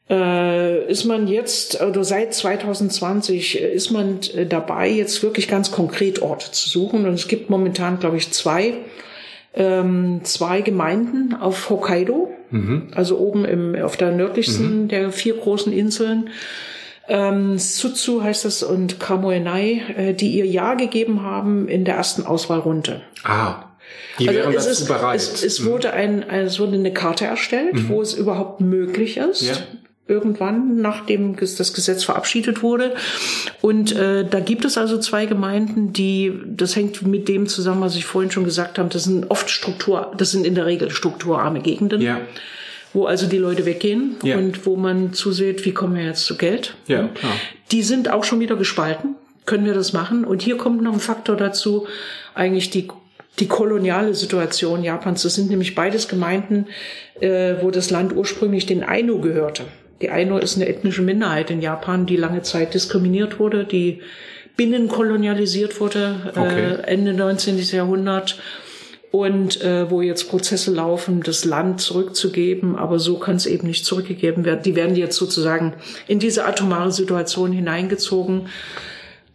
äh, 0.10 0.92
ist 0.92 1.06
man 1.06 1.28
jetzt, 1.28 1.82
oder 1.82 2.04
seit 2.04 2.34
2020 2.34 3.62
äh, 3.62 3.74
ist 3.74 3.92
man 3.92 4.20
äh, 4.36 4.46
dabei, 4.46 4.90
jetzt 4.90 5.24
wirklich 5.24 5.48
ganz 5.48 5.72
konkret 5.72 6.22
Orte 6.22 6.52
zu 6.52 6.70
suchen. 6.70 7.06
Und 7.06 7.14
es 7.14 7.28
gibt 7.28 7.50
momentan, 7.50 8.00
glaube 8.00 8.18
ich, 8.18 8.32
zwei, 8.32 8.74
ähm, 9.54 10.22
zwei 10.24 10.62
Gemeinden 10.62 11.34
auf 11.34 11.70
Hokkaido, 11.70 12.32
mhm. 12.52 12.88
also 12.94 13.18
oben 13.18 13.46
im, 13.46 13.76
auf 13.82 13.96
der 13.96 14.12
nördlichsten 14.12 14.84
mhm. 14.84 14.88
der 14.90 15.12
vier 15.12 15.36
großen 15.36 15.72
Inseln. 15.72 16.30
Ähm, 17.08 17.58
Sutsu 17.58 18.24
heißt 18.24 18.46
das 18.46 18.64
und 18.64 19.00
Kamoenai, 19.00 19.82
äh, 19.96 20.14
die 20.14 20.32
ihr 20.38 20.46
Ja 20.46 20.76
gegeben 20.76 21.22
haben 21.22 21.68
in 21.68 21.86
der 21.86 21.96
ersten 21.96 22.26
Auswahlrunde. 22.26 23.02
Ah. 23.24 23.66
Die 24.20 24.30
also 24.30 24.40
wären 24.40 24.54
dazu 24.54 24.70
ist, 24.70 24.88
bereit. 24.88 25.16
Es, 25.16 25.44
es, 25.44 25.60
mhm. 25.60 25.66
wurde 25.66 25.94
ein, 25.94 26.24
es 26.30 26.60
wurde 26.60 26.76
eine 26.76 26.94
Karte 26.94 27.26
erstellt, 27.26 27.74
mhm. 27.74 27.90
wo 27.90 28.02
es 28.02 28.14
überhaupt 28.14 28.62
möglich 28.62 29.18
ist. 29.18 29.42
Ja 29.42 29.58
irgendwann, 30.08 30.82
nachdem 30.82 31.38
das 31.38 31.74
Gesetz 31.74 32.04
verabschiedet 32.04 32.62
wurde. 32.62 32.94
Und 33.62 33.96
äh, 33.96 34.28
da 34.28 34.40
gibt 34.42 34.66
es 34.66 34.78
also 34.78 34.98
zwei 34.98 35.26
Gemeinden, 35.26 35.94
die, 35.94 36.34
das 36.46 36.76
hängt 36.76 37.02
mit 37.04 37.30
dem 37.30 37.48
zusammen, 37.48 37.82
was 37.82 37.96
ich 37.96 38.06
vorhin 38.06 38.30
schon 38.30 38.44
gesagt 38.44 38.80
habe, 38.80 38.90
das 38.90 39.06
sind 39.06 39.32
oft 39.32 39.50
Struktur, 39.50 40.12
das 40.18 40.32
sind 40.32 40.46
in 40.46 40.56
der 40.56 40.66
Regel 40.66 40.92
strukturarme 40.92 41.62
Gegenden. 41.62 42.02
Ja. 42.02 42.20
Wo 42.94 43.06
also 43.06 43.28
die 43.28 43.40
Leute 43.40 43.66
weggehen 43.66 44.18
ja. 44.24 44.38
und 44.38 44.66
wo 44.66 44.76
man 44.76 45.14
zusieht, 45.14 45.66
wie 45.66 45.74
kommen 45.74 45.96
wir 45.96 46.04
jetzt 46.04 46.26
zu 46.26 46.38
Geld. 46.38 46.76
Ja, 46.88 47.08
klar. 47.08 47.34
Die 47.72 47.82
sind 47.82 48.10
auch 48.12 48.24
schon 48.24 48.40
wieder 48.40 48.56
gespalten. 48.56 49.16
Können 49.46 49.66
wir 49.66 49.74
das 49.74 49.94
machen? 49.94 50.24
Und 50.24 50.42
hier 50.42 50.58
kommt 50.58 50.82
noch 50.82 50.94
ein 50.94 51.00
Faktor 51.00 51.36
dazu, 51.36 51.88
eigentlich 52.34 52.70
die 52.70 52.88
die 53.40 53.48
koloniale 53.48 54.14
Situation 54.14 54.84
Japans. 54.84 55.24
Das 55.24 55.36
sind 55.36 55.50
nämlich 55.50 55.76
beides 55.76 56.08
Gemeinden, 56.08 56.68
äh, 57.20 57.56
wo 57.62 57.72
das 57.72 57.90
Land 57.90 58.16
ursprünglich 58.16 58.66
den 58.66 58.84
Ainu 58.84 59.22
gehörte. 59.22 59.64
Die 60.02 60.10
Ainu 60.10 60.38
ist 60.38 60.56
eine 60.56 60.68
ethnische 60.68 61.02
Minderheit 61.02 61.50
in 61.50 61.62
Japan, 61.62 62.06
die 62.06 62.18
lange 62.18 62.42
Zeit 62.42 62.74
diskriminiert 62.74 63.40
wurde, 63.40 63.64
die 63.64 64.02
binnenkolonialisiert 64.56 65.80
wurde, 65.80 66.34
äh, 66.36 66.40
okay. 66.40 66.74
äh, 66.74 66.88
Ende 66.88 67.14
19. 67.14 67.58
Jahrhundert 67.58 68.38
und 69.14 69.62
äh, 69.62 69.92
wo 69.92 70.02
jetzt 70.02 70.28
Prozesse 70.28 70.74
laufen, 70.74 71.22
das 71.22 71.46
Land 71.46 71.80
zurückzugeben, 71.82 72.76
aber 72.76 72.98
so 72.98 73.20
kann 73.20 73.36
es 73.36 73.46
eben 73.46 73.68
nicht 73.68 73.86
zurückgegeben 73.86 74.44
werden. 74.44 74.64
Die 74.64 74.76
werden 74.76 74.96
jetzt 74.96 75.18
sozusagen 75.18 75.74
in 76.08 76.18
diese 76.18 76.46
atomare 76.46 76.92
Situation 76.92 77.52
hineingezogen 77.52 78.48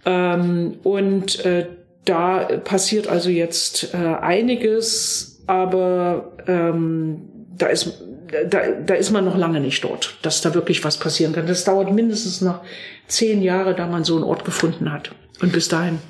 ähm, 0.05 0.79
und 0.83 1.45
äh, 1.45 1.69
da 2.05 2.39
passiert 2.65 3.07
also 3.07 3.31
jetzt 3.31 3.95
äh, 3.95 3.99
einiges, 3.99 5.45
aber 5.47 6.33
ähm, 6.49 7.21
da 7.57 7.69
ist 7.69 8.03
da, 8.51 8.63
da 8.85 8.95
ist 8.95 9.13
man 9.13 9.25
noch 9.25 9.37
lange 9.37 9.61
nicht 9.61 9.85
dort, 9.85 10.19
dass 10.23 10.41
da 10.41 10.55
wirklich 10.55 10.83
was 10.83 10.99
passieren 10.99 11.33
kann. 11.33 11.47
Das 11.47 11.63
dauert 11.63 11.93
mindestens 11.93 12.41
noch 12.41 12.63
zehn 13.07 13.43
Jahre, 13.43 13.77
da 13.77 13.87
man 13.87 14.03
so 14.03 14.17
einen 14.17 14.25
Ort 14.25 14.45
gefunden 14.45 14.93
hat. 14.93 15.13
Und 15.41 15.53
bis 15.53 15.69
dahin 15.69 16.01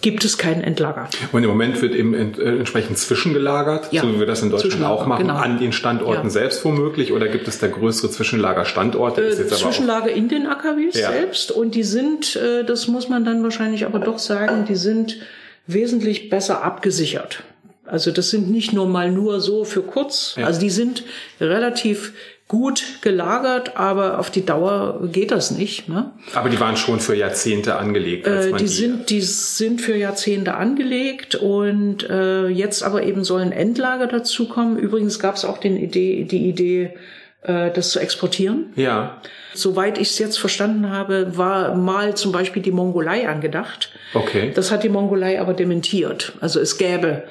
gibt 0.00 0.24
es 0.24 0.38
keinen 0.38 0.62
Endlager. 0.62 1.08
Und 1.32 1.42
im 1.42 1.48
Moment 1.48 1.80
wird 1.82 1.94
eben 1.94 2.14
äh, 2.14 2.56
entsprechend 2.58 2.98
zwischengelagert, 2.98 3.92
ja. 3.92 4.02
so 4.02 4.14
wie 4.14 4.18
wir 4.20 4.26
das 4.26 4.42
in 4.42 4.50
Deutschland 4.50 4.84
auch 4.84 5.06
machen, 5.06 5.26
genau. 5.26 5.36
an 5.36 5.58
den 5.58 5.72
Standorten 5.72 6.24
ja. 6.26 6.30
selbst 6.30 6.64
womöglich, 6.64 7.12
oder 7.12 7.28
gibt 7.28 7.48
es 7.48 7.58
da 7.58 7.66
größere 7.66 8.10
Zwischenlagerstandorte? 8.10 9.22
Äh, 9.22 9.46
Zwischenlager 9.48 10.10
in 10.10 10.28
den 10.28 10.46
AKWs 10.46 10.98
ja. 10.98 11.10
selbst 11.10 11.50
und 11.50 11.74
die 11.74 11.82
sind, 11.82 12.36
äh, 12.36 12.64
das 12.64 12.86
muss 12.86 13.08
man 13.08 13.24
dann 13.24 13.42
wahrscheinlich 13.42 13.86
aber 13.86 13.98
doch 13.98 14.18
sagen, 14.18 14.66
die 14.66 14.76
sind 14.76 15.18
wesentlich 15.66 16.30
besser 16.30 16.62
abgesichert. 16.62 17.42
Also 17.84 18.10
das 18.10 18.30
sind 18.30 18.50
nicht 18.50 18.72
nur 18.72 18.86
mal 18.86 19.10
nur 19.10 19.40
so 19.40 19.64
für 19.64 19.82
kurz. 19.82 20.34
Ja. 20.36 20.46
Also 20.46 20.60
die 20.60 20.70
sind 20.70 21.04
relativ 21.40 22.12
gut 22.48 23.02
gelagert, 23.02 23.76
aber 23.76 24.18
auf 24.18 24.30
die 24.30 24.44
Dauer 24.44 25.00
geht 25.12 25.30
das 25.30 25.50
nicht. 25.50 25.88
Ne? 25.88 26.10
Aber 26.34 26.48
die 26.48 26.58
waren 26.58 26.78
schon 26.78 26.98
für 26.98 27.14
Jahrzehnte 27.14 27.76
angelegt. 27.76 28.26
Äh, 28.26 28.52
die, 28.52 28.56
die, 28.56 28.68
sind, 28.68 29.10
die 29.10 29.20
sind 29.20 29.82
für 29.82 29.94
Jahrzehnte 29.94 30.54
angelegt 30.54 31.34
und 31.34 32.08
äh, 32.08 32.48
jetzt 32.48 32.82
aber 32.82 33.02
eben 33.02 33.22
sollen 33.22 33.52
Endlager 33.52 34.06
dazukommen. 34.06 34.78
Übrigens 34.78 35.18
gab 35.18 35.36
es 35.36 35.44
auch 35.44 35.58
den 35.58 35.76
Idee, 35.76 36.24
die 36.24 36.48
Idee, 36.48 36.94
äh, 37.42 37.70
das 37.70 37.90
zu 37.90 38.00
exportieren. 38.00 38.72
Ja. 38.76 39.20
Soweit 39.52 39.98
ich 39.98 40.08
es 40.08 40.18
jetzt 40.18 40.38
verstanden 40.38 40.90
habe, 40.90 41.36
war 41.36 41.74
mal 41.74 42.16
zum 42.16 42.32
Beispiel 42.32 42.62
die 42.62 42.72
Mongolei 42.72 43.28
angedacht. 43.28 43.90
Okay. 44.14 44.52
Das 44.54 44.70
hat 44.70 44.84
die 44.84 44.88
Mongolei 44.88 45.38
aber 45.38 45.52
dementiert. 45.52 46.32
Also 46.40 46.60
es 46.60 46.78
gäbe 46.78 47.24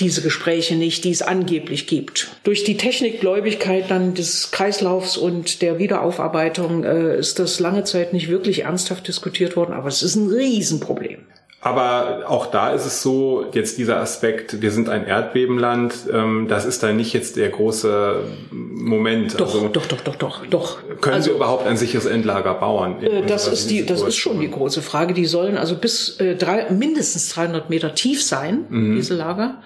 diese 0.00 0.22
Gespräche 0.22 0.76
nicht, 0.76 1.04
die 1.04 1.10
es 1.10 1.22
angeblich 1.22 1.86
gibt. 1.86 2.28
Durch 2.44 2.64
die 2.64 2.76
Technikgläubigkeit 2.76 3.90
dann 3.90 4.14
des 4.14 4.50
Kreislaufs 4.50 5.16
und 5.16 5.60
der 5.60 5.78
Wiederaufarbeitung 5.78 6.84
äh, 6.84 7.18
ist 7.18 7.38
das 7.38 7.58
lange 7.58 7.84
Zeit 7.84 8.12
nicht 8.12 8.28
wirklich 8.28 8.64
ernsthaft 8.64 9.08
diskutiert 9.08 9.56
worden, 9.56 9.72
aber 9.72 9.88
es 9.88 10.02
ist 10.02 10.14
ein 10.14 10.28
Riesenproblem. 10.28 11.18
Aber 11.60 12.22
auch 12.28 12.46
da 12.46 12.70
ist 12.70 12.86
es 12.86 13.02
so, 13.02 13.46
jetzt 13.52 13.78
dieser 13.78 13.98
Aspekt, 13.98 14.62
wir 14.62 14.70
sind 14.70 14.88
ein 14.88 15.04
Erdbebenland, 15.04 15.92
ähm, 16.12 16.46
das 16.48 16.64
ist 16.64 16.84
da 16.84 16.92
nicht 16.92 17.12
jetzt 17.12 17.36
der 17.36 17.48
große 17.48 18.20
Moment. 18.52 19.40
Doch, 19.40 19.52
also, 19.52 19.66
doch, 19.66 19.86
doch, 19.86 20.00
doch, 20.00 20.14
doch, 20.14 20.46
doch. 20.46 20.78
Können 21.00 21.16
also, 21.16 21.30
wir 21.30 21.36
überhaupt 21.36 21.66
ein 21.66 21.76
sicheres 21.76 22.06
Endlager 22.06 22.54
bauen? 22.54 23.02
Äh, 23.02 23.26
das 23.26 23.48
ist 23.48 23.70
die, 23.70 23.84
das 23.84 24.02
ist 24.02 24.14
schon 24.14 24.38
die 24.38 24.48
große 24.48 24.82
Frage. 24.82 25.14
Die 25.14 25.26
sollen 25.26 25.58
also 25.58 25.74
bis 25.74 26.20
äh, 26.20 26.36
drei, 26.36 26.70
mindestens 26.70 27.30
300 27.30 27.68
Meter 27.70 27.92
tief 27.92 28.22
sein, 28.22 28.66
mhm. 28.68 28.94
diese 28.94 29.14
Lager 29.14 29.56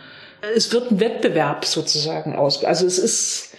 es 0.54 0.72
wird 0.72 0.90
ein 0.90 1.00
Wettbewerb 1.00 1.64
sozusagen 1.64 2.34
aus. 2.34 2.64
Also 2.64 2.86
es 2.86 2.98
ist 2.98 3.54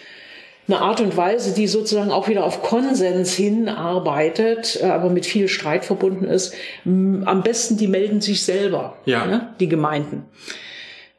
eine 0.67 0.79
Art 0.79 1.01
und 1.01 1.17
Weise, 1.17 1.53
die 1.53 1.67
sozusagen 1.67 2.11
auch 2.11 2.29
wieder 2.29 2.45
auf 2.45 2.61
Konsens 2.63 3.33
hinarbeitet, 3.33 4.79
äh, 4.81 4.85
aber 4.85 5.09
mit 5.09 5.25
viel 5.25 5.47
Streit 5.47 5.85
verbunden 5.85 6.25
ist. 6.25 6.53
Am 6.85 7.43
besten, 7.43 7.77
die 7.77 7.87
melden 7.87 8.21
sich 8.21 8.43
selber, 8.43 8.97
ja. 9.05 9.25
ne, 9.25 9.53
die 9.59 9.67
Gemeinden. 9.67 10.25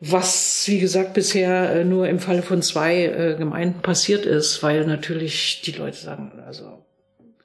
Was, 0.00 0.64
wie 0.66 0.80
gesagt, 0.80 1.14
bisher 1.14 1.76
äh, 1.76 1.84
nur 1.84 2.08
im 2.08 2.18
Falle 2.18 2.42
von 2.42 2.62
zwei 2.62 3.04
äh, 3.04 3.36
Gemeinden 3.36 3.80
passiert 3.80 4.26
ist, 4.26 4.62
weil 4.62 4.86
natürlich 4.86 5.62
die 5.62 5.72
Leute 5.72 5.96
sagen, 5.96 6.32
also 6.46 6.83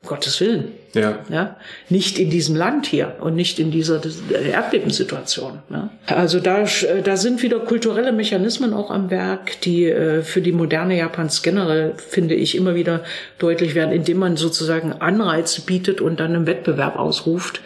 Gottes 0.05 0.39
Willen. 0.39 0.71
Ja. 0.95 1.19
ja. 1.29 1.57
Nicht 1.89 2.19
in 2.19 2.29
diesem 2.29 2.55
Land 2.55 2.85
hier 2.85 3.17
und 3.19 3.35
nicht 3.35 3.59
in 3.59 3.69
dieser 3.69 4.01
Erdbebensituation. 4.31 5.59
Ja. 5.69 5.89
Also 6.07 6.39
da, 6.39 6.65
da 7.03 7.17
sind 7.17 7.43
wieder 7.43 7.59
kulturelle 7.59 8.13
Mechanismen 8.13 8.73
auch 8.73 8.91
am 8.91 9.09
Werk, 9.09 9.59
die 9.61 9.85
äh, 9.85 10.21
für 10.21 10.41
die 10.41 10.53
moderne 10.53 10.97
Japans 10.97 11.43
generell, 11.43 11.93
finde 11.97 12.35
ich, 12.35 12.55
immer 12.55 12.75
wieder 12.75 13.03
deutlich 13.39 13.75
werden, 13.75 13.91
indem 13.91 14.19
man 14.19 14.37
sozusagen 14.37 14.93
Anreize 14.93 15.61
bietet 15.61 15.99
und 15.99 16.19
dann 16.21 16.33
einen 16.33 16.47
Wettbewerb 16.47 16.97
ausruft 16.97 17.59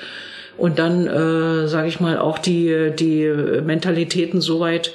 und 0.58 0.80
dann, 0.80 1.06
äh, 1.06 1.68
sage 1.68 1.88
ich 1.88 2.00
mal, 2.00 2.18
auch 2.18 2.40
die, 2.40 2.92
die 2.98 3.26
Mentalitäten 3.64 4.42
soweit 4.42 4.92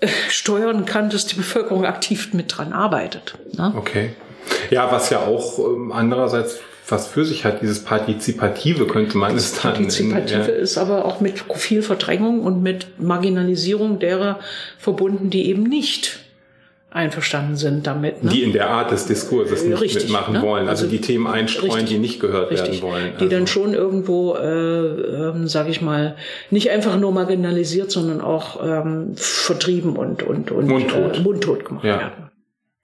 äh, 0.00 0.08
steuern 0.28 0.84
kann, 0.84 1.10
dass 1.10 1.26
die 1.26 1.36
Bevölkerung 1.36 1.84
aktiv 1.84 2.34
mit 2.34 2.56
dran 2.56 2.72
arbeitet. 2.72 3.34
Ne? 3.56 3.72
Okay. 3.76 4.10
Ja, 4.70 4.90
was 4.90 5.10
ja 5.10 5.20
auch 5.20 5.58
ähm, 5.58 5.92
andererseits 5.92 6.60
was 6.90 7.06
für 7.06 7.24
sich 7.24 7.44
hat, 7.44 7.62
dieses 7.62 7.84
Partizipative 7.84 8.86
könnte 8.86 9.16
man 9.16 9.36
es 9.36 9.60
dann. 9.60 9.74
Partizipative 9.74 10.40
in, 10.40 10.48
ja. 10.48 10.54
ist 10.54 10.78
aber 10.78 11.04
auch 11.04 11.20
mit 11.20 11.44
viel 11.54 11.82
Verdrängung 11.82 12.42
und 12.42 12.62
mit 12.62 13.00
Marginalisierung 13.00 13.98
derer 13.98 14.40
verbunden, 14.78 15.30
die 15.30 15.48
eben 15.48 15.62
nicht 15.62 16.20
einverstanden 16.92 17.56
sind 17.56 17.86
damit. 17.86 18.24
Ne? 18.24 18.30
Die 18.30 18.42
in 18.42 18.52
der 18.52 18.68
Art 18.68 18.90
des 18.90 19.06
Diskurses 19.06 19.64
nicht 19.64 19.80
Richtig, 19.80 20.04
mitmachen 20.04 20.34
ne? 20.34 20.42
wollen, 20.42 20.68
also, 20.68 20.84
also, 20.84 20.96
die 20.96 21.00
Themen 21.00 21.28
einstreuen, 21.28 21.72
Richtig. 21.72 21.90
die 21.90 21.98
nicht 21.98 22.20
gehört 22.20 22.50
Richtig. 22.50 22.82
werden 22.82 22.82
wollen. 22.82 23.12
Also. 23.12 23.24
Die 23.24 23.28
dann 23.28 23.46
schon 23.46 23.74
irgendwo, 23.74 24.34
äh, 24.34 24.48
ähm, 24.48 25.46
sage 25.46 25.70
ich 25.70 25.80
mal, 25.80 26.16
nicht 26.50 26.70
einfach 26.70 26.98
nur 26.98 27.12
marginalisiert, 27.12 27.92
sondern 27.92 28.20
auch 28.20 28.60
ähm, 28.64 29.12
vertrieben 29.14 29.94
und, 29.94 30.24
und, 30.24 30.50
und 30.50 30.66
mundtot, 30.66 31.18
äh, 31.18 31.20
mundtot 31.20 31.64
gemacht 31.64 31.84
ja. 31.84 31.98
werden. 32.00 32.29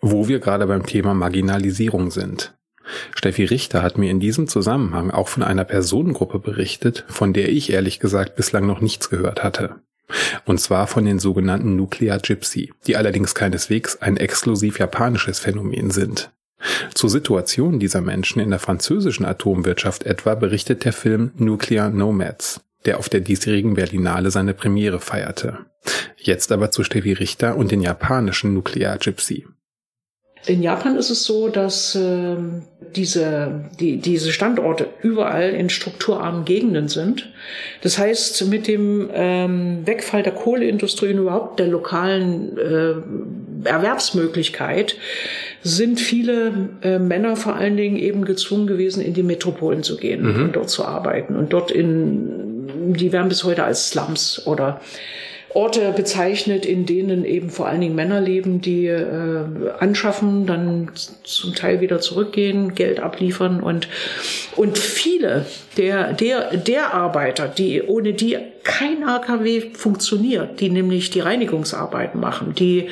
Wo 0.08 0.28
wir 0.28 0.38
gerade 0.38 0.68
beim 0.68 0.86
Thema 0.86 1.14
Marginalisierung 1.14 2.12
sind. 2.12 2.54
Steffi 3.16 3.44
Richter 3.44 3.82
hat 3.82 3.98
mir 3.98 4.08
in 4.08 4.20
diesem 4.20 4.46
Zusammenhang 4.46 5.10
auch 5.10 5.26
von 5.26 5.42
einer 5.42 5.64
Personengruppe 5.64 6.38
berichtet, 6.38 7.04
von 7.08 7.32
der 7.32 7.48
ich 7.48 7.72
ehrlich 7.72 7.98
gesagt 7.98 8.36
bislang 8.36 8.68
noch 8.68 8.80
nichts 8.80 9.10
gehört 9.10 9.42
hatte. 9.42 9.80
Und 10.44 10.60
zwar 10.60 10.86
von 10.86 11.04
den 11.04 11.18
sogenannten 11.18 11.74
Nuclear 11.74 12.20
Gypsy, 12.20 12.72
die 12.86 12.96
allerdings 12.96 13.34
keineswegs 13.34 14.00
ein 14.00 14.16
exklusiv 14.16 14.78
japanisches 14.78 15.40
Phänomen 15.40 15.90
sind. 15.90 16.30
Zur 16.94 17.10
Situation 17.10 17.80
dieser 17.80 18.00
Menschen 18.00 18.38
in 18.38 18.50
der 18.50 18.60
französischen 18.60 19.26
Atomwirtschaft 19.26 20.04
etwa 20.04 20.36
berichtet 20.36 20.84
der 20.84 20.92
Film 20.92 21.32
Nuclear 21.34 21.90
Nomads, 21.90 22.60
der 22.84 23.00
auf 23.00 23.08
der 23.08 23.22
diesjährigen 23.22 23.74
Berlinale 23.74 24.30
seine 24.30 24.54
Premiere 24.54 25.00
feierte. 25.00 25.66
Jetzt 26.16 26.52
aber 26.52 26.70
zu 26.70 26.84
Steffi 26.84 27.12
Richter 27.12 27.56
und 27.56 27.72
den 27.72 27.80
japanischen 27.80 28.54
Nuclear 28.54 28.98
Gypsy. 28.98 29.46
In 30.46 30.62
Japan 30.62 30.96
ist 30.96 31.10
es 31.10 31.24
so, 31.24 31.48
dass 31.48 31.94
äh, 31.96 32.36
diese, 32.94 33.64
die, 33.80 33.96
diese 33.96 34.30
Standorte 34.30 34.86
überall 35.02 35.50
in 35.50 35.68
strukturarmen 35.68 36.44
Gegenden 36.44 36.88
sind. 36.88 37.30
Das 37.82 37.98
heißt, 37.98 38.46
mit 38.46 38.68
dem 38.68 39.10
ähm, 39.12 39.86
Wegfall 39.86 40.22
der 40.22 40.32
Kohleindustrie 40.32 41.12
und 41.12 41.18
überhaupt 41.18 41.58
der 41.58 41.66
lokalen 41.66 42.56
äh, 42.56 43.68
Erwerbsmöglichkeit 43.68 44.96
sind 45.62 46.00
viele 46.00 46.70
äh, 46.82 46.98
Männer 46.98 47.34
vor 47.36 47.56
allen 47.56 47.76
Dingen 47.76 47.96
eben 47.96 48.24
gezwungen 48.24 48.68
gewesen, 48.68 49.02
in 49.02 49.14
die 49.14 49.24
Metropolen 49.24 49.82
zu 49.82 49.96
gehen 49.96 50.22
mhm. 50.22 50.44
und 50.44 50.56
dort 50.56 50.70
zu 50.70 50.84
arbeiten. 50.84 51.34
Und 51.34 51.52
dort 51.52 51.72
in, 51.72 52.94
die 52.94 53.12
werden 53.12 53.28
bis 53.28 53.42
heute 53.42 53.64
als 53.64 53.90
Slums 53.90 54.46
oder 54.46 54.80
Orte 55.56 55.90
bezeichnet, 55.96 56.66
in 56.66 56.84
denen 56.84 57.24
eben 57.24 57.48
vor 57.48 57.66
allen 57.66 57.80
Dingen 57.80 57.94
Männer 57.94 58.20
leben, 58.20 58.60
die 58.60 58.86
äh, 58.88 59.44
anschaffen, 59.78 60.44
dann 60.46 60.90
zum 61.24 61.54
Teil 61.54 61.80
wieder 61.80 61.98
zurückgehen, 61.98 62.74
Geld 62.74 63.00
abliefern 63.00 63.62
und 63.62 63.88
und 64.54 64.76
viele 64.76 65.46
der 65.78 66.12
der 66.12 66.58
der 66.58 66.92
Arbeiter, 66.92 67.48
die 67.48 67.82
ohne 67.82 68.12
die 68.12 68.36
kein 68.64 69.02
AKW 69.02 69.62
funktioniert, 69.72 70.60
die 70.60 70.68
nämlich 70.68 71.08
die 71.08 71.20
Reinigungsarbeiten 71.20 72.20
machen, 72.20 72.54
die 72.54 72.90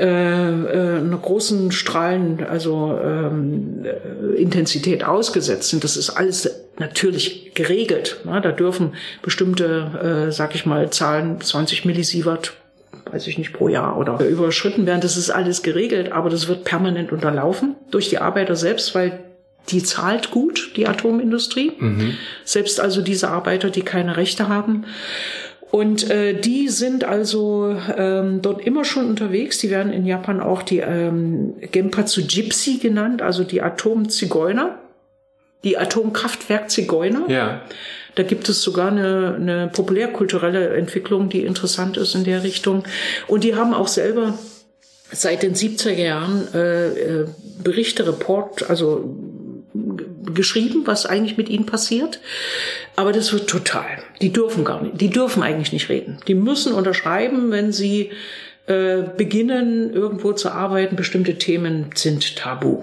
äh, 0.00 0.06
äh, 0.06 0.96
einer 0.96 1.18
großen 1.18 1.72
Strahlen, 1.72 2.42
also 2.42 2.98
ähm, 3.04 3.84
äh, 3.84 4.40
Intensität 4.40 5.04
ausgesetzt 5.04 5.68
sind. 5.68 5.84
Das 5.84 5.98
ist 5.98 6.08
alles 6.08 6.50
natürlich 6.78 7.52
geregelt. 7.54 8.20
Ne? 8.24 8.40
Da 8.40 8.52
dürfen 8.52 8.94
bestimmte, 9.20 10.28
äh, 10.28 10.32
sag 10.32 10.54
ich 10.54 10.64
mal, 10.64 10.88
Zahlen 10.90 11.40
20 11.40 11.84
Millisievert 11.84 12.54
weiß 13.12 13.26
ich 13.26 13.38
nicht, 13.38 13.52
pro 13.52 13.68
Jahr 13.68 13.98
oder 13.98 14.24
überschritten 14.24 14.86
werden. 14.86 15.00
Das 15.00 15.16
ist 15.16 15.30
alles 15.30 15.62
geregelt, 15.62 16.12
aber 16.12 16.30
das 16.30 16.46
wird 16.46 16.64
permanent 16.64 17.10
unterlaufen 17.10 17.74
durch 17.90 18.08
die 18.08 18.18
Arbeiter 18.18 18.54
selbst, 18.54 18.94
weil 18.94 19.18
die 19.68 19.82
zahlt 19.82 20.30
gut, 20.30 20.72
die 20.76 20.86
Atomindustrie. 20.86 21.72
Mhm. 21.78 22.14
Selbst 22.44 22.80
also 22.80 23.02
diese 23.02 23.28
Arbeiter, 23.28 23.70
die 23.70 23.82
keine 23.82 24.16
Rechte 24.16 24.48
haben. 24.48 24.84
Und 25.70 26.10
äh, 26.10 26.34
die 26.34 26.68
sind 26.68 27.04
also 27.04 27.76
ähm, 27.96 28.42
dort 28.42 28.66
immer 28.66 28.84
schon 28.84 29.08
unterwegs. 29.08 29.58
Die 29.58 29.70
werden 29.70 29.92
in 29.92 30.04
Japan 30.04 30.40
auch 30.40 30.62
die 30.62 30.78
ähm, 30.78 31.54
Genpatsu 31.60 32.22
Gypsy 32.26 32.78
genannt, 32.78 33.22
also 33.22 33.44
die 33.44 33.62
Atomzigeuner, 33.62 34.78
die 35.62 35.78
Atomkraftwerk-Zigeuner. 35.78 37.28
Ja. 37.28 37.62
Da 38.16 38.24
gibt 38.24 38.48
es 38.48 38.62
sogar 38.62 38.88
eine, 38.88 39.36
eine 39.36 39.70
populärkulturelle 39.72 40.76
Entwicklung, 40.76 41.28
die 41.28 41.44
interessant 41.44 41.96
ist 41.96 42.16
in 42.16 42.24
der 42.24 42.42
Richtung. 42.42 42.82
Und 43.28 43.44
die 43.44 43.54
haben 43.54 43.72
auch 43.72 43.88
selber 43.88 44.36
seit 45.12 45.44
den 45.44 45.54
70er 45.54 45.92
Jahren 45.92 46.48
äh, 46.52 46.88
äh, 46.88 47.26
Berichte, 47.62 48.06
Report, 48.06 48.68
also 48.68 49.16
geschrieben, 50.34 50.82
was 50.86 51.06
eigentlich 51.06 51.36
mit 51.36 51.48
ihnen 51.48 51.66
passiert. 51.66 52.20
Aber 53.00 53.12
das 53.12 53.32
wird 53.32 53.48
total. 53.48 54.02
Die 54.20 54.30
dürfen 54.30 54.62
gar 54.62 54.82
nicht, 54.82 55.00
die 55.00 55.08
dürfen 55.08 55.42
eigentlich 55.42 55.72
nicht 55.72 55.88
reden. 55.88 56.18
Die 56.28 56.34
müssen 56.34 56.74
unterschreiben, 56.74 57.50
wenn 57.50 57.72
sie 57.72 58.10
äh, 58.66 58.98
beginnen, 59.16 59.94
irgendwo 59.94 60.34
zu 60.34 60.50
arbeiten. 60.50 60.96
Bestimmte 60.96 61.36
Themen 61.36 61.86
sind 61.94 62.36
tabu. 62.36 62.82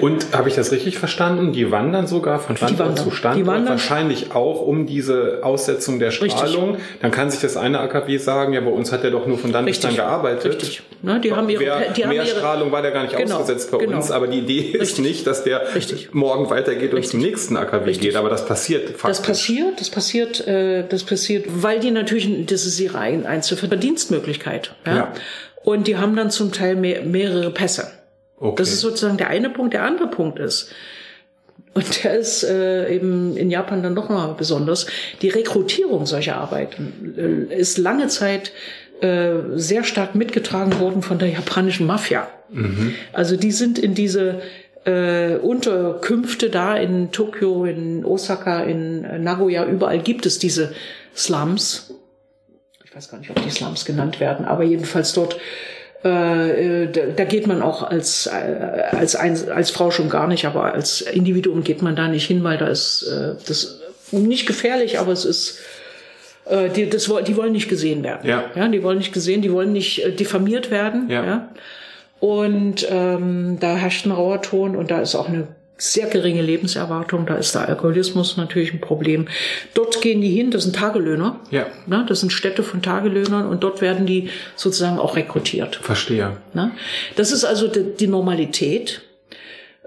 Und 0.00 0.32
habe 0.32 0.48
ich 0.48 0.54
das 0.54 0.70
richtig 0.70 0.98
verstanden? 0.98 1.52
Die 1.52 1.70
wandern 1.70 2.06
sogar 2.06 2.38
von 2.38 2.56
Standort 2.56 2.98
zu 2.98 3.10
Standort, 3.10 3.68
wahrscheinlich 3.68 4.34
auch 4.34 4.60
um 4.60 4.86
diese 4.86 5.40
Aussetzung 5.42 5.98
der 5.98 6.12
Strahlung. 6.12 6.74
Richtig. 6.74 7.00
Dann 7.02 7.10
kann 7.10 7.30
sich 7.30 7.40
das 7.40 7.56
eine 7.56 7.80
AKW 7.80 8.16
sagen, 8.18 8.52
ja, 8.52 8.60
bei 8.60 8.70
uns 8.70 8.92
hat 8.92 9.02
er 9.04 9.10
doch 9.10 9.26
nur 9.26 9.38
von 9.38 9.52
dann 9.52 9.64
bis 9.64 9.80
dann 9.80 9.96
gearbeitet. 9.96 10.52
Richtig. 10.52 10.82
Ne, 11.02 11.20
die 11.20 11.32
haben 11.32 11.48
ihre, 11.48 11.64
Wer, 11.64 11.90
die 11.92 12.02
haben 12.02 12.10
mehr 12.10 12.24
ihre, 12.24 12.36
Strahlung 12.36 12.72
war 12.72 12.82
der 12.82 12.90
gar 12.90 13.02
nicht 13.02 13.16
genau, 13.16 13.36
ausgesetzt 13.36 13.70
bei 13.70 13.78
genau. 13.78 13.96
uns, 13.96 14.10
aber 14.10 14.28
die 14.28 14.38
Idee 14.38 14.60
ist 14.60 14.80
richtig. 14.80 15.04
nicht, 15.04 15.26
dass 15.26 15.44
der 15.44 15.74
richtig. 15.74 16.14
morgen 16.14 16.48
weitergeht 16.48 16.94
und 16.94 17.06
zum 17.06 17.20
nächsten 17.20 17.56
AKW 17.56 17.92
geht, 17.92 18.16
aber 18.16 18.28
das 18.28 18.46
passiert 18.46 18.90
faktisch. 18.90 19.18
Das 19.18 19.22
passiert, 19.22 19.80
das 19.80 19.90
passiert, 19.90 20.46
äh, 20.46 20.84
das 20.88 21.04
passiert, 21.04 21.46
weil 21.48 21.80
die 21.80 21.90
natürlich, 21.90 22.46
das 22.46 22.66
ist 22.66 22.80
ihre 22.80 22.98
einzige 22.98 23.68
Verdienstmöglichkeit. 23.68 24.74
Ja? 24.86 24.96
ja. 24.96 25.12
Und 25.64 25.86
die 25.86 25.96
haben 25.96 26.14
dann 26.14 26.30
zum 26.30 26.52
Teil 26.52 26.76
mehr, 26.76 27.02
mehrere 27.02 27.50
Pässe. 27.50 27.90
Okay. 28.38 28.54
Das 28.56 28.68
ist 28.68 28.80
sozusagen 28.80 29.16
der 29.16 29.28
eine 29.28 29.50
Punkt. 29.50 29.74
Der 29.74 29.84
andere 29.84 30.08
Punkt 30.08 30.38
ist, 30.38 30.70
und 31.74 32.04
der 32.04 32.16
ist 32.16 32.42
äh, 32.42 32.94
eben 32.94 33.36
in 33.36 33.50
Japan 33.50 33.82
dann 33.82 33.94
noch 33.94 34.08
mal 34.08 34.34
besonders, 34.34 34.86
die 35.20 35.28
Rekrutierung 35.28 36.06
solcher 36.06 36.36
Arbeiten 36.36 37.48
äh, 37.50 37.54
ist 37.54 37.76
lange 37.76 38.08
Zeit 38.08 38.52
äh, 39.00 39.34
sehr 39.56 39.84
stark 39.84 40.14
mitgetragen 40.14 40.80
worden 40.80 41.02
von 41.02 41.18
der 41.18 41.28
japanischen 41.28 41.86
Mafia. 41.86 42.28
Mhm. 42.50 42.94
Also 43.12 43.36
die 43.36 43.52
sind 43.52 43.78
in 43.78 43.94
diese 43.94 44.40
äh, 44.86 45.36
Unterkünfte 45.36 46.48
da 46.48 46.76
in 46.76 47.10
Tokio, 47.12 47.66
in 47.66 48.06
Osaka, 48.06 48.62
in 48.62 49.22
Nagoya, 49.22 49.66
überall 49.66 49.98
gibt 49.98 50.24
es 50.24 50.38
diese 50.38 50.72
Slums. 51.14 51.92
Ich 52.84 52.96
weiß 52.96 53.10
gar 53.10 53.18
nicht, 53.18 53.28
ob 53.28 53.42
die 53.42 53.50
Slums 53.50 53.84
genannt 53.84 54.20
werden, 54.20 54.46
aber 54.46 54.62
jedenfalls 54.62 55.12
dort 55.12 55.36
äh, 56.06 56.84
äh, 56.84 56.92
da, 56.92 57.00
da 57.16 57.24
geht 57.24 57.48
man 57.48 57.62
auch 57.62 57.82
als, 57.82 58.26
äh, 58.26 58.30
als, 58.92 59.16
ein, 59.16 59.36
als 59.50 59.70
Frau 59.70 59.90
schon 59.90 60.08
gar 60.08 60.28
nicht, 60.28 60.44
aber 60.44 60.72
als 60.72 61.00
Individuum 61.00 61.64
geht 61.64 61.82
man 61.82 61.96
da 61.96 62.06
nicht 62.06 62.26
hin, 62.26 62.44
weil 62.44 62.58
da 62.58 62.68
ist 62.68 63.02
äh, 63.02 63.34
das 63.46 63.80
nicht 64.12 64.46
gefährlich, 64.46 65.00
aber 65.00 65.12
es 65.12 65.24
ist 65.24 65.58
die, 66.76 66.88
das, 66.88 67.10
die 67.26 67.36
wollen 67.36 67.50
nicht 67.50 67.68
gesehen 67.68 68.04
werden. 68.04 68.30
Ja. 68.30 68.44
ja. 68.54 68.68
Die 68.68 68.80
wollen 68.84 68.98
nicht 68.98 69.12
gesehen, 69.12 69.42
die 69.42 69.50
wollen 69.50 69.72
nicht 69.72 70.20
diffamiert 70.20 70.70
werden. 70.70 71.10
Ja. 71.10 71.24
ja? 71.24 71.48
Und 72.20 72.86
ähm, 72.88 73.56
da 73.58 73.74
herrscht 73.74 74.06
ein 74.06 74.12
rauer 74.12 74.42
Ton 74.42 74.76
und 74.76 74.92
da 74.92 75.00
ist 75.00 75.16
auch 75.16 75.28
eine 75.28 75.48
sehr 75.78 76.06
geringe 76.06 76.42
Lebenserwartung, 76.42 77.26
da 77.26 77.34
ist 77.34 77.54
der 77.54 77.68
Alkoholismus 77.68 78.36
natürlich 78.36 78.72
ein 78.72 78.80
Problem. 78.80 79.28
Dort 79.74 80.00
gehen 80.00 80.22
die 80.22 80.30
hin, 80.30 80.50
das 80.50 80.62
sind 80.62 80.76
Tagelöhner. 80.76 81.40
Ja. 81.50 81.66
Na, 81.86 82.04
das 82.04 82.20
sind 82.20 82.32
Städte 82.32 82.62
von 82.62 82.80
Tagelöhnern 82.80 83.46
und 83.46 83.62
dort 83.62 83.82
werden 83.82 84.06
die 84.06 84.30
sozusagen 84.54 84.98
auch 84.98 85.16
rekrutiert. 85.16 85.76
Verstehe. 85.76 86.38
Na? 86.54 86.72
Das 87.16 87.30
ist 87.30 87.44
also 87.44 87.68
die, 87.68 87.94
die 87.98 88.06
Normalität. 88.06 89.02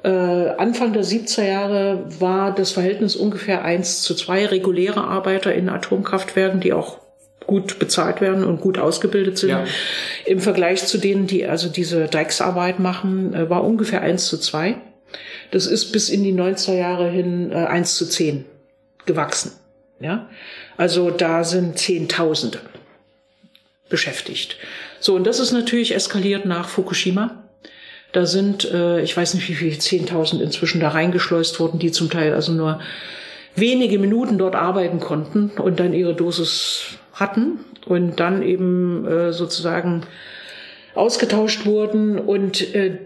Äh, 0.04 0.10
Anfang 0.10 0.94
der 0.94 1.04
70er 1.04 1.44
Jahre 1.44 2.06
war 2.20 2.54
das 2.54 2.72
Verhältnis 2.72 3.16
ungefähr 3.16 3.66
eins 3.66 4.04
zu 4.04 4.14
zwei 4.14 4.46
reguläre 4.46 5.04
Arbeiter 5.04 5.54
in 5.54 5.70
Atomkraftwerken, 5.70 6.60
die 6.60 6.72
auch 6.72 7.00
gut 7.48 7.80
bezahlt 7.80 8.22
werden 8.22 8.44
und 8.44 8.62
gut 8.62 8.78
ausgebildet 8.78 9.40
sind. 9.40 9.50
Ja. 9.50 9.66
Im 10.26 10.40
Vergleich 10.40 10.86
zu 10.86 11.00
denen, 11.00 11.26
die 11.26 11.48
also 11.48 11.68
diese 11.68 12.06
Drecksarbeit 12.06 12.80
machen, 12.80 13.34
äh, 13.34 13.50
war 13.50 13.64
ungefähr 13.64 14.02
eins 14.02 14.28
zu 14.28 14.38
zwei. 14.38 14.76
Das 15.52 15.66
ist 15.66 15.92
bis 15.92 16.10
in 16.10 16.24
die 16.24 16.34
90er 16.34 16.74
Jahre 16.74 17.10
hin 17.10 17.52
äh, 17.52 17.56
1 17.56 17.96
zu 17.96 18.08
10 18.08 18.46
gewachsen. 19.06 19.52
Ja? 20.00 20.30
Also 20.78 21.12
da 21.12 21.44
sind 21.44 21.78
Zehntausende 21.78 22.60
beschäftigt. 23.90 24.58
So, 25.00 25.16
und 25.16 25.26
das 25.26 25.40
ist 25.40 25.52
natürlich 25.52 25.96
eskaliert 25.96 26.46
nach 26.46 26.70
Fukushima. 26.70 27.44
Da 28.12 28.26
sind, 28.26 28.72
äh, 28.72 29.02
ich 29.02 29.16
weiß 29.16 29.34
nicht, 29.34 29.50
wie 29.50 29.56
viele 29.56 29.78
Zehntausend 29.78 30.42
inzwischen 30.42 30.80
da 30.80 30.90
reingeschleust 30.90 31.60
wurden, 31.60 31.80
die 31.80 31.92
zum 31.92 32.10
Teil 32.10 32.34
also 32.34 32.52
nur 32.52 32.80
wenige 33.56 34.00
Minuten 34.00 34.38
dort 34.38 34.56
arbeiten 34.56 35.00
konnten 35.00 35.52
und 35.58 35.80
dann 35.80 35.94
ihre 35.94 36.16
Dosis 36.16 36.86
hatten 37.14 37.60
und 37.86 38.20
dann 38.20 38.42
eben 38.42 39.06
äh, 39.06 39.34
sozusagen 39.34 40.04
ausgetauscht 40.96 41.66
wurden. 41.66 42.20
Und 42.20 42.74
äh, 42.74 42.98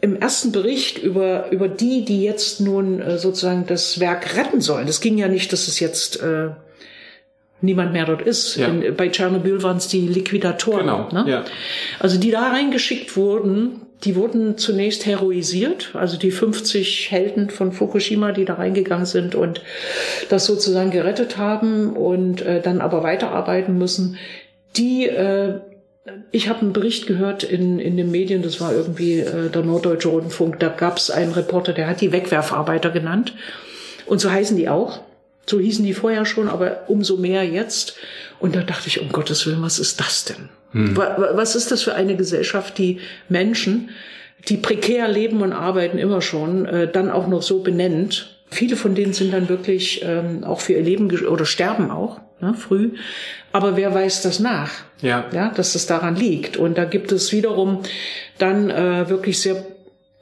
im 0.00 0.16
ersten 0.16 0.52
Bericht 0.52 0.98
über, 0.98 1.50
über 1.50 1.68
die, 1.68 2.04
die 2.04 2.22
jetzt 2.22 2.60
nun 2.60 3.00
äh, 3.00 3.18
sozusagen 3.18 3.66
das 3.66 4.00
Werk 4.00 4.36
retten 4.36 4.60
sollen. 4.60 4.86
Das 4.86 5.00
ging 5.00 5.18
ja 5.18 5.28
nicht, 5.28 5.52
dass 5.52 5.68
es 5.68 5.80
jetzt 5.80 6.22
äh, 6.22 6.50
niemand 7.60 7.92
mehr 7.92 8.06
dort 8.06 8.22
ist. 8.22 8.56
Ja. 8.56 8.68
In, 8.68 8.96
bei 8.96 9.08
Tschernobyl 9.08 9.62
waren 9.62 9.76
es 9.76 9.88
die 9.88 10.06
Liquidatoren. 10.06 10.86
Genau. 10.86 11.08
Ne? 11.12 11.30
Ja. 11.30 11.44
Also 11.98 12.18
die 12.18 12.30
da 12.30 12.48
reingeschickt 12.48 13.16
wurden, 13.16 13.82
die 14.04 14.16
wurden 14.16 14.56
zunächst 14.56 15.04
heroisiert, 15.04 15.90
also 15.92 16.16
die 16.16 16.30
50 16.30 17.10
Helden 17.10 17.50
von 17.50 17.72
Fukushima, 17.72 18.32
die 18.32 18.46
da 18.46 18.54
reingegangen 18.54 19.04
sind 19.04 19.34
und 19.34 19.62
das 20.30 20.46
sozusagen 20.46 20.90
gerettet 20.90 21.36
haben 21.36 21.94
und 21.94 22.40
äh, 22.40 22.62
dann 22.62 22.80
aber 22.80 23.02
weiterarbeiten 23.02 23.76
müssen, 23.76 24.16
die 24.76 25.06
äh, 25.06 25.60
ich 26.30 26.48
habe 26.48 26.60
einen 26.60 26.72
Bericht 26.72 27.06
gehört 27.06 27.42
in, 27.42 27.78
in 27.78 27.96
den 27.96 28.10
Medien, 28.10 28.42
das 28.42 28.60
war 28.60 28.72
irgendwie 28.72 29.20
äh, 29.20 29.50
der 29.50 29.62
Norddeutsche 29.62 30.08
Rundfunk, 30.08 30.60
da 30.60 30.68
gab 30.68 30.96
es 30.96 31.10
einen 31.10 31.32
Reporter, 31.32 31.72
der 31.72 31.86
hat 31.86 32.00
die 32.00 32.12
Wegwerfarbeiter 32.12 32.90
genannt. 32.90 33.34
Und 34.06 34.20
so 34.20 34.30
heißen 34.30 34.56
die 34.56 34.68
auch. 34.68 35.00
So 35.46 35.58
hießen 35.58 35.84
die 35.84 35.94
vorher 35.94 36.26
schon, 36.26 36.48
aber 36.48 36.84
umso 36.88 37.16
mehr 37.16 37.44
jetzt. 37.44 37.96
Und 38.38 38.54
da 38.54 38.62
dachte 38.62 38.88
ich, 38.88 39.00
um 39.00 39.10
Gottes 39.10 39.46
Willen, 39.46 39.62
was 39.62 39.78
ist 39.78 40.00
das 40.00 40.24
denn? 40.24 40.48
Hm. 40.72 40.96
Was 40.96 41.56
ist 41.56 41.72
das 41.72 41.82
für 41.82 41.94
eine 41.94 42.16
Gesellschaft, 42.16 42.78
die 42.78 43.00
Menschen, 43.28 43.90
die 44.48 44.56
prekär 44.56 45.08
leben 45.08 45.42
und 45.42 45.52
arbeiten 45.52 45.98
immer 45.98 46.22
schon, 46.22 46.66
äh, 46.66 46.90
dann 46.90 47.10
auch 47.10 47.26
noch 47.26 47.42
so 47.42 47.62
benennt? 47.62 48.40
Viele 48.50 48.76
von 48.76 48.94
denen 48.94 49.12
sind 49.12 49.32
dann 49.32 49.48
wirklich 49.48 50.02
ähm, 50.04 50.44
auch 50.44 50.60
für 50.60 50.74
ihr 50.74 50.82
Leben 50.82 51.10
oder 51.26 51.44
sterben 51.44 51.90
auch 51.90 52.20
ne, 52.40 52.54
früh. 52.54 52.92
Aber 53.52 53.76
wer 53.76 53.92
weiß 53.92 54.22
das 54.22 54.38
nach? 54.38 54.70
Ja. 55.02 55.24
ja, 55.32 55.50
dass 55.50 55.74
es 55.74 55.86
daran 55.86 56.14
liegt. 56.14 56.56
Und 56.56 56.78
da 56.78 56.84
gibt 56.84 57.10
es 57.10 57.32
wiederum 57.32 57.82
dann 58.38 58.70
äh, 58.70 59.08
wirklich 59.08 59.40
sehr 59.40 59.64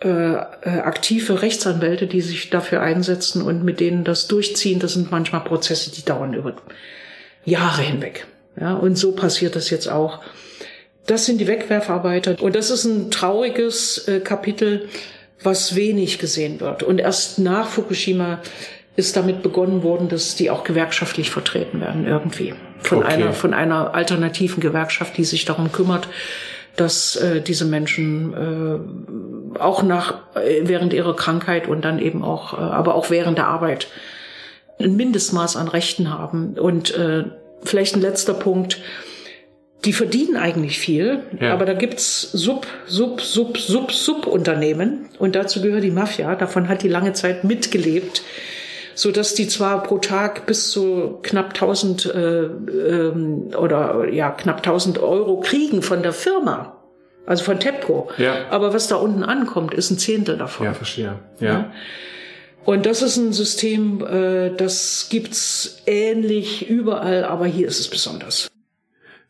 äh, 0.01 0.09
äh, 0.09 0.37
aktive 0.65 1.43
Rechtsanwälte, 1.43 2.07
die 2.07 2.21
sich 2.21 2.51
dafür 2.51 2.81
einsetzen 2.81 3.43
und 3.43 3.65
mit 3.65 3.81
denen 3.81 4.05
das 4.05 4.29
durchziehen. 4.29 4.79
Das 4.79 4.95
sind 4.95 5.11
manchmal 5.11 5.43
Prozesse, 5.43 5.91
die 5.91 6.05
dauern 6.05 6.35
über 6.35 6.55
Jahre 7.45 7.83
hinweg. 7.83 8.27
Ja, 8.61 8.75
und 8.75 8.97
so 8.97 9.13
passiert 9.13 9.57
das 9.57 9.71
jetzt 9.71 9.89
auch. 9.89 10.21
Das 11.07 11.27
sind 11.27 11.39
die 11.41 11.47
Wegwerfarbeiter. 11.47 12.41
Und 12.41 12.55
das 12.55 12.71
ist 12.71 12.85
ein 12.85 13.11
trauriges 13.11 14.07
äh, 14.09 14.21
Kapitel, 14.21 14.89
was 15.43 15.75
wenig 15.75 16.19
gesehen 16.19 16.61
wird. 16.61 16.83
Und 16.83 16.99
erst 16.99 17.39
nach 17.39 17.69
Fukushima 17.69 18.41
ist 18.97 19.17
damit 19.17 19.43
begonnen 19.43 19.83
worden, 19.83 20.09
dass 20.09 20.35
die 20.35 20.51
auch 20.51 20.65
gewerkschaftlich 20.65 21.31
vertreten 21.31 21.81
werden 21.81 22.07
irgendwie. 22.07 22.55
Von 22.81 22.99
okay. 22.99 23.15
einer, 23.15 23.33
von 23.33 23.55
einer 23.55 23.95
alternativen 23.95 24.61
Gewerkschaft, 24.61 25.17
die 25.17 25.25
sich 25.25 25.45
darum 25.45 25.73
kümmert, 25.73 26.09
dass 26.77 27.17
äh, 27.17 27.41
diese 27.41 27.65
Menschen 27.65 29.55
äh, 29.57 29.59
auch 29.59 29.83
nach 29.83 30.15
äh, 30.37 30.63
während 30.63 30.93
ihrer 30.93 31.17
Krankheit 31.17 31.67
und 31.67 31.85
dann 31.85 31.99
eben 31.99 32.23
auch, 32.23 32.55
äh, 32.55 32.57
aber 32.57 32.95
auch 32.95 33.11
während 33.11 33.37
der 33.39 33.49
Arbeit 33.49 33.89
ein 34.79 34.97
Mindestmaß 34.97 35.57
an 35.57 35.69
Rechten 35.69 36.11
haben. 36.11 36.59
Und 36.59 36.95
äh, 36.95 37.25
vielleicht 37.63 37.97
ein 37.97 38.01
letzter 38.01 38.35
Punkt. 38.35 38.81
Die 39.85 39.93
verdienen 39.93 40.37
eigentlich 40.37 40.79
viel, 40.79 41.21
ja. 41.41 41.53
aber 41.53 41.65
da 41.65 41.73
gibt's 41.73 42.23
Sub, 42.33 42.67
Sub, 42.87 43.21
Sub, 43.21 43.59
Sub, 43.59 43.93
Subunternehmen 43.93 45.09
und 45.21 45.37
dazu 45.37 45.63
gehört 45.63 45.85
die 45.85 45.93
Mafia. 45.93 46.35
Davon 46.35 46.69
hat 46.69 46.83
die 46.83 46.89
lange 46.89 47.13
Zeit 47.13 47.45
mitgelebt 47.45 48.23
so 48.99 49.13
dass 49.13 49.33
die 49.35 49.47
zwar 49.47 49.85
pro 49.85 49.99
Tag 49.99 50.45
bis 50.47 50.73
zu 50.73 51.21
knapp 51.23 51.51
1000 51.51 52.07
äh, 52.07 52.43
ähm, 52.43 53.51
oder 53.57 54.09
ja 54.09 54.33
knapp 54.33 54.57
1000 54.57 54.99
Euro 54.99 55.39
kriegen 55.39 55.83
von 55.83 56.03
der 56.03 56.13
Firma, 56.13 56.83
also 57.25 57.45
von 57.45 57.61
TEPCO. 57.61 58.11
Ja. 58.19 58.49
Aber 58.51 58.75
was 58.75 58.89
da 58.89 58.97
unten 58.97 59.23
ankommt, 59.23 59.73
ist 59.73 59.93
ein 59.93 59.99
Zehntel 59.99 60.37
davon. 60.37 60.67
Ja, 60.67 60.75
verstehe. 60.75 61.21
Ja. 61.39 61.47
ja. 61.47 61.73
Und 62.65 62.87
das 62.87 63.03
ist 63.03 63.17
ein 63.19 63.33
System, 63.33 64.05
äh, 64.05 64.51
das 64.57 65.07
gibt's 65.09 65.81
ähnlich 65.87 66.69
überall, 66.69 67.23
aber 67.23 67.47
hier 67.47 67.69
ist 67.69 67.79
es 67.79 67.87
besonders. 67.87 68.51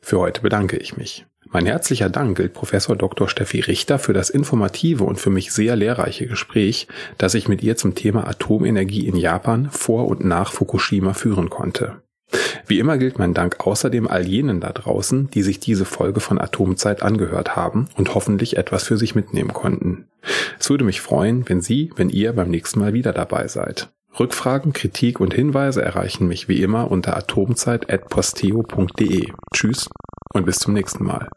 Für 0.00 0.18
heute 0.18 0.40
bedanke 0.40 0.78
ich 0.78 0.96
mich. 0.96 1.26
Mein 1.50 1.64
herzlicher 1.64 2.10
Dank 2.10 2.36
gilt 2.36 2.52
Professor 2.52 2.94
Dr. 2.94 3.28
Steffi 3.28 3.60
Richter 3.60 3.98
für 3.98 4.12
das 4.12 4.28
informative 4.28 5.04
und 5.04 5.18
für 5.18 5.30
mich 5.30 5.50
sehr 5.50 5.76
lehrreiche 5.76 6.26
Gespräch, 6.26 6.88
das 7.16 7.32
ich 7.34 7.48
mit 7.48 7.62
ihr 7.62 7.76
zum 7.76 7.94
Thema 7.94 8.28
Atomenergie 8.28 9.06
in 9.06 9.16
Japan 9.16 9.68
vor 9.70 10.08
und 10.08 10.24
nach 10.24 10.52
Fukushima 10.52 11.14
führen 11.14 11.48
konnte. 11.48 12.02
Wie 12.66 12.78
immer 12.78 12.98
gilt 12.98 13.18
mein 13.18 13.32
Dank 13.32 13.66
außerdem 13.66 14.06
all 14.06 14.26
jenen 14.26 14.60
da 14.60 14.72
draußen, 14.72 15.30
die 15.30 15.42
sich 15.42 15.58
diese 15.58 15.86
Folge 15.86 16.20
von 16.20 16.38
Atomzeit 16.38 17.02
angehört 17.02 17.56
haben 17.56 17.88
und 17.96 18.14
hoffentlich 18.14 18.58
etwas 18.58 18.84
für 18.84 18.98
sich 18.98 19.14
mitnehmen 19.14 19.54
konnten. 19.54 20.08
Es 20.60 20.68
würde 20.68 20.84
mich 20.84 21.00
freuen, 21.00 21.48
wenn 21.48 21.62
Sie, 21.62 21.90
wenn 21.96 22.10
ihr 22.10 22.34
beim 22.34 22.50
nächsten 22.50 22.80
Mal 22.80 22.92
wieder 22.92 23.14
dabei 23.14 23.48
seid. 23.48 23.88
Rückfragen, 24.18 24.72
Kritik 24.72 25.20
und 25.20 25.34
Hinweise 25.34 25.82
erreichen 25.82 26.26
mich 26.28 26.48
wie 26.48 26.62
immer 26.62 26.90
unter 26.90 27.14
atomzeit.posteo.de. 27.16 29.32
Tschüss 29.54 29.88
und 30.34 30.44
bis 30.44 30.58
zum 30.58 30.74
nächsten 30.74 31.04
Mal. 31.04 31.28